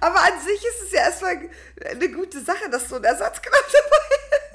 Aber 0.00 0.20
an 0.20 0.40
sich 0.40 0.64
ist 0.64 0.82
es 0.82 0.92
ja 0.92 1.00
erstmal 1.00 1.48
eine 1.90 2.10
gute 2.10 2.40
Sache, 2.40 2.68
dass 2.70 2.88
so 2.88 2.96
ein 2.96 3.04
Ersatzknopf 3.04 3.72
dabei 3.72 3.96
ist. 4.36 4.51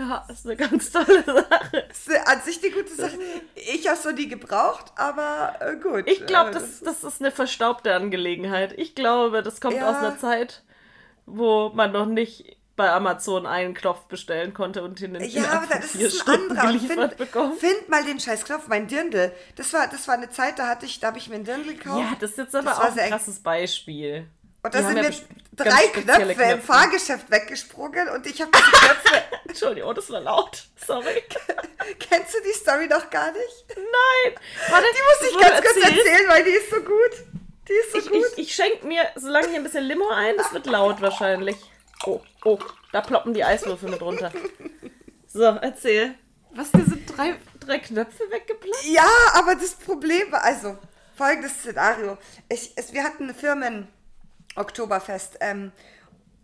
Ja, 0.00 0.24
ist 0.30 0.46
eine 0.46 0.56
ganz 0.56 0.90
tolle 0.90 1.22
Sache. 1.24 1.84
Das 1.88 2.06
ist 2.06 2.26
an 2.26 2.40
sich 2.40 2.58
eine 2.64 2.72
gute 2.72 2.94
Sache. 2.94 3.18
Ich 3.54 3.86
habe 3.86 3.98
so 3.98 4.10
nie 4.10 4.28
gebraucht, 4.28 4.86
aber 4.96 5.54
äh, 5.60 5.76
gut. 5.76 6.04
Ich 6.08 6.24
glaube, 6.26 6.50
Äh, 6.50 6.54
das, 6.54 6.80
das 6.80 7.04
ist 7.04 7.20
eine 7.20 7.30
verstaubte 7.30 7.94
Angelegenheit. 7.94 8.72
Ich 8.78 8.94
glaube, 8.94 9.42
das 9.42 9.60
kommt 9.60 9.76
Ja. 9.76 9.90
aus 9.90 9.96
einer 9.96 10.18
Zeit, 10.18 10.62
wo 11.26 11.68
man 11.74 11.92
noch 11.92 12.06
nicht 12.06 12.56
bei 12.76 12.90
Amazon 12.90 13.44
einen 13.44 13.74
Knopf 13.74 14.06
bestellen 14.06 14.54
konnte 14.54 14.82
und 14.82 15.02
in 15.02 15.12
den 15.12 15.22
Ja, 15.22 15.40
innerhalb 15.40 15.62
aber 15.70 15.80
das 15.80 15.94
ist 15.94 16.14
ein 16.14 16.20
Stunden 16.38 16.56
anderer. 16.56 16.78
Find, 16.78 17.16
bekommen. 17.18 17.52
find 17.58 17.88
mal 17.90 18.02
den 18.02 18.18
scheiß 18.18 18.46
Knopf, 18.46 18.68
mein 18.68 18.86
Dirndl. 18.88 19.32
Das 19.56 19.70
war, 19.74 19.86
das 19.86 20.08
war 20.08 20.14
eine 20.14 20.30
Zeit, 20.30 20.58
da 20.58 20.66
hatte 20.66 20.86
ich, 20.86 20.98
da 20.98 21.08
habe 21.08 21.18
ich 21.18 21.28
mir 21.28 21.34
ein 21.34 21.44
Dirndl 21.44 21.74
gekauft. 21.74 22.00
Ja, 22.00 22.16
das 22.18 22.30
ist 22.30 22.38
jetzt 22.38 22.54
aber 22.56 22.70
Das 22.70 22.78
auch 22.78 22.96
ein 22.96 23.10
krasses 23.10 23.38
Beispiel. 23.40 24.26
und 24.62 24.72
Die 24.72 24.78
da 24.78 24.84
haben 24.84 24.94
sind 24.94 24.96
ja 24.96 25.02
ganz 25.02 25.24
drei 25.64 25.82
spezielle 25.88 26.34
Knöpfe, 26.34 26.52
im 26.52 26.62
Fahrgeschäft 26.62 27.30
weggesprungen 27.30 28.08
und 28.08 28.26
ich 28.26 28.40
habe 28.40 28.50
diese 28.52 28.70
Knöpfe. 28.70 29.22
Entschuldigung, 29.48 29.94
das 29.94 30.10
war 30.10 30.20
laut. 30.20 30.64
Sorry. 30.86 31.22
Kennst 31.98 32.34
du 32.34 32.38
die 32.42 32.56
Story 32.58 32.86
noch 32.88 33.08
gar 33.10 33.32
nicht? 33.32 33.64
Nein. 33.76 34.34
Warte, 34.68 34.86
Die 34.92 35.26
muss 35.26 35.30
ich 35.32 35.38
ganz 35.40 35.60
kurz 35.66 35.76
erzählen, 35.84 36.28
weil 36.28 36.44
die 36.44 36.50
ist 36.50 36.70
so 36.70 36.80
gut. 36.80 37.26
Die 37.68 37.72
ist 37.72 37.92
so 37.92 37.98
Ich, 37.98 38.08
gut. 38.10 38.26
ich, 38.36 38.48
ich 38.48 38.54
schenke 38.54 38.86
mir 38.86 39.02
so 39.16 39.28
lange 39.28 39.48
hier 39.48 39.56
ein 39.56 39.64
bisschen 39.64 39.84
Limo 39.84 40.08
ein, 40.10 40.36
das 40.36 40.52
wird 40.52 40.66
laut 40.66 41.00
wahrscheinlich. 41.00 41.56
Oh, 42.06 42.20
oh, 42.44 42.58
da 42.92 43.00
ploppen 43.00 43.34
die 43.34 43.44
Eiswürfel 43.44 43.90
mit 43.90 44.00
runter. 44.00 44.32
So, 45.28 45.44
erzähl. 45.44 46.14
Was, 46.52 46.72
dir 46.72 46.84
sind 46.84 47.16
drei, 47.16 47.36
drei 47.60 47.78
Knöpfe 47.78 48.24
weggeplatzt? 48.30 48.84
Ja, 48.86 49.06
aber 49.34 49.54
das 49.54 49.74
Problem 49.74 50.32
war, 50.32 50.42
also, 50.42 50.76
folgendes 51.16 51.52
Szenario. 51.60 52.18
Ich, 52.48 52.72
es, 52.74 52.92
wir 52.92 53.04
hatten 53.04 53.24
eine 53.24 53.34
Firmen-Oktoberfest 54.54 55.38
ähm, 55.40 55.72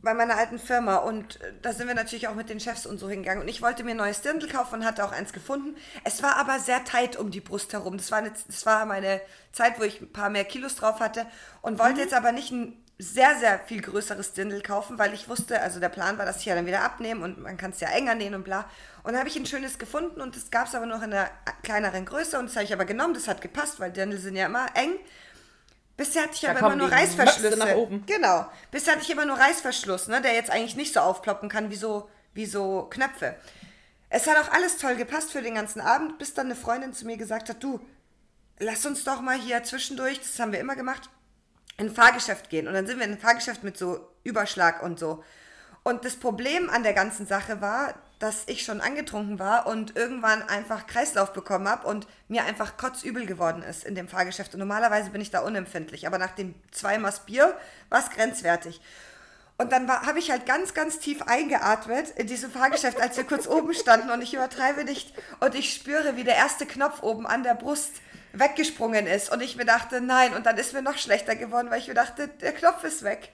bei 0.03 0.15
meiner 0.15 0.37
alten 0.37 0.59
Firma 0.59 0.97
und 0.97 1.41
äh, 1.41 1.53
da 1.63 1.73
sind 1.73 1.89
wir 1.89 1.95
natürlich 1.95 2.29
auch 2.29 2.35
mit 2.35 2.49
den 2.49 2.61
Chefs 2.61 2.87
und 2.87 2.99
so 2.99 3.09
hingegangen. 3.09 3.43
Und 3.43 3.49
ich 3.49 3.63
wollte 3.63 3.83
mir 3.83 3.93
ein 3.93 3.97
neues 3.97 4.21
Dirndl 4.21 4.49
kaufen 4.49 4.77
und 4.77 4.85
hatte 4.85 5.05
auch 5.05 5.13
eins 5.13 5.33
gefunden. 5.33 5.77
Es 6.05 6.23
war 6.23 6.37
aber 6.37 6.61
sehr 6.61 6.85
tight 6.85 7.17
um 7.17 7.31
die 7.31 7.41
Brust 7.41 7.73
herum. 7.73 7.97
Das 7.97 8.11
war, 8.11 8.19
eine, 8.19 8.33
das 8.47 8.67
war 8.67 8.87
meine 8.87 9.21
Zeit, 9.53 9.79
wo 9.79 9.85
ich 9.85 10.01
ein 10.01 10.13
paar 10.13 10.31
mehr 10.31 10.45
Kilos 10.45 10.77
drauf 10.77 11.01
hatte 11.01 11.27
und 11.63 11.79
wollte 11.79 12.01
jetzt 12.01 12.15
aber 12.15 12.33
nicht 12.33 12.53
ein 12.53 12.83
sehr, 12.99 13.37
sehr 13.39 13.59
viel 13.59 13.83
größeres 13.83 14.33
Dirndl 14.33 14.63
kaufen, 14.63 14.99
weil 14.99 15.13
ich 15.13 15.29
wusste, 15.29 15.61
also 15.61 15.81
der 15.81 15.91
Plan 15.91 16.17
war, 16.17 16.25
dass 16.25 16.39
ich 16.39 16.47
ja 16.47 16.55
dann 16.55 16.65
wieder 16.65 16.83
abnehme 16.83 17.23
und 17.25 17.43
man 17.43 17.59
kann 17.59 17.73
es 17.73 17.81
ja 17.81 17.89
enger 17.89 18.15
nähen 18.15 18.35
und 18.35 18.45
bla. 18.45 18.65
Und 19.03 19.13
dann 19.13 19.19
habe 19.19 19.29
ich 19.29 19.37
ein 19.37 19.45
schönes 19.45 19.79
gefunden 19.79 20.23
und 20.23 20.35
das 20.35 20.51
gab 20.51 20.67
es 20.67 20.75
aber 20.75 20.87
noch 20.87 21.03
in 21.03 21.13
einer 21.13 21.29
kleineren 21.63 22.07
Größe 22.07 22.39
und 22.39 22.47
das 22.47 22.57
habe 22.57 22.65
ich 22.65 22.73
aber 22.73 22.87
genommen, 22.87 23.13
das 23.13 23.29
hat 23.29 23.43
gepasst, 23.43 23.81
weil 23.81 23.93
Dirndl 23.93 24.19
sind 24.19 24.37
ja 24.37 24.47
immer 24.47 24.67
eng. 24.75 24.95
Bisher 25.97 26.25
hatte 26.25 26.35
ich 26.35 26.41
Da 26.41 26.51
aber 26.51 26.61
immer 26.61 26.77
nur 26.77 26.93
Reißverschlüsse. 26.93 27.59
Nach 27.59 27.75
oben. 27.75 28.05
Genau. 28.07 28.47
Bisher 28.71 28.95
hatte 28.95 29.03
ich 29.03 29.11
immer 29.11 29.25
nur 29.25 29.39
Reißverschluss, 29.39 30.09
ne, 30.09 30.21
der 30.21 30.35
jetzt 30.35 30.51
eigentlich 30.51 30.77
nicht 30.77 30.93
so 30.93 31.01
aufploppen 31.01 31.49
kann 31.49 31.71
wie 31.71 31.77
so, 31.77 32.09
wie 32.35 32.47
so 32.47 32.83
Knöpfe. 32.91 33.37
Es 34.09 34.27
hat 34.27 34.37
auch 34.37 34.53
alles 34.53 34.77
toll 34.77 34.97
gepasst 34.97 35.33
für 35.33 35.43
den 35.43 35.55
ganzen 35.55 35.81
Abend, 35.81 36.19
bis 36.19 36.35
dann 36.35 36.47
eine 36.47 36.55
Freundin 36.55 36.93
zu 36.93 37.07
mir 37.07 37.17
gesagt 37.17 37.49
hat, 37.49 37.63
du, 37.63 37.81
lass 38.59 38.87
uns 38.87 39.05
doch 39.05 39.21
mal 39.21 39.39
hier 39.39 39.63
zwischendurch, 39.65 40.21
das 40.21 40.39
haben 40.39 40.53
wir 40.53 40.61
immer 40.61 40.77
gemacht, 40.77 41.09
in 41.79 41.87
ein 41.87 41.95
Fahrgeschäft 41.95 42.51
gehen. 42.51 42.69
Und 42.69 42.75
dann 42.75 42.87
sind 42.87 42.99
wir 42.99 43.07
in 43.07 43.13
ein 43.13 43.19
Fahrgeschäft 43.19 43.65
mit 43.65 43.77
so 43.77 44.07
Überschlag 44.23 44.83
und 44.83 44.99
so. 44.99 45.25
Und 45.83 46.05
das 46.05 46.17
Problem 46.17 46.69
an 46.69 46.83
der 46.83 46.93
ganzen 46.93 47.27
Sache 47.27 47.61
war, 47.61 47.95
dass 48.19 48.45
ich 48.47 48.65
schon 48.65 48.81
angetrunken 48.81 49.39
war 49.39 49.67
und 49.67 49.97
irgendwann 49.97 50.43
einfach 50.49 50.87
Kreislauf 50.87 51.33
bekommen 51.33 51.69
habe 51.69 51.87
und 51.87 52.07
mir 52.29 52.45
einfach 52.45 52.77
kotzübel 52.77 53.27
geworden 53.27 53.63
ist 53.63 53.85
in 53.85 53.95
dem 53.95 54.09
Fahrgeschäft. 54.09 54.55
Und 54.55 54.61
normalerweise 54.61 55.11
bin 55.11 55.21
ich 55.21 55.31
da 55.31 55.41
unempfindlich, 55.41 56.07
aber 56.07 56.19
nach 56.19 56.35
dem 56.35 56.55
zweimal 56.71 57.13
Bier 57.27 57.57
war 57.91 58.01
es 58.01 58.11
grenzwertig. 58.11 58.81
Und 59.59 59.73
dann 59.73 59.89
habe 59.89 60.19
ich 60.19 60.31
halt 60.31 60.45
ganz, 60.45 60.75
ganz 60.75 60.99
tief 60.99 61.23
eingeatmet 61.23 62.11
in 62.11 62.27
diesem 62.27 62.51
Fahrgeschäft, 62.51 63.01
als 63.01 63.17
wir 63.17 63.25
kurz 63.25 63.47
oben 63.47 63.73
standen 63.73 64.11
und 64.11 64.21
ich 64.21 64.35
übertreibe 64.35 64.85
nicht. 64.85 65.15
Und 65.41 65.55
ich 65.55 65.73
spüre, 65.73 66.17
wie 66.17 66.25
der 66.25 66.37
erste 66.37 66.67
Knopf 66.67 67.03
oben 67.03 67.27
an 67.27 67.43
der 67.43 67.55
Brust 67.55 67.93
weggesprungen 68.35 69.07
ist. 69.07 69.33
Und 69.33 69.43
ich 69.43 69.57
mir 69.57 69.65
dachte, 69.65 70.03
nein. 70.03 70.35
Und 70.35 70.45
dann 70.45 70.59
ist 70.59 70.75
mir 70.75 70.83
noch 70.83 70.99
schlechter 70.99 71.37
geworden, 71.37 71.71
weil 71.71 71.81
ich 71.81 71.89
mir 71.89 71.95
dachte, 71.95 72.29
der 72.29 72.53
Knopf 72.53 72.85
ist 72.85 73.03
weg. 73.03 73.33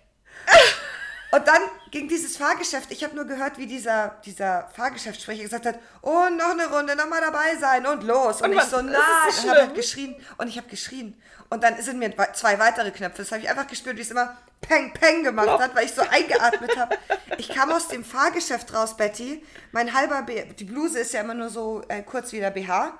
Und 1.34 1.48
dann 1.48 1.62
ging 1.90 2.08
dieses 2.08 2.36
Fahrgeschäft, 2.36 2.90
ich 2.92 3.02
habe 3.02 3.16
nur 3.16 3.24
gehört, 3.24 3.56
wie 3.56 3.66
dieser, 3.66 4.16
dieser 4.24 4.68
Fahrgeschäftssprecher 4.76 5.42
gesagt 5.42 5.64
hat, 5.66 5.78
oh, 6.02 6.28
noch 6.30 6.50
eine 6.50 6.66
Runde, 6.70 6.94
noch 6.94 7.08
mal 7.08 7.20
dabei 7.22 7.56
sein 7.58 7.86
und 7.86 8.02
los. 8.04 8.42
Und, 8.42 8.48
Und 8.48 8.52
ich 8.52 8.58
was- 8.58 8.70
so, 8.70 8.76
so 8.76 8.82
und 8.82 8.94
habe 8.94 9.60
halt 9.62 9.74
geschrien 9.74 10.14
und 10.36 10.48
ich 10.48 10.58
habe 10.58 10.68
geschrien. 10.68 11.20
Und 11.48 11.62
dann 11.64 11.80
sind 11.80 11.98
mir 11.98 12.10
we- 12.16 12.28
zwei 12.34 12.58
weitere 12.58 12.90
Knöpfe, 12.90 13.18
das 13.22 13.32
habe 13.32 13.40
ich 13.42 13.48
einfach 13.48 13.66
gespürt, 13.66 13.96
wie 13.96 14.02
es 14.02 14.10
immer 14.10 14.36
Peng, 14.60 14.92
Peng 14.92 15.24
gemacht 15.24 15.58
hat, 15.58 15.74
weil 15.74 15.86
ich 15.86 15.92
so 15.92 16.02
eingeatmet 16.02 16.76
habe. 16.78 16.96
Ich 17.38 17.48
kam 17.48 17.72
aus 17.72 17.88
dem 17.88 18.04
Fahrgeschäft 18.04 18.72
raus, 18.74 18.96
Betty. 18.96 19.42
Mein 19.72 19.92
halber, 19.94 20.22
B 20.22 20.44
die 20.52 20.64
Bluse 20.64 20.98
ist 21.00 21.12
ja 21.14 21.22
immer 21.22 21.34
nur 21.34 21.48
so 21.48 21.82
äh, 21.88 22.02
kurz 22.02 22.30
wie 22.32 22.40
der 22.40 22.50
BH 22.50 22.92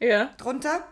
Ja. 0.00 0.30
drunter. 0.38 0.82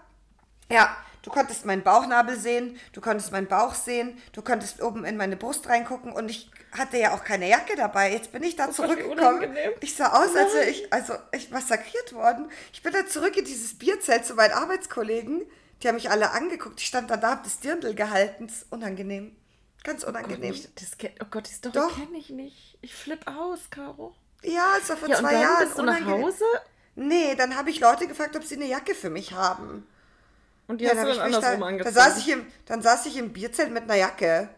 Ja, 0.71 0.95
du 1.27 1.31
konntest 1.33 1.67
meinen 1.67 1.83
Bauchnabel 1.83 2.39
sehen, 2.39 2.79
du 2.93 3.01
konntest 3.01 3.33
meinen 3.33 3.49
Bauch 3.49 3.75
sehen, 3.75 4.17
du 4.33 4.43
konntest 4.43 4.81
oben 4.81 5.05
in 5.05 5.17
meine 5.17 5.37
Brust 5.37 5.69
reingucken 5.69 6.12
und 6.12 6.31
ich 6.31 6.51
hatte 6.71 6.99
ja 6.99 7.15
auch 7.15 7.25
keine 7.25 7.49
Jacke 7.49 7.75
dabei. 7.77 8.12
Jetzt 8.12 8.31
bin 8.31 8.45
ich 8.45 8.55
da 8.55 8.65
Oh 8.65 8.67
Gott, 8.69 8.77
zurückgekommen. 8.77 9.57
Ich 9.81 9.97
sah 9.97 10.12
aus, 10.12 10.37
als 10.37 10.55
wäre 10.55 10.67
ich, 10.71 10.93
also 10.93 11.15
ich 11.33 11.51
massakriert 11.51 12.12
worden. 12.12 12.49
Ich 12.73 12.83
bin 12.83 12.93
da 12.93 13.05
zurück 13.07 13.37
in 13.37 13.45
dieses 13.45 13.77
Bierzelt 13.77 14.25
zu 14.25 14.35
meinen 14.35 14.53
Arbeitskollegen. 14.53 15.43
Die 15.83 15.89
haben 15.89 15.97
mich 15.97 16.11
alle 16.11 16.31
angeguckt. 16.31 16.81
Ich 16.81 16.87
stand 16.87 17.11
da, 17.11 17.17
da 17.17 17.33
hab 17.33 17.45
das 17.45 17.59
Dirndl 17.59 17.95
gehalten. 17.95 18.47
Das 18.47 18.59
ist 18.59 18.73
unangenehm. 18.73 19.37
Ganz 19.83 20.03
Gott, 20.03 20.11
unangenehm. 20.11 20.51
nicht, 20.53 20.81
das 20.81 20.97
kenn, 20.97 21.12
oh 21.23 21.27
Gott, 21.31 21.49
die 21.49 21.55
Story 21.55 21.73
Doch. 21.75 21.95
kenne 21.97 22.19
ich 22.19 22.31
nicht. 22.31 22.79
Ich 22.83 22.95
flipp 22.95 23.27
aus, 23.27 23.69
Caro. 23.71 24.15
Ja, 24.43 24.75
es 24.81 24.89
war 24.89 24.97
vor 24.97 25.09
Ja, 25.09 25.17
und 25.19 25.23
zwei 25.25 25.33
dann 25.33 25.43
Jahren. 25.43 25.65
bist 25.65 25.79
du 25.79 25.83
nach. 25.83 26.05
Hause 26.07 26.45
Nee, 26.99 27.35
dann 27.35 27.57
habe 27.57 27.69
ich 27.71 27.81
Leute 27.81 28.07
gefragt, 28.07 28.37
ob 28.37 28.45
sie 28.45 28.57
eine 28.57 28.67
Jacke 28.67 28.95
für 28.95 29.11
mich 29.11 29.33
haben. 29.33 29.87
Und 30.69 30.81
die 30.81 30.85
Ja, 30.85 30.91
hast 30.91 30.97
dann, 30.97 31.07
du 31.07 31.15
dann 31.15 31.21
andersrum 31.21 31.61
da, 31.61 31.67
angezogen. 31.69 31.95
saß 31.95 32.19
ich 32.19 32.29
im, 32.31 32.47
dann 32.67 32.83
saß 32.83 33.07
ich 33.07 33.17
im 33.17 33.33
Bierzelt 33.33 33.71
mit 33.73 33.85
einer 33.85 33.97
Jacke. 33.97 34.49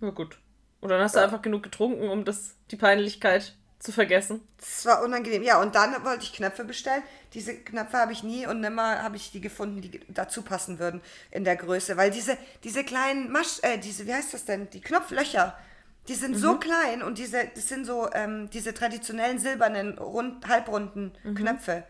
Ja, 0.00 0.10
gut. 0.10 0.40
Und 0.80 0.88
dann 0.90 1.00
hast 1.00 1.14
du 1.16 1.20
einfach 1.20 1.42
genug 1.42 1.62
getrunken, 1.62 2.08
um 2.08 2.24
das, 2.24 2.56
die 2.70 2.76
Peinlichkeit 2.76 3.56
zu 3.78 3.92
vergessen. 3.92 4.40
Das 4.58 4.86
war 4.86 5.02
unangenehm. 5.04 5.42
Ja, 5.42 5.60
und 5.60 5.74
dann 5.76 6.04
wollte 6.04 6.24
ich 6.24 6.32
Knöpfe 6.32 6.64
bestellen. 6.64 7.02
Diese 7.32 7.54
Knöpfe 7.54 7.96
habe 7.98 8.12
ich 8.12 8.22
nie 8.24 8.46
und 8.46 8.60
nimmer 8.60 9.02
habe 9.02 9.16
ich 9.16 9.30
die 9.30 9.40
gefunden, 9.40 9.80
die 9.80 10.00
dazu 10.08 10.42
passen 10.42 10.78
würden 10.78 11.00
in 11.30 11.44
der 11.44 11.56
Größe. 11.56 11.96
Weil 11.96 12.10
diese, 12.10 12.36
diese 12.64 12.82
kleinen 12.84 13.30
Masch, 13.30 13.60
äh, 13.62 13.78
diese, 13.78 14.06
wie 14.06 14.14
heißt 14.14 14.34
das 14.34 14.44
denn? 14.44 14.68
Die 14.70 14.80
Knopflöcher, 14.80 15.56
die 16.08 16.14
sind 16.14 16.36
so 16.36 16.54
Mhm. 16.54 16.60
klein 16.60 17.02
und 17.02 17.18
diese, 17.18 17.46
das 17.54 17.68
sind 17.68 17.84
so 17.84 18.08
ähm, 18.12 18.50
diese 18.50 18.74
traditionellen 18.74 19.38
silbernen, 19.38 19.98
rund, 19.98 20.46
halbrunden 20.48 21.12
Mhm. 21.22 21.34
Knöpfe. 21.34 21.84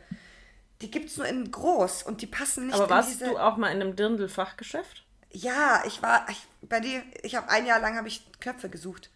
Die 0.80 0.90
gibt 0.90 1.10
es 1.10 1.16
nur 1.16 1.26
in 1.26 1.50
groß 1.50 2.04
und 2.04 2.22
die 2.22 2.26
passen 2.26 2.66
nicht 2.66 2.74
Aber 2.76 2.88
warst 2.88 3.10
diese. 3.10 3.24
du 3.26 3.38
auch 3.38 3.56
mal 3.56 3.68
in 3.70 3.80
einem 3.82 3.96
Dirndl-Fachgeschäft? 3.96 5.04
Ja, 5.30 5.82
ich 5.86 6.02
war, 6.02 6.26
ich, 6.30 6.46
bei 6.62 6.80
dir, 6.80 7.02
ich 7.22 7.34
habe 7.34 7.48
ein 7.50 7.66
Jahr 7.66 7.80
lang 7.80 7.96
habe 7.96 8.08
ich 8.08 8.24
Knöpfe 8.40 8.68
gesucht. 8.70 9.10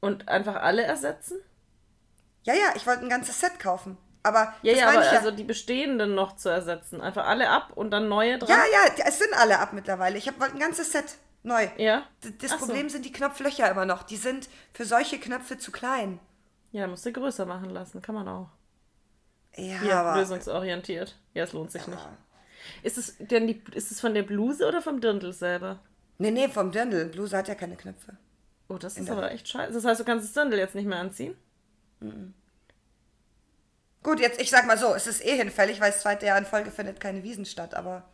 Und 0.00 0.28
einfach 0.28 0.56
alle 0.56 0.82
ersetzen? 0.82 1.38
Ja, 2.44 2.54
ja, 2.54 2.72
ich 2.76 2.86
wollte 2.86 3.02
ein 3.02 3.08
ganzes 3.08 3.40
Set 3.40 3.58
kaufen. 3.58 3.96
Aber 4.22 4.54
Ja, 4.62 4.74
ja, 4.74 4.88
aber 4.90 5.00
ich 5.00 5.10
ja. 5.10 5.18
also 5.18 5.30
die 5.30 5.44
bestehenden 5.44 6.14
noch 6.14 6.36
zu 6.36 6.48
ersetzen. 6.48 7.00
Einfach 7.00 7.26
alle 7.26 7.48
ab 7.48 7.72
und 7.74 7.90
dann 7.90 8.08
neue 8.08 8.38
dran? 8.38 8.48
ja, 8.48 8.62
ja, 8.72 9.04
es 9.06 9.18
sind 9.18 9.32
alle 9.34 9.58
ab 9.58 9.72
mittlerweile. 9.72 10.18
Ich 10.18 10.26
wollte 10.38 10.54
ein 10.54 10.60
ganzes 10.60 10.92
Set 10.92 11.16
neu. 11.42 11.68
Ja? 11.78 12.06
Das 12.40 12.52
Ach 12.52 12.58
so. 12.58 12.66
Problem 12.66 12.88
sind 12.90 13.04
die 13.04 13.12
Knopflöcher 13.12 13.70
immer 13.70 13.86
noch. 13.86 14.02
Die 14.02 14.16
sind 14.16 14.48
für 14.72 14.84
solche 14.84 15.18
Knöpfe 15.18 15.58
zu 15.58 15.72
klein. 15.72 16.20
Ja, 16.72 16.86
musst 16.86 17.06
du 17.06 17.12
größer 17.12 17.46
machen 17.46 17.70
lassen. 17.70 18.02
Kann 18.02 18.14
man 18.14 18.28
auch. 18.28 18.48
Ja, 19.58 20.00
aber 20.00 20.20
lösungsorientiert. 20.20 21.16
Ja, 21.34 21.44
es 21.44 21.52
lohnt 21.52 21.70
sich 21.72 21.86
nicht. 21.86 22.08
Ist 22.82 22.98
es 22.98 23.16
denn 23.18 23.46
die, 23.46 23.62
ist 23.74 23.90
es 23.90 24.00
von 24.00 24.14
der 24.14 24.22
Bluse 24.22 24.66
oder 24.66 24.80
vom 24.82 25.00
Dirndl 25.00 25.32
selber? 25.32 25.80
nee, 26.18 26.30
nee, 26.30 26.48
vom 26.48 26.70
Dirndl. 26.72 27.06
Bluse 27.06 27.36
hat 27.36 27.48
ja 27.48 27.54
keine 27.54 27.76
Knöpfe. 27.76 28.16
Oh, 28.68 28.76
das 28.78 28.96
ist 28.96 29.08
der- 29.08 29.16
aber 29.16 29.30
echt 29.32 29.48
scheiße. 29.48 29.72
Das 29.72 29.84
heißt, 29.84 30.00
du 30.00 30.04
kannst 30.04 30.26
das 30.26 30.32
Dirndl 30.34 30.58
jetzt 30.58 30.74
nicht 30.74 30.86
mehr 30.86 30.98
anziehen? 30.98 31.34
Gut, 34.02 34.20
jetzt, 34.20 34.40
ich 34.40 34.50
sag 34.50 34.66
mal 34.66 34.78
so, 34.78 34.94
es 34.94 35.06
ist 35.06 35.24
eh 35.24 35.36
hinfällig, 35.36 35.80
weil 35.80 35.90
das 35.90 36.02
zweite 36.02 36.26
Jahr 36.26 36.38
in 36.38 36.44
Folge 36.46 36.70
findet 36.70 37.00
keine 37.00 37.22
Wiesen 37.22 37.44
statt, 37.44 37.74
aber. 37.74 38.08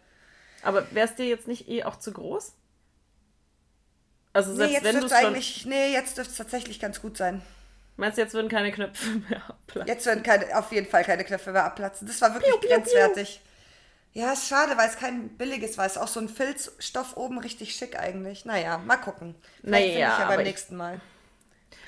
Aber 0.63 0.91
wäre 0.95 1.07
es 1.09 1.15
dir 1.15 1.27
jetzt 1.27 1.47
nicht 1.47 1.69
eh 1.69 1.85
auch 1.85 1.97
zu 1.97 2.13
groß? 2.13 2.55
Also 4.33 4.51
Nee, 4.53 4.57
selbst 4.57 4.73
jetzt 4.75 4.85
wenn 4.85 5.01
du 5.01 5.09
schon... 5.09 5.71
Nee, 5.71 5.93
jetzt 5.93 6.17
dürfte 6.17 6.33
es 6.33 6.39
tatsächlich 6.39 6.81
ganz 6.81 7.01
gut 7.03 7.17
sein. 7.17 7.43
Meinst 7.97 8.19
du, 8.19 8.23
jetzt 8.23 8.35
würden 8.35 8.49
keine 8.49 8.73
Knöpfe 8.73 9.09
mehr 9.31 9.43
abplatzen? 9.49 9.87
Jetzt 9.89 10.07
werden 10.07 10.23
keine, 10.23 10.59
auf 10.59 10.73
jeden 10.73 10.89
Fall 10.89 11.05
keine 11.05 11.25
Knöpfe 11.25 11.53
mehr 11.53 11.65
abplatzen. 11.65 12.07
Das 12.07 12.21
war 12.21 12.35
wirklich 12.35 12.61
grenzwertig. 12.61 13.41
Ja, 14.13 14.33
ist 14.33 14.47
schade, 14.49 14.77
weil 14.77 14.89
es 14.89 14.97
kein 14.97 15.29
billiges 15.31 15.77
war. 15.77 15.87
Es 15.87 15.93
ist 15.93 15.99
auch 15.99 16.09
so 16.09 16.21
ein 16.21 16.29
Filzstoff 16.29 17.17
oben 17.17 17.39
richtig 17.39 17.75
schick 17.75 17.99
eigentlich. 17.99 18.45
Naja, 18.45 18.79
mal 18.79 18.97
gucken. 18.97 19.35
Vielleicht 19.61 19.95
Naja, 19.95 20.11
finde 20.11 20.13
ich 20.13 20.19
ja 20.31 20.37
beim 20.37 20.43
nächsten 20.45 20.77
Mal. 20.77 21.01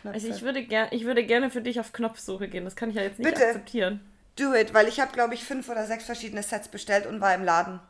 Knöpfe. 0.03 0.15
Also 0.15 0.29
ich 0.29 0.43
würde, 0.43 0.65
ger 0.65 0.93
ich 0.93 1.05
würde 1.05 1.25
gerne 1.25 1.51
für 1.51 1.63
dich 1.63 1.79
auf 1.81 1.93
Knopfsuche 1.93 2.49
gehen. 2.49 2.65
Das 2.65 2.75
kann 2.77 2.91
ich 2.91 2.97
ja 2.97 3.03
jetzt 3.03 3.19
nicht 3.19 3.29
Bitte. 3.33 3.47
akzeptieren. 3.47 4.01
Do 4.37 4.55
it, 4.55 4.75
weil 4.75 4.87
ich 4.89 5.01
habe, 5.01 5.13
glaube 5.13 5.35
ich, 5.35 5.45
fünf 5.45 5.69
oder 5.69 5.87
sechs 5.87 6.05
verschiedene 6.05 6.43
Sets 6.43 6.69
bestellt 6.69 7.07
und 7.07 7.21
war 7.21 7.35
im 7.35 7.45
Laden. 7.45 7.81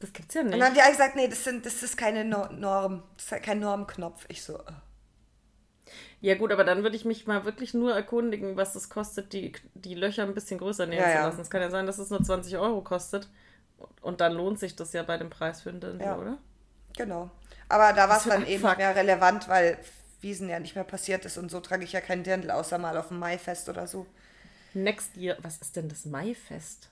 Das 0.00 0.12
gibt's 0.12 0.34
ja 0.34 0.42
Und 0.42 0.48
nicht. 0.48 0.58
dann 0.60 0.66
haben 0.68 0.74
die 0.74 0.82
alle 0.82 0.92
gesagt, 0.92 1.16
nee, 1.16 1.26
das, 1.28 1.44
sind, 1.44 1.64
das 1.64 1.82
ist 1.82 1.96
keine 1.96 2.24
No- 2.24 2.48
Norm. 2.52 3.02
Das 3.16 3.32
ist 3.32 3.42
kein 3.42 3.58
Normknopf. 3.58 4.24
Ich 4.28 4.42
so, 4.42 4.58
äh. 4.58 4.72
Ja 6.24 6.36
gut, 6.36 6.52
aber 6.52 6.64
dann 6.64 6.82
würde 6.82 6.96
ich 6.96 7.04
mich 7.04 7.26
mal 7.26 7.44
wirklich 7.44 7.74
nur 7.74 7.94
erkundigen, 7.94 8.56
was 8.56 8.74
es 8.76 8.88
kostet, 8.88 9.34
die, 9.34 9.52
die 9.74 9.94
Löcher 9.94 10.22
ein 10.22 10.32
bisschen 10.32 10.58
größer 10.58 10.86
nähen 10.86 11.02
Ja, 11.02 11.16
zu 11.16 11.18
lassen. 11.18 11.40
Es 11.42 11.50
kann 11.50 11.60
ja 11.60 11.68
sein, 11.68 11.84
dass 11.84 11.98
es 11.98 12.08
nur 12.08 12.22
20 12.22 12.56
Euro 12.56 12.80
kostet. 12.80 13.28
Und 14.00 14.22
dann 14.22 14.32
lohnt 14.32 14.58
sich 14.58 14.74
das 14.74 14.94
ja 14.94 15.02
bei 15.02 15.18
dem 15.18 15.28
Preis 15.28 15.60
für 15.60 15.68
einen 15.68 15.80
Dirndl, 15.80 16.02
Ja. 16.02 16.16
oder? 16.16 16.38
genau. 16.96 17.30
Aber 17.68 17.92
da 17.92 18.08
war 18.08 18.16
es 18.16 18.24
dann 18.28 18.46
eben 18.46 18.64
Abfuck. 18.64 18.78
nicht 18.78 18.86
mehr 18.86 18.96
relevant, 18.96 19.48
weil 19.50 19.76
Wiesen 20.22 20.48
ja 20.48 20.58
nicht 20.60 20.74
mehr 20.76 20.84
passiert 20.84 21.26
ist 21.26 21.36
und 21.36 21.50
so 21.50 21.60
trage 21.60 21.84
ich 21.84 21.92
ja 21.92 22.00
kein 22.00 22.22
Dirndl, 22.22 22.50
außer 22.50 22.78
mal 22.78 22.96
auf 22.96 23.08
dem 23.08 23.18
Maifest 23.18 23.68
oder 23.68 23.86
so. 23.86 24.06
Next 24.72 25.16
Year, 25.18 25.36
was 25.42 25.58
ist 25.58 25.76
denn 25.76 25.90
das 25.90 26.06
Maifest? 26.06 26.88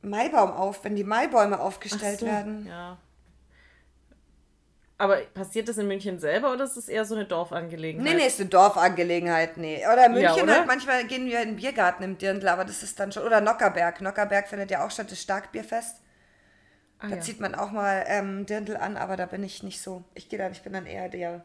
Maibaum 0.00 0.52
auf, 0.52 0.84
wenn 0.84 0.96
die 0.96 1.04
Maibäume 1.04 1.60
aufgestellt 1.60 2.20
so, 2.20 2.26
werden. 2.26 2.66
Ja. 2.66 2.96
Aber 5.00 5.18
passiert 5.18 5.68
das 5.68 5.78
in 5.78 5.86
München 5.86 6.18
selber 6.18 6.52
oder 6.52 6.64
ist 6.64 6.76
es 6.76 6.88
eher 6.88 7.04
so 7.04 7.14
eine 7.14 7.24
Dorfangelegenheit? 7.24 8.04
Nee, 8.04 8.18
nee, 8.18 8.26
ist 8.26 8.40
eine 8.40 8.48
Dorfangelegenheit, 8.48 9.56
nee. 9.56 9.80
Oder 9.86 10.08
München 10.08 10.42
oder? 10.42 10.56
halt, 10.56 10.66
manchmal 10.66 11.06
gehen 11.06 11.26
wir 11.26 11.40
in 11.40 11.50
den 11.50 11.56
Biergarten 11.56 12.02
im 12.02 12.18
Dirndl, 12.18 12.48
aber 12.48 12.64
das 12.64 12.82
ist 12.82 12.98
dann 12.98 13.12
schon. 13.12 13.22
Oder 13.22 13.40
Nockerberg. 13.40 14.00
Nockerberg 14.00 14.48
findet 14.48 14.72
ja 14.72 14.84
auch 14.84 14.90
statt, 14.90 15.10
das 15.12 15.22
Starkbierfest. 15.22 16.02
Ah, 16.98 17.08
Da 17.08 17.14
ja. 17.16 17.20
zieht 17.20 17.38
man 17.38 17.54
auch 17.54 17.70
mal 17.70 18.04
ähm, 18.08 18.44
Dirndl 18.44 18.76
an, 18.76 18.96
aber 18.96 19.16
da 19.16 19.26
bin 19.26 19.44
ich 19.44 19.62
nicht 19.62 19.80
so. 19.80 20.02
Ich 20.14 20.28
gehe 20.28 20.38
dann, 20.38 20.50
ich 20.50 20.62
bin 20.62 20.72
dann 20.72 20.86
eher 20.86 21.08
der 21.08 21.44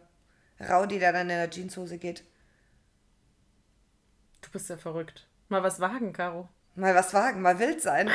Rowdy, 0.60 0.98
der 0.98 1.14
dann 1.14 1.30
in 1.30 1.38
der 1.38 1.50
Jeanshose 1.50 2.00
geht. 2.00 2.24
Du 4.42 4.50
bist 4.50 4.68
ja 4.70 4.78
verrückt. 4.78 5.28
Mal 5.50 5.62
was 5.62 5.80
wagen, 5.80 6.12
Caro. 6.12 6.50
Mal 6.74 6.96
was 6.96 7.14
wagen, 7.14 7.42
mal 7.42 7.60
wild 7.60 7.82
sein. 7.82 8.10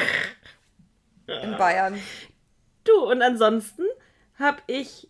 In 1.29 1.57
Bayern. 1.59 2.01
Du, 2.85 3.09
und 3.09 3.23
ansonsten 3.23 3.85
habe 4.39 4.59
ich. 4.67 5.09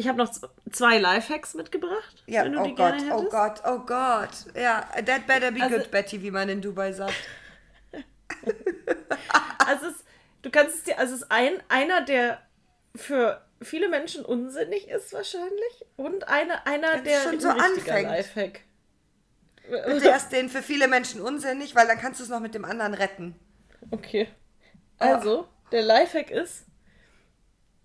Ich 0.00 0.08
habe 0.08 0.16
noch 0.16 0.32
zwei 0.72 0.96
Lifehacks 0.96 1.52
mitgebracht. 1.52 2.22
Ja, 2.24 2.44
wenn 2.44 2.54
du 2.54 2.60
oh 2.60 2.64
die 2.64 2.74
Gott, 2.74 2.96
gerne 2.96 3.14
oh. 3.14 3.28
Gott, 3.28 3.62
oh 3.66 3.80
Gott. 3.80 4.30
Ja, 4.54 4.88
that 5.04 5.26
better 5.26 5.52
be 5.52 5.60
Also- 5.60 5.76
good, 5.76 5.90
Betty, 5.90 6.22
wie 6.22 6.30
man 6.30 6.48
in 6.48 6.62
Dubai 6.62 6.92
sagt. 6.92 7.12
Also 9.66 9.86
es, 9.88 10.04
du 10.42 10.50
kannst 10.50 10.76
es 10.76 10.82
dir, 10.84 10.98
also 10.98 11.14
es 11.14 11.20
ist 11.22 11.30
ein, 11.30 11.62
einer, 11.68 12.00
der 12.00 12.40
für 12.96 13.44
viele 13.60 13.88
Menschen 13.88 14.24
unsinnig 14.24 14.88
ist 14.88 15.12
wahrscheinlich 15.12 15.84
und 15.96 16.26
eine, 16.26 16.66
einer, 16.66 16.94
Wenn 16.94 17.04
der 17.04 17.20
schon 17.20 17.38
so 17.40 17.50
anfängt. 17.50 18.08
Lifehack. 18.08 18.60
Bitte 19.68 20.08
erst 20.08 20.32
den 20.32 20.48
für 20.48 20.62
viele 20.62 20.88
Menschen 20.88 21.20
unsinnig, 21.20 21.76
weil 21.76 21.86
dann 21.86 21.98
kannst 21.98 22.18
du 22.20 22.24
es 22.24 22.30
noch 22.30 22.40
mit 22.40 22.54
dem 22.54 22.64
anderen 22.64 22.94
retten. 22.94 23.38
Okay. 23.90 24.28
Also, 24.98 25.46
der 25.70 25.82
Lifehack 25.82 26.30
ist, 26.30 26.64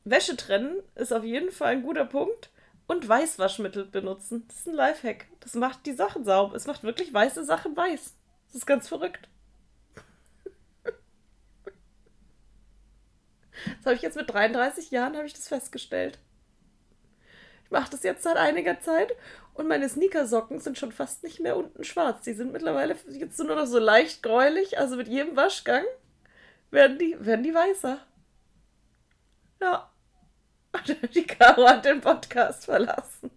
Wäsche 0.06 0.38
trennen 0.38 0.82
ist 0.94 1.12
auf 1.12 1.24
jeden 1.24 1.52
Fall 1.52 1.74
ein 1.74 1.82
guter 1.82 2.06
Punkt 2.06 2.52
und 2.88 3.10
Weißwaschmittel 3.10 3.86
benutzen. 3.86 4.46
Das 4.48 4.60
ist 4.60 4.68
ein 4.68 4.76
Lifehack. 4.76 5.26
Das 5.40 5.56
macht 5.56 5.86
die 5.88 5.94
Sachen 5.94 6.24
sauber. 6.24 6.56
Es 6.56 6.68
macht 6.68 6.84
wirklich 6.84 7.12
weiße 7.12 7.44
Sachen 7.44 7.76
weiß. 7.76 8.14
Das 8.48 8.56
ist 8.56 8.68
ganz 8.68 8.88
verrückt. 8.88 9.28
Das 13.78 13.86
habe 13.86 13.96
ich 13.96 14.04
jetzt 14.04 14.16
mit 14.16 14.32
33 14.32 14.92
Jahren 14.92 15.16
habe 15.16 15.26
ich 15.26 15.34
das 15.34 15.48
festgestellt. 15.48 16.20
Ich 17.64 17.72
mache 17.72 17.90
das 17.90 18.04
jetzt 18.04 18.22
seit 18.22 18.38
einiger 18.38 18.80
Zeit 18.80 19.16
und 19.56 19.68
meine 19.68 19.90
Sneakersocken 19.90 20.60
sind 20.60 20.78
schon 20.78 20.92
fast 20.92 21.24
nicht 21.24 21.40
mehr 21.40 21.58
unten 21.58 21.84
schwarz. 21.84 22.22
Die 22.24 22.34
sind 22.34 22.52
mittlerweile 22.52 22.96
jetzt 23.10 23.40
nur 23.40 23.56
noch 23.56 23.66
so 23.66 23.80
leicht 23.80 24.22
gräulich. 24.22 24.78
Also 24.78 24.98
mit 24.98 25.08
jedem 25.08 25.36
Waschgang 25.36 25.84
werden 26.70 27.00
die, 27.00 27.16
werden 27.20 27.42
die 27.42 27.56
weißer. 27.56 27.98
Ja. 29.62 29.90
Die 31.14 31.26
Caro 31.26 31.68
hat 31.68 31.86
den 31.86 32.02
Podcast 32.02 32.66
verlassen. 32.66 33.32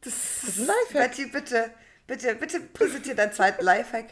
Das 0.00 0.14
ist 0.14 0.58
ein 0.58 0.66
Lifehack. 0.66 1.10
Betty, 1.10 1.26
bitte, 1.26 1.70
bitte, 2.06 2.34
bitte 2.34 2.60
präsentier 2.60 3.14
deinen 3.14 3.32
zweiten 3.32 3.64
Lifehack. 3.64 4.06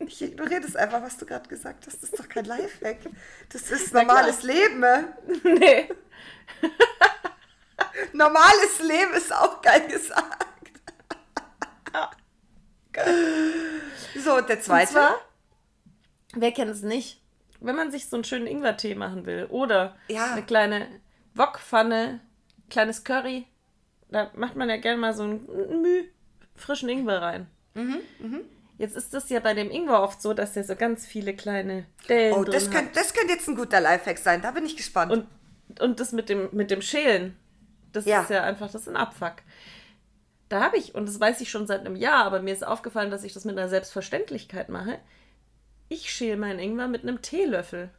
Ich 0.00 0.20
ignoriere 0.22 0.60
das 0.60 0.76
einfach, 0.76 1.02
was 1.02 1.16
du 1.16 1.24
gerade 1.24 1.48
gesagt 1.48 1.86
hast. 1.86 2.02
Das 2.02 2.10
ist 2.10 2.18
doch 2.18 2.28
kein 2.28 2.44
Lifehack. 2.44 2.98
Das 3.48 3.70
ist 3.70 3.94
normales 3.94 4.42
Leben. 4.42 4.84
Nee. 5.44 5.88
Normales 8.12 8.80
Leben 8.80 9.14
ist 9.14 9.34
auch 9.34 9.60
geil 9.62 9.86
gesagt. 9.88 10.46
so, 14.24 14.40
der 14.40 14.60
zweite. 14.60 14.88
Und 14.88 14.92
zwar, 14.92 15.20
wer 16.34 16.52
kennt 16.52 16.70
es 16.70 16.82
nicht? 16.82 17.21
Wenn 17.64 17.76
man 17.76 17.90
sich 17.90 18.08
so 18.08 18.16
einen 18.16 18.24
schönen 18.24 18.46
Ingwertee 18.46 18.94
machen 18.94 19.24
will 19.26 19.46
oder 19.50 19.96
Ja. 20.08 20.32
eine 20.32 20.42
kleine 20.42 20.86
Wokpfanne, 21.34 22.20
kleines 22.70 23.04
Curry, 23.04 23.46
da 24.10 24.30
macht 24.34 24.56
man 24.56 24.68
ja 24.68 24.76
gerne 24.76 24.98
mal 25.00 25.14
so 25.14 25.22
ein 25.24 25.46
Müh 25.82 26.04
frischen 26.54 26.88
Ingwer 26.88 27.22
rein. 27.22 27.46
Mhm, 27.74 28.00
Jetzt 28.78 28.96
ist 28.96 29.14
das 29.14 29.28
ja 29.30 29.38
bei 29.40 29.54
dem 29.54 29.70
Ingwer 29.70 30.02
oft 30.02 30.20
so, 30.20 30.34
dass 30.34 30.54
der 30.54 30.64
so 30.64 30.74
ganz 30.74 31.06
viele 31.06 31.34
kleine 31.36 31.86
Dellen 32.08 32.34
oh, 32.34 32.42
drin 32.42 32.52
das 32.54 32.64
hat. 32.66 32.72
könnte 32.72 32.90
das 32.94 33.14
könnte 33.14 33.32
jetzt 33.34 33.48
ein 33.48 33.54
guter 33.54 33.80
Lifehack 33.80 34.18
sein. 34.18 34.42
Da 34.42 34.50
bin 34.50 34.66
ich 34.66 34.76
gespannt. 34.76 35.12
Und, 35.12 35.26
und 35.80 36.00
das 36.00 36.12
mit 36.12 36.28
dem, 36.28 36.48
mit 36.52 36.70
dem 36.70 36.82
Schälen, 36.82 37.36
das 37.92 38.06
Ja. 38.06 38.22
ist 38.22 38.30
ja 38.30 38.42
einfach, 38.42 38.66
das 38.72 38.82
ist 38.82 38.88
ein 38.88 38.96
Abfuck. 38.96 39.36
Da 40.48 40.60
habe 40.62 40.76
ich, 40.76 40.94
und 40.94 41.06
das 41.08 41.20
weiß 41.20 41.40
ich 41.42 41.50
schon 41.50 41.66
seit 41.66 41.80
einem 41.80 41.96
Jahr, 41.96 42.24
aber 42.24 42.42
mir 42.42 42.52
ist 42.52 42.66
aufgefallen, 42.66 43.10
dass 43.10 43.24
ich 43.24 43.32
das 43.32 43.44
mit 43.44 43.56
einer 43.56 43.68
Selbstverständlichkeit 43.68 44.68
mache. 44.68 44.98
Ich 45.92 46.10
schäle 46.10 46.38
meinen 46.38 46.58
Ingwer 46.58 46.88
mit 46.88 47.02
einem 47.02 47.20
Teelöffel. 47.20 47.90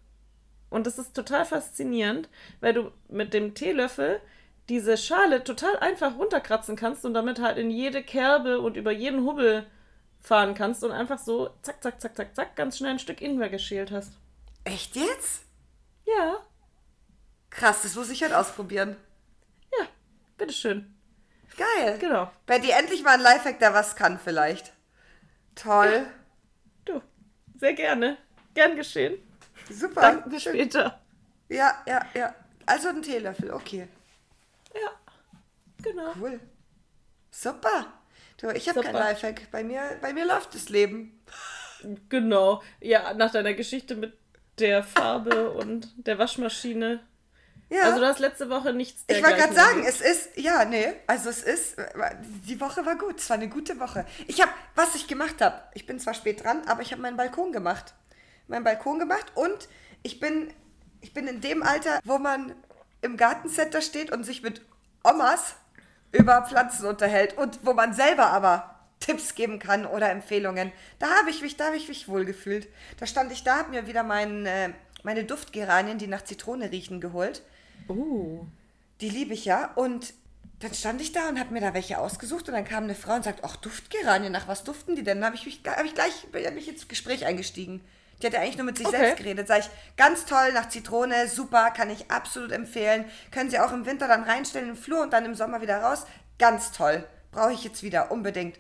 Und 0.72 0.88
das 0.88 0.98
ist 0.98 1.14
total 1.16 1.46
faszinierend, 1.46 2.28
weil 2.60 2.74
du 2.74 2.92
mit 3.08 3.36
dem 3.36 3.54
Teelöffel 3.54 4.20
diese 4.68 4.98
Schale 4.98 5.44
total 5.44 5.78
einfach 5.78 6.18
runterkratzen 6.18 6.76
kannst 6.76 7.06
und 7.06 7.14
damit 7.14 7.40
halt 7.40 7.60
in 7.60 7.70
jede 7.70 8.02
Kerbe 8.02 8.60
und 8.62 8.78
über 8.78 8.92
jeden 8.92 9.26
Hubbel 9.26 9.68
fahren 10.20 10.56
kannst 10.56 10.84
und 10.84 10.92
einfach 10.92 11.20
so 11.20 11.52
zack, 11.62 11.84
zack, 11.84 12.02
zack, 12.02 12.16
zack, 12.16 12.36
zack, 12.36 12.56
ganz 12.56 12.80
schnell 12.80 12.92
ein 12.92 13.00
Stück 13.00 13.22
Ingwer 13.22 13.50
geschält 13.50 13.92
hast. 13.92 14.14
Echt 14.64 14.96
jetzt? 14.96 15.46
Ja, 16.06 16.38
Krass, 17.52 17.84
das 17.84 17.94
muss 17.94 18.10
ich 18.10 18.24
halt 18.24 18.34
ausprobieren. 18.34 18.96
ja, 19.78 19.86
bitteschön. 20.40 20.96
Geil. 21.56 22.00
Genau. 22.00 22.32
Bei 22.48 22.58
dir 22.58 22.76
endlich 22.76 23.04
mal 23.04 23.14
ein 23.14 23.22
Lifehack, 23.22 23.60
der 23.60 23.76
was 23.76 23.96
kann 23.96 24.18
vielleicht. 24.18 24.74
Toll. 25.54 26.08
Du, 26.08 26.23
sehr 27.64 27.74
gerne. 27.76 28.18
Gern 28.54 28.76
geschehen. 28.76 29.20
Super. 29.70 30.02
Danke 30.02 30.30
bis 30.30 30.44
später. 30.44 31.00
Ja, 31.48 31.82
ja, 31.88 32.06
ja. 32.14 32.36
Also 32.66 32.90
ein 32.90 33.02
Teelöffel, 33.02 33.52
okay. 33.52 33.88
Ja, 34.74 34.92
genau. 35.82 36.12
Cool. 36.20 36.42
Super. 37.32 37.94
Du, 38.36 38.50
ich 38.50 38.68
habe 38.68 38.82
kein. 38.82 38.94
Lifehack. 38.94 39.50
Bei 39.50 39.64
mir, 39.64 39.98
bei 40.02 40.12
mir 40.12 40.26
läuft 40.26 40.54
das 40.56 40.68
Leben. 40.68 41.24
Genau. 42.10 42.62
Ja, 42.82 43.14
nach 43.14 43.32
deiner 43.32 43.54
Geschichte 43.54 43.96
mit 43.96 44.18
der 44.60 44.84
Farbe 44.84 45.52
und 45.52 45.88
der 45.96 46.18
Waschmaschine. 46.20 47.00
Ja. 47.74 47.86
Also 47.86 48.00
du 48.00 48.06
hast 48.06 48.20
letzte 48.20 48.52
Woche 48.52 48.72
nichts 48.72 49.04
ich 49.08 49.24
wollte 49.24 49.38
gerade 49.38 49.54
sagen, 49.56 49.84
es 49.84 50.00
ist, 50.00 50.38
ja, 50.38 50.64
nee, 50.64 50.94
also 51.08 51.32
es 51.32 51.42
ist, 51.42 51.76
die 52.48 52.62
Woche 52.62 52.86
war 52.86 52.96
gut, 52.96 53.20
es 53.20 53.28
war 53.32 53.38
eine 53.38 53.50
gute 53.50 53.80
Woche. 53.80 54.06
Ich 54.28 54.40
habe, 54.42 54.52
was 54.76 54.94
ich 54.94 55.08
gemacht 55.08 55.42
habe, 55.42 55.60
ich 55.74 55.88
bin 55.88 56.00
zwar 56.00 56.14
spät 56.14 56.44
dran, 56.44 56.62
aber 56.68 56.84
ich 56.84 56.92
habe 56.92 57.02
meinen 57.02 57.18
Balkon 57.18 57.52
gemacht. 57.52 57.96
Meinen 58.48 58.64
Balkon 58.64 59.00
gemacht 59.00 59.32
und 59.34 59.70
ich 60.04 60.20
bin, 60.20 60.54
ich 61.02 61.16
bin 61.16 61.28
in 61.28 61.42
dem 61.42 61.64
Alter, 61.64 62.00
wo 62.04 62.20
man 62.20 62.54
im 63.02 63.18
Gartencenter 63.18 63.82
steht 63.82 64.12
und 64.12 64.24
sich 64.24 64.44
mit 64.44 64.62
Omas 65.04 65.56
über 66.12 66.46
Pflanzen 66.48 66.86
unterhält 66.86 67.36
und 67.40 67.60
wo 67.64 67.74
man 67.74 67.94
selber 67.94 68.28
aber 68.28 68.76
Tipps 69.00 69.34
geben 69.34 69.58
kann 69.58 69.88
oder 69.88 70.12
Empfehlungen. 70.12 70.72
Da 71.00 71.10
habe 71.10 71.32
ich 71.32 71.42
mich, 71.42 71.58
da 71.58 71.66
habe 71.68 71.76
ich 71.76 71.88
mich 71.88 72.08
wohlgefühlt. 72.08 72.68
Da 73.00 73.08
stand 73.08 73.32
ich 73.32 73.44
da, 73.44 73.58
habe 73.58 73.72
mir 73.72 73.88
wieder 73.88 74.04
mein, 74.04 74.46
äh, 74.46 74.70
meine 75.02 75.24
Duftgeranien, 75.24 75.98
die 75.98 76.08
nach 76.08 76.24
Zitrone 76.24 76.72
riechen, 76.72 77.02
geholt. 77.02 77.42
Uh. 77.90 78.46
Die 79.02 79.10
liebe 79.10 79.34
ich 79.34 79.46
ja. 79.46 79.72
Und 79.76 80.14
dann 80.60 80.74
stand 80.74 81.02
ich 81.02 81.12
da 81.12 81.28
und 81.30 81.40
habe 81.40 81.54
mir 81.54 81.62
da 81.62 81.74
welche 81.74 82.00
ausgesucht 82.00 82.48
und 82.48 82.54
dann 82.54 82.66
kam 82.66 82.86
eine 82.86 82.96
Frau 82.96 83.16
und 83.16 83.24
sagt, 83.24 83.44
ach, 83.44 83.58
Duftgeranien, 83.58 84.32
nach 84.32 84.48
was 84.48 84.64
duften 84.64 84.96
die 84.96 85.04
denn? 85.04 85.18
Dann 85.20 85.26
habe 85.28 85.36
ich 85.36 85.46
mich, 85.46 85.62
habe 85.66 85.86
ich 85.86 85.94
gleich, 85.94 86.28
bin 86.32 86.58
ich 86.58 86.70
ins 86.70 86.88
Gespräch 86.88 87.26
eingestiegen. 87.26 87.82
Die 88.22 88.28
hat 88.28 88.34
ja 88.34 88.40
eigentlich 88.40 88.58
nur 88.58 88.66
mit 88.66 88.78
sich 88.78 88.88
Okay. 88.88 88.98
selbst 88.98 89.18
geredet. 89.18 89.48
Sag 89.48 89.60
ich, 89.60 89.70
ganz 89.98 90.26
toll, 90.26 90.54
nach 90.54 90.70
Zitrone, 90.70 91.28
super, 91.28 91.72
kann 91.72 91.90
ich 91.90 92.10
absolut 92.10 92.52
empfehlen. 92.52 93.04
Können 93.32 93.50
Sie 93.50 93.60
auch 93.60 93.74
im 93.74 93.86
Winter 93.86 94.08
dann 94.08 94.24
reinstellen 94.24 94.70
im 94.70 94.78
Flur 94.78 95.02
und 95.02 95.12
dann 95.12 95.26
im 95.26 95.36
Sommer 95.36 95.62
wieder 95.62 95.82
raus. 95.82 96.06
Ganz 96.40 96.72
toll. 96.72 97.06
Brauche 97.32 97.52
ich 97.52 97.64
jetzt 97.66 97.84
wieder, 97.84 98.12
unbedingt. 98.12 98.58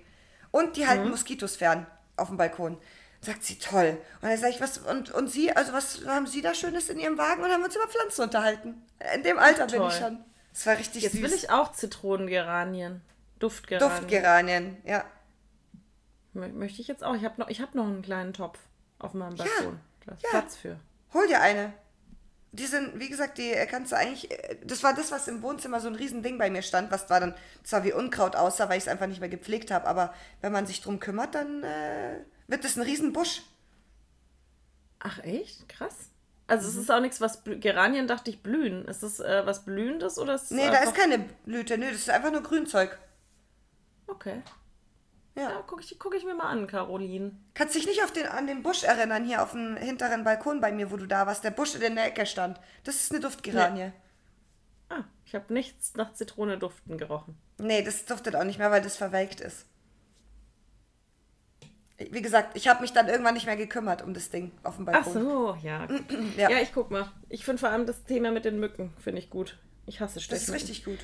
Und 0.51 0.75
die 0.75 0.87
halten 0.87 1.09
Moskitos 1.09 1.55
fern 1.55 1.85
auf 2.17 2.27
dem 2.27 2.37
Balkon. 2.37 2.77
Sagt 3.23 3.43
sie, 3.43 3.57
toll. 3.57 3.97
Und 4.21 4.29
dann 4.29 4.37
sage 4.37 4.53
ich, 4.53 4.61
was, 4.61 4.77
und, 4.79 5.11
und 5.11 5.29
Sie, 5.29 5.51
also 5.55 5.71
was 5.73 6.05
haben 6.05 6.27
Sie 6.27 6.41
da 6.41 6.53
Schönes 6.53 6.89
in 6.89 6.99
Ihrem 6.99 7.17
Wagen? 7.17 7.41
Und 7.43 7.51
haben 7.51 7.61
wir 7.61 7.65
uns 7.67 7.75
über 7.75 7.87
Pflanzen 7.87 8.21
unterhalten. 8.23 8.81
In 9.15 9.23
dem 9.23 9.39
Alter 9.39 9.65
bin 9.67 9.77
Toll. 9.79 9.89
ich 9.89 9.97
schon. 9.97 10.19
Das 10.51 10.65
war 10.65 10.77
richtig 10.77 11.03
Jetzt 11.03 11.13
süß. 11.13 11.21
will 11.21 11.33
ich 11.33 11.49
auch 11.49 11.71
Zitronengeranien. 11.71 13.01
Duftgeranien. 13.39 13.89
Duftgeranien, 13.97 14.77
ja. 14.85 15.03
Mö- 16.35 16.51
Möchte 16.53 16.81
ich 16.81 16.87
jetzt 16.87 17.03
auch. 17.03 17.15
Ich 17.15 17.23
habe 17.23 17.39
noch, 17.39 17.49
ich 17.49 17.61
hab 17.61 17.75
noch 17.75 17.85
einen 17.85 18.01
kleinen 18.01 18.33
Topf 18.33 18.59
auf 18.99 19.13
meinem 19.13 19.35
Balkon. 19.35 19.79
Da 20.05 20.13
ist 20.13 20.23
ja. 20.23 20.29
Platz 20.29 20.55
für. 20.57 20.79
Hol 21.13 21.27
dir 21.27 21.41
eine. 21.41 21.73
Die 22.51 22.67
sind, 22.67 22.99
wie 22.99 23.09
gesagt, 23.09 23.37
die 23.39 23.51
kannst 23.69 23.91
du 23.91 23.95
eigentlich. 23.97 24.29
Das 24.63 24.83
war 24.83 24.93
das, 24.93 25.11
was 25.11 25.27
im 25.27 25.41
Wohnzimmer 25.41 25.79
so 25.79 25.87
ein 25.87 25.95
Riesending 25.95 26.37
bei 26.37 26.49
mir 26.51 26.61
stand, 26.61 26.91
was 26.91 27.09
war 27.09 27.19
dann 27.19 27.33
zwar 27.63 27.83
wie 27.83 27.93
Unkraut 27.93 28.35
aussah, 28.35 28.69
weil 28.69 28.77
ich 28.77 28.83
es 28.83 28.87
einfach 28.87 29.07
nicht 29.07 29.21
mehr 29.21 29.29
gepflegt 29.29 29.71
habe, 29.71 29.87
aber 29.87 30.13
wenn 30.41 30.51
man 30.51 30.67
sich 30.67 30.81
drum 30.81 30.99
kümmert, 30.99 31.33
dann 31.35 31.63
äh, 31.63 32.19
wird 32.47 32.65
es 32.65 32.75
ein 32.75 32.83
Riesenbusch. 32.83 33.41
Ach 34.99 35.19
echt? 35.23 35.67
Krass. 35.69 36.09
Also 36.47 36.67
es 36.67 36.75
ist 36.75 36.91
auch 36.91 36.99
nichts, 36.99 37.21
was 37.21 37.43
Geranien 37.45 38.07
dachte 38.07 38.29
ich 38.29 38.43
blühen. 38.43 38.85
Ist 38.85 39.03
das 39.03 39.19
äh, 39.19 39.45
was 39.45 39.65
Blühendes 39.65 40.19
oder 40.19 40.35
ist 40.35 40.43
es 40.43 40.51
Nee, 40.51 40.69
da 40.69 40.79
ist 40.79 40.95
keine 40.95 41.19
Blüte, 41.45 41.77
nö, 41.77 41.87
das 41.89 41.99
ist 41.99 42.09
einfach 42.09 42.31
nur 42.31 42.43
Grünzeug. 42.43 42.97
Okay. 44.07 44.41
Ja. 45.35 45.49
Ja, 45.49 45.61
gucke 45.61 45.81
ich, 45.81 45.97
guck 45.97 46.13
ich 46.13 46.25
mir 46.25 46.35
mal 46.35 46.49
an, 46.49 46.67
Caroline. 46.67 47.31
Kannst 47.55 47.75
dich 47.75 47.87
nicht 47.87 48.03
auf 48.03 48.11
den, 48.11 48.27
an 48.27 48.45
den 48.45 48.61
Busch 48.61 48.83
erinnern, 48.83 49.25
hier 49.25 49.41
auf 49.41 49.51
dem 49.51 49.75
hinteren 49.77 50.23
Balkon 50.23 50.61
bei 50.61 50.71
mir, 50.71 50.91
wo 50.91 50.97
du 50.97 51.07
da 51.07 51.25
warst, 51.25 51.43
der 51.43 51.51
Busch 51.51 51.75
in 51.75 51.95
der 51.95 52.05
Ecke 52.05 52.25
stand. 52.25 52.59
Das 52.83 52.95
ist 52.95 53.11
eine 53.11 53.19
Duftgeranie. 53.21 53.91
Ah, 54.89 55.03
ich 55.25 55.33
habe 55.33 55.51
nichts 55.51 55.95
nach 55.95 56.13
Zitrone 56.13 56.59
duften 56.59 56.97
gerochen. 56.99 57.35
Nee, 57.57 57.81
das 57.81 58.05
duftet 58.05 58.35
auch 58.35 58.43
nicht 58.43 58.59
mehr, 58.59 58.69
weil 58.69 58.83
das 58.83 58.95
verwelkt 58.95 59.41
ist. 59.41 59.65
Wie 61.97 62.21
gesagt, 62.21 62.57
ich 62.57 62.67
habe 62.67 62.81
mich 62.81 62.91
dann 62.91 63.07
irgendwann 63.07 63.35
nicht 63.35 63.45
mehr 63.45 63.55
gekümmert 63.55 64.01
um 64.01 64.13
das 64.13 64.29
Ding 64.29 64.51
auf 64.63 64.77
dem 64.77 64.87
Ach 64.89 64.93
Balkon. 65.03 65.13
so, 65.13 65.57
ja. 65.61 65.87
Ja. 66.37 66.49
ja. 66.49 66.57
ich 66.59 66.73
guck 66.73 66.89
mal. 66.91 67.11
Ich 67.29 67.45
finde 67.45 67.59
vor 67.59 67.69
allem 67.69 67.85
das 67.85 68.03
Thema 68.03 68.31
mit 68.31 68.45
den 68.45 68.59
Mücken, 68.59 68.93
finde 68.99 69.19
ich 69.19 69.29
gut. 69.29 69.57
Ich 69.85 69.99
hasse 70.01 70.15
Das 70.15 70.23
Stechmücken. 70.23 70.55
ist 70.55 70.61
richtig 70.61 70.85
gut. 70.85 70.99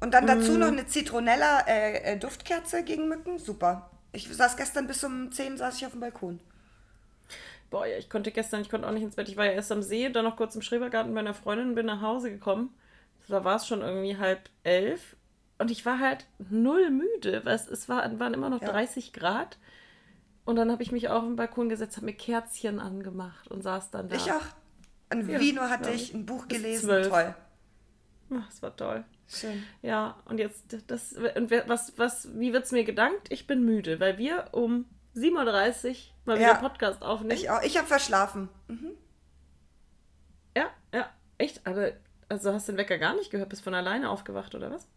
Und 0.00 0.14
dann 0.14 0.26
dazu 0.26 0.52
Mm. 0.52 0.58
noch 0.60 0.68
eine 0.68 0.86
Zitronella 0.86 1.60
äh, 1.66 2.12
äh, 2.14 2.18
Duftkerze 2.18 2.84
gegen 2.84 3.08
Mücken. 3.08 3.38
Super. 3.38 3.90
Ich 4.12 4.28
saß 4.28 4.56
gestern 4.56 4.86
bis 4.86 5.02
um 5.04 5.30
10 5.30 5.56
saß 5.56 5.76
ich 5.76 5.86
auf 5.86 5.92
dem 5.92 6.00
Balkon. 6.00 6.40
Boah, 7.70 7.86
ja, 7.86 7.96
ich 7.98 8.08
konnte 8.08 8.30
gestern, 8.32 8.62
ich 8.62 8.70
konnte 8.70 8.88
auch 8.88 8.92
nicht 8.92 9.02
ins 9.02 9.16
Bett. 9.16 9.28
Ich 9.28 9.36
war 9.36 9.44
ja 9.44 9.52
erst 9.52 9.70
am 9.72 9.82
See, 9.82 10.08
dann 10.08 10.24
noch 10.24 10.36
kurz 10.36 10.54
im 10.54 10.62
Schrebergarten 10.62 11.12
bei 11.12 11.20
einer 11.20 11.34
Freundin 11.34 11.68
und 11.70 11.74
bin 11.74 11.86
nach 11.86 12.00
Hause 12.00 12.30
gekommen. 12.30 12.74
Da 13.28 13.44
war 13.44 13.56
es 13.56 13.66
schon 13.66 13.82
irgendwie 13.82 14.16
halb 14.16 14.48
elf. 14.64 15.16
Und 15.58 15.70
ich 15.70 15.84
war 15.84 15.98
halt 15.98 16.24
null 16.48 16.90
müde. 16.90 17.44
weil 17.44 17.54
es, 17.56 17.68
es 17.68 17.88
war, 17.88 18.18
waren 18.18 18.32
immer 18.32 18.48
noch 18.48 18.62
Ja. 18.62 18.68
30 18.70 19.12
Grad. 19.12 19.58
Und 20.48 20.56
dann 20.56 20.72
habe 20.72 20.82
ich 20.82 20.92
mich 20.92 21.10
auf 21.10 21.24
den 21.24 21.36
Balkon 21.36 21.68
gesetzt, 21.68 21.98
habe 21.98 22.06
mir 22.06 22.14
Kerzchen 22.14 22.80
angemacht 22.80 23.48
und 23.48 23.60
saß 23.60 23.90
dann 23.90 24.08
da. 24.08 24.16
Ich 24.16 24.32
auch. 24.32 24.40
Ein 25.10 25.28
Ja, 25.28 25.38
Vino 25.38 25.60
hatte 25.60 25.90
ich, 25.90 26.14
ein 26.14 26.24
Buch 26.24 26.48
gelesen. 26.48 26.88
Toll. 27.02 27.34
Ach, 28.32 28.46
das 28.46 28.62
war 28.62 28.74
toll. 28.74 29.04
Schön. 29.26 29.62
Ja, 29.82 30.16
und 30.24 30.38
jetzt, 30.38 30.74
das, 30.86 31.12
und 31.12 31.50
was, 31.66 31.98
was, 31.98 32.30
wie 32.38 32.54
wird 32.54 32.64
es 32.64 32.72
mir 32.72 32.84
gedankt? 32.84 33.30
Ich 33.30 33.46
bin 33.46 33.62
müde, 33.62 34.00
weil 34.00 34.16
wir 34.16 34.46
um 34.52 34.86
7.30 35.14 35.88
Uhr 35.90 35.94
mal 36.24 36.40
Ja. 36.40 36.48
wieder 36.48 36.54
Podcast 36.66 37.02
aufnehmen. 37.02 37.32
Ich 37.32 37.50
auch. 37.50 37.60
Ich 37.60 37.76
habe 37.76 37.86
verschlafen. 37.86 38.48
Ja, 40.56 40.70
ja, 40.94 41.10
echt, 41.36 41.66
aber 41.66 41.92
also 42.30 42.54
hast 42.54 42.68
du 42.68 42.72
den 42.72 42.78
Wecker 42.78 42.96
gar 42.96 43.14
nicht 43.14 43.30
gehört, 43.30 43.50
bist 43.50 43.64
von 43.64 43.74
alleine 43.74 44.08
aufgewacht 44.08 44.54
oder 44.54 44.70
was? 44.70 44.88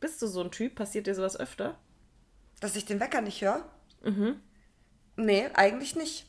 Bist 0.00 0.20
du 0.22 0.26
so 0.26 0.42
ein 0.42 0.50
Typ? 0.50 0.74
Passiert 0.74 1.06
dir 1.06 1.14
sowas 1.14 1.38
öfter? 1.38 1.78
Dass 2.58 2.74
ich 2.74 2.84
den 2.84 2.98
Wecker 2.98 3.20
nicht 3.20 3.42
höre? 3.42 3.64
Mhm. 4.02 4.40
Nee, 5.16 5.48
eigentlich 5.54 5.96
nicht. 5.96 6.26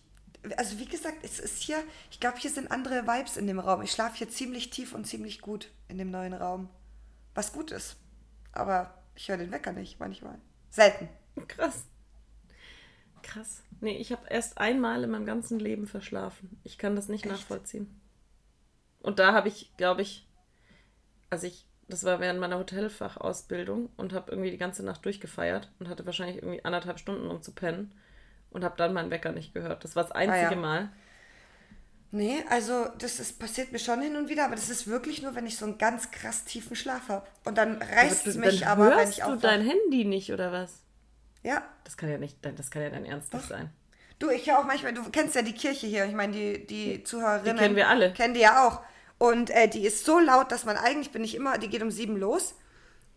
Also 0.57 0.79
wie 0.79 0.85
gesagt, 0.85 1.17
es 1.23 1.39
ist 1.39 1.61
hier, 1.61 1.83
ich 2.11 2.19
glaube, 2.19 2.37
hier 2.37 2.49
sind 2.49 2.71
andere 2.71 3.05
Vibes 3.05 3.37
in 3.37 3.47
dem 3.47 3.59
Raum. 3.59 3.81
Ich 3.81 3.91
schlafe 3.91 4.17
hier 4.17 4.29
ziemlich 4.29 4.69
tief 4.69 4.93
und 4.93 5.05
ziemlich 5.05 5.41
gut 5.41 5.71
in 5.87 5.97
dem 5.97 6.11
neuen 6.11 6.33
Raum. 6.33 6.69
Was 7.35 7.53
gut 7.53 7.71
ist. 7.71 7.97
Aber 8.51 9.03
ich 9.15 9.29
höre 9.29 9.37
den 9.37 9.51
Wecker 9.51 9.73
nicht 9.73 9.99
manchmal. 9.99 10.39
Selten. 10.69 11.09
Krass. 11.47 11.85
Krass. 13.21 13.63
Nee, 13.81 13.97
ich 13.97 14.11
habe 14.11 14.27
erst 14.29 14.57
einmal 14.57 15.03
in 15.03 15.11
meinem 15.11 15.25
ganzen 15.25 15.59
Leben 15.59 15.87
verschlafen. 15.87 16.59
Ich 16.63 16.77
kann 16.77 16.95
das 16.95 17.07
nicht 17.07 17.25
Echt? 17.25 17.33
nachvollziehen. 17.33 18.01
Und 19.01 19.19
da 19.19 19.33
habe 19.33 19.47
ich, 19.47 19.75
glaube 19.77 20.01
ich, 20.01 20.27
also 21.29 21.47
ich, 21.47 21.68
das 21.89 22.03
war 22.05 22.19
während 22.19 22.39
meiner 22.39 22.59
Hotelfachausbildung 22.59 23.89
und 23.97 24.13
habe 24.13 24.31
irgendwie 24.31 24.51
die 24.51 24.57
ganze 24.57 24.83
Nacht 24.85 25.03
durchgefeiert 25.05 25.69
und 25.79 25.89
hatte 25.89 26.05
wahrscheinlich 26.05 26.37
irgendwie 26.37 26.63
anderthalb 26.63 26.99
Stunden, 26.99 27.27
um 27.29 27.41
zu 27.41 27.51
pennen 27.51 27.91
und 28.51 28.63
habe 28.63 28.77
dann 28.77 28.93
meinen 28.93 29.11
Wecker 29.11 29.31
nicht 29.31 29.53
gehört. 29.53 29.83
Das 29.83 29.95
war 29.95 30.03
das 30.03 30.11
einzige 30.11 30.47
Ah 30.47 30.51
ja. 30.51 30.57
Mal. 30.57 30.89
Nee, 32.11 32.43
also 32.49 32.87
das 32.97 33.19
ist, 33.19 33.37
passiert 33.39 33.71
mir 33.71 33.77
schon 33.77 34.01
hin 34.01 34.15
und 34.15 34.29
wieder, 34.29 34.45
aber 34.45 34.55
das 34.55 34.69
ist 34.69 34.87
wirklich 34.87 35.21
nur, 35.21 35.35
wenn 35.35 35.45
ich 35.45 35.57
so 35.57 35.65
einen 35.65 35.77
ganz 35.77 36.09
krass 36.09 36.43
tiefen 36.43 36.75
Schlaf 36.75 37.07
habe. 37.09 37.27
Und 37.45 37.57
dann 37.59 37.79
reißt 37.81 38.25
es 38.25 38.35
mich 38.35 38.65
aber, 38.65 38.85
hörst 38.85 38.99
wenn 38.99 39.09
ich 39.09 39.15
du 39.17 39.23
aufwache. 39.25 39.39
dein 39.41 39.61
Handy 39.61 40.05
nicht, 40.05 40.31
oder 40.33 40.51
was? 40.51 40.81
Ja, 41.43 41.63
Das 41.83 41.97
kann 41.97 42.09
ja 42.09 42.17
nicht, 42.17 42.43
dein- 42.43 42.55
das 42.55 42.71
kann 42.71 42.81
ja 42.81 42.89
dein 42.89 43.05
Ernst 43.05 43.31
nicht 43.33 43.47
sein. 43.47 43.69
Du, 44.17 44.29
ich 44.29 44.47
höre 44.49 44.59
auch 44.59 44.65
manchmal, 44.65 44.93
du 44.93 45.03
kennst 45.11 45.35
ja 45.35 45.43
die 45.43 45.53
Kirche 45.53 45.87
hier, 45.87 46.05
ich 46.05 46.13
meine, 46.13 46.33
die, 46.33 46.65
die 46.67 47.03
Zuhörerinnen. 47.03 47.55
Die 47.55 47.61
kennen 47.61 47.75
wir 47.75 47.87
alle. 47.87 48.11
Kennen 48.11 48.33
die 48.33 48.41
ja 48.41 48.67
auch. 48.67 48.81
Und 49.19 49.51
äh, 49.51 49.67
die 49.67 49.85
ist 49.85 50.05
so 50.05 50.19
laut, 50.19 50.51
dass 50.51 50.65
man 50.65 50.77
eigentlich 50.77 51.11
bin 51.11 51.23
ich 51.23 51.35
immer, 51.35 51.59
die 51.59 51.69
geht 51.69 51.83
um 51.83 51.91
sieben 51.91 52.17
los. 52.17 52.55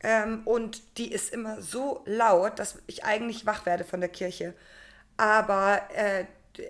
Ähm, 0.02 0.42
und 0.46 0.98
die 0.98 1.12
ist 1.12 1.32
immer 1.32 1.62
so 1.62 2.02
laut, 2.06 2.58
dass 2.58 2.82
ich 2.88 3.04
eigentlich 3.04 3.46
wach 3.46 3.66
werde 3.66 3.84
von 3.84 4.00
der 4.00 4.10
Kirche. 4.10 4.54
Aber 5.16 5.80
äh, 5.94 6.26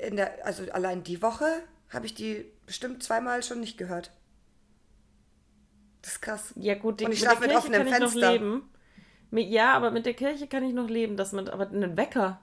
in 0.06 0.16
der, 0.16 0.46
also 0.46 0.70
allein 0.72 1.02
die 1.04 1.22
Woche 1.22 1.46
habe 1.90 2.06
ich 2.06 2.14
die 2.14 2.46
bestimmt 2.66 3.02
zweimal 3.02 3.42
schon 3.42 3.60
nicht 3.60 3.78
gehört. 3.78 4.12
Das 6.02 6.12
ist 6.14 6.20
krass. 6.22 6.52
Ja 6.56 6.74
gut, 6.74 7.00
die, 7.00 7.04
Und 7.04 7.12
ich 7.12 7.20
mit 7.20 7.30
der 7.30 7.36
schlafe 7.36 7.40
mit 7.40 7.50
Kirche 7.50 7.58
offenem 7.58 7.84
kann 7.84 7.88
ich 7.88 7.98
noch 7.98 8.12
Fenster. 8.12 8.32
leben. 8.32 8.68
Mit, 9.30 9.48
ja, 9.48 9.72
aber 9.74 9.90
mit 9.90 10.04
der 10.06 10.14
Kirche 10.14 10.46
kann 10.48 10.62
ich 10.64 10.74
noch 10.74 10.88
leben, 10.88 11.16
dass 11.16 11.32
man, 11.32 11.48
aber 11.48 11.68
einen 11.68 11.96
Wecker, 11.96 12.40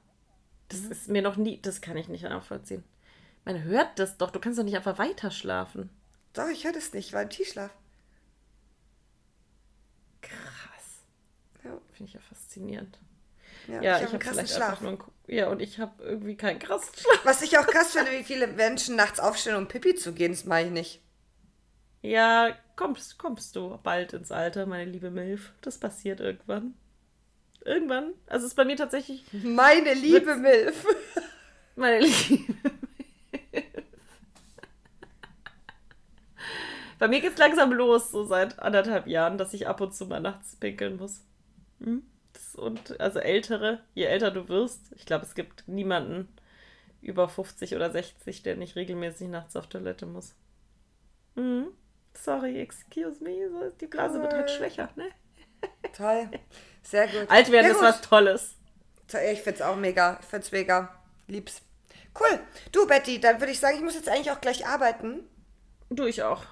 das 0.70 0.82
Mhm. 0.82 0.92
ist 0.92 1.10
mir 1.10 1.22
noch 1.22 1.36
nie, 1.38 1.60
das 1.62 1.82
kann 1.82 1.98
ich 1.98 2.08
nicht 2.10 2.24
nachvollziehen. 2.24 2.84
Man 3.46 3.64
hört 3.64 4.00
das 4.00 4.18
doch, 4.18 4.32
du 4.32 4.40
kannst 4.40 4.60
doch 4.60 4.64
nicht 4.64 4.76
einfach 4.78 4.98
weiter 4.98 5.32
schlafen. 5.32 5.90
Doch, 6.34 6.48
ich 6.50 6.64
höre 6.66 6.74
das 6.74 6.94
nicht, 6.94 7.08
ich 7.10 7.14
war 7.14 7.22
im 7.22 7.30
Tiefschlaf. 7.30 7.72
Krass. 10.22 11.04
Ja, 11.64 11.80
Finde 11.94 12.10
ich 12.10 12.14
ja 12.14 12.20
faszinierend. 12.22 13.00
ja, 13.68 13.82
Ja, 13.82 13.98
ich 13.98 14.04
ich, 14.04 14.14
habe 14.14 14.20
krassen 14.20 14.48
vielleicht 14.48 14.54
Schlaf. 14.56 14.70
einfach 14.72 14.82
nur 14.82 14.92
einen, 14.92 15.04
Ja, 15.28 15.50
und 15.50 15.62
ich 15.62 15.80
habe 15.80 16.04
irgendwie 16.04 16.36
keinen 16.38 16.60
krassen 16.60 16.94
Schlaf. 16.98 17.20
Was 17.24 17.42
ich 17.42 17.58
auch 17.58 17.68
krass 17.68 17.92
finde, 17.94 18.12
wie 18.12 18.24
viele 18.24 18.48
Menschen 18.48 18.96
nachts 18.96 19.20
aufstehen, 19.20 19.56
um 19.56 19.68
Pipi 19.68 19.96
zu 19.96 20.14
gehen, 20.14 20.32
das 20.32 20.46
mache 20.46 20.64
ich 20.64 20.72
nicht. 20.72 21.02
Ja, 22.02 22.56
kommst, 22.76 23.18
kommst 23.18 23.56
du 23.56 23.78
bald 23.84 24.14
ins 24.14 24.32
Alter, 24.32 24.66
meine 24.66 24.90
liebe 24.90 25.12
Milf. 25.12 25.52
Das 25.62 25.78
passiert 25.78 26.20
irgendwann. 26.20 26.74
Irgendwann. 27.66 28.14
Also 28.28 28.46
es 28.46 28.52
ist 28.54 28.56
bei 28.56 28.66
mir 28.66 28.78
tatsächlich 28.78 29.26
Meine 29.32 29.94
liebe 29.94 30.36
Milf. 30.36 30.86
Meine 31.76 32.00
Liebe. 32.06 32.56
Bei 37.00 37.08
mir 37.08 37.22
geht's 37.22 37.38
langsam 37.40 37.72
los, 37.74 38.12
so 38.12 38.24
seit 38.26 38.60
anderthalb 38.60 39.08
Jahren, 39.08 39.38
dass 39.38 39.54
ich 39.54 39.68
ab 39.68 39.82
und 39.82 39.96
zu 39.96 40.06
mal 40.06 40.20
nachts 40.20 40.56
pinkeln 40.58 40.98
muss. 40.98 41.22
Hm? 41.82 42.04
Das, 42.34 42.56
und 42.56 43.00
also 43.00 43.20
ältere, 43.20 43.80
je 43.96 44.04
älter 44.06 44.32
du 44.32 44.48
wirst, 44.50 44.92
ich 44.96 45.06
glaube, 45.06 45.26
es 45.26 45.34
gibt 45.34 45.68
niemanden 45.68 46.28
über 47.02 47.28
50 47.30 47.76
oder 47.76 47.90
60, 47.90 48.44
der 48.44 48.58
nicht 48.58 48.76
regelmäßig 48.76 49.30
nachts 49.30 49.56
auf 49.56 49.68
Toilette 49.68 50.06
muss. 50.06 50.36
Mhm. 51.36 51.68
Sorry, 52.14 52.60
excuse 52.60 53.24
me, 53.24 53.50
so 53.50 53.62
ist- 53.62 53.80
die 53.82 53.88
Blase 53.88 54.22
wird 54.22 54.34
halt 54.34 54.52
schwächer, 54.52 54.90
ne? 54.96 55.06
Toll. 55.96 56.30
Sehr 56.84 57.08
gut. 57.08 57.30
Alt 57.30 57.52
werden 57.52 57.66
Ja, 57.68 57.72
ist 57.72 57.78
gut. 57.80 57.88
was 57.88 58.02
Tolles. 58.02 58.56
Ich 59.32 59.42
find's 59.42 59.62
auch 59.62 59.76
mega. 59.76 60.18
Ich 60.22 60.26
find's 60.28 60.52
mega. 60.52 60.94
Lieb's. 61.28 61.62
Cool. 62.20 62.40
Du, 62.72 62.86
Betty, 62.88 63.20
dann 63.20 63.40
würde 63.40 63.52
ich 63.52 63.60
sagen, 63.60 63.78
ich 63.78 63.84
muss 63.84 63.96
jetzt 63.96 64.10
eigentlich 64.10 64.32
auch 64.32 64.42
gleich 64.42 64.66
arbeiten. 64.68 65.22
Du, 65.90 66.06
ich 66.06 66.24
auch. 66.24 66.46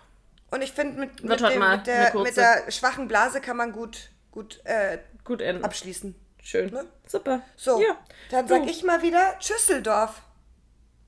Und 0.50 0.62
ich 0.62 0.72
finde, 0.72 1.00
mit, 1.00 1.24
mit, 1.24 1.40
dem- 1.42 1.60
mit, 1.60 1.88
der, 1.88 2.16
mit 2.16 2.38
der 2.38 2.72
schwachen 2.72 3.08
Blase 3.08 3.42
kann 3.42 3.58
man 3.58 3.72
gut, 3.74 4.10
gut 4.32 4.62
äh, 4.66 5.00
Gut 5.24 5.42
enden. 5.42 5.66
abschließen. 5.66 6.16
Schön. 6.42 6.70
Ne? 6.72 6.86
Super. 7.06 7.42
So, 7.58 7.82
Ja. 7.82 7.98
dann 8.32 8.48
sag 8.48 8.64
Du. 8.64 8.70
ich 8.70 8.84
mal 8.84 9.02
wieder 9.02 9.38
Tschüsseldorf. 9.40 10.22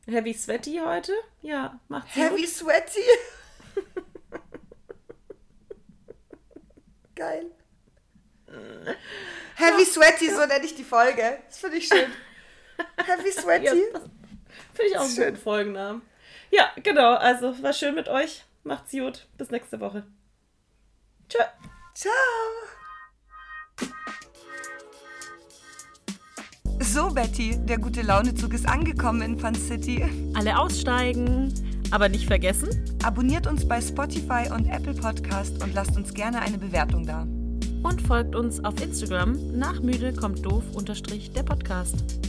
Heavy 0.08 0.34
Sweaty 0.34 0.82
heute? 0.84 1.14
Ja, 1.42 1.80
macht's 1.88 2.16
Heavy 2.16 2.42
gut. 2.42 2.50
Sweaty. 2.50 3.00
Geil. 7.16 7.46
Heavy 9.56 9.86
Sweaty, 9.86 10.30
so 10.32 10.46
nenne 10.46 10.66
ich 10.66 10.76
die 10.76 10.84
Folge. 10.84 11.40
Das 11.48 11.60
finde 11.60 11.78
ich 11.78 11.88
schön. 11.88 12.12
Heavy 13.06 13.30
Ja, 13.30 13.42
Sweaty. 13.42 13.84
das 13.94 14.02
Finde 14.74 14.92
ich 14.92 14.98
auch 14.98 15.02
einen 15.04 15.12
Schön. 15.16 15.26
guten 15.34 15.44
Folgennamen. 15.44 16.02
Ja, 16.52 16.72
genau. 16.82 17.14
Also, 17.16 17.62
war 17.62 17.74
schön 17.74 17.94
mit 17.96 18.08
euch. 18.08 18.46
Macht's 18.64 18.92
gut. 18.92 19.28
Bis 19.38 19.50
nächste 19.52 19.80
Woche. 19.80 20.06
Tschö. 21.28 21.40
Ciao. 21.94 22.14
So, 26.82 27.10
Betty, 27.14 27.58
der 27.66 27.78
gute 27.78 28.02
Launezug 28.02 28.54
ist 28.54 28.68
angekommen 28.68 29.22
in 29.22 29.40
Fun 29.40 29.56
City. 29.56 30.04
Alle 30.34 30.58
aussteigen. 30.58 31.54
Aber 31.92 32.10
nicht 32.10 32.28
vergessen, 32.28 32.90
Abonniert 33.04 33.48
uns 33.48 33.66
bei 33.66 33.80
Spotify 33.80 34.52
und 34.54 34.68
Apple 34.68 34.94
Podcast 34.94 35.64
und 35.64 35.74
lasst 35.74 35.96
uns 35.96 36.14
gerne 36.14 36.42
eine 36.42 36.58
Bewertung 36.58 37.06
da. 37.06 37.22
und 37.82 38.02
folgt 38.02 38.36
uns 38.36 38.64
auf 38.66 38.82
Instagram. 38.82 39.58
Nach 39.58 39.80
müde 39.82 40.12
kommt 40.14 40.46
doof 40.46 40.64
unterstrich 40.74 41.32
der 41.32 41.44
Podcast. 41.44 42.29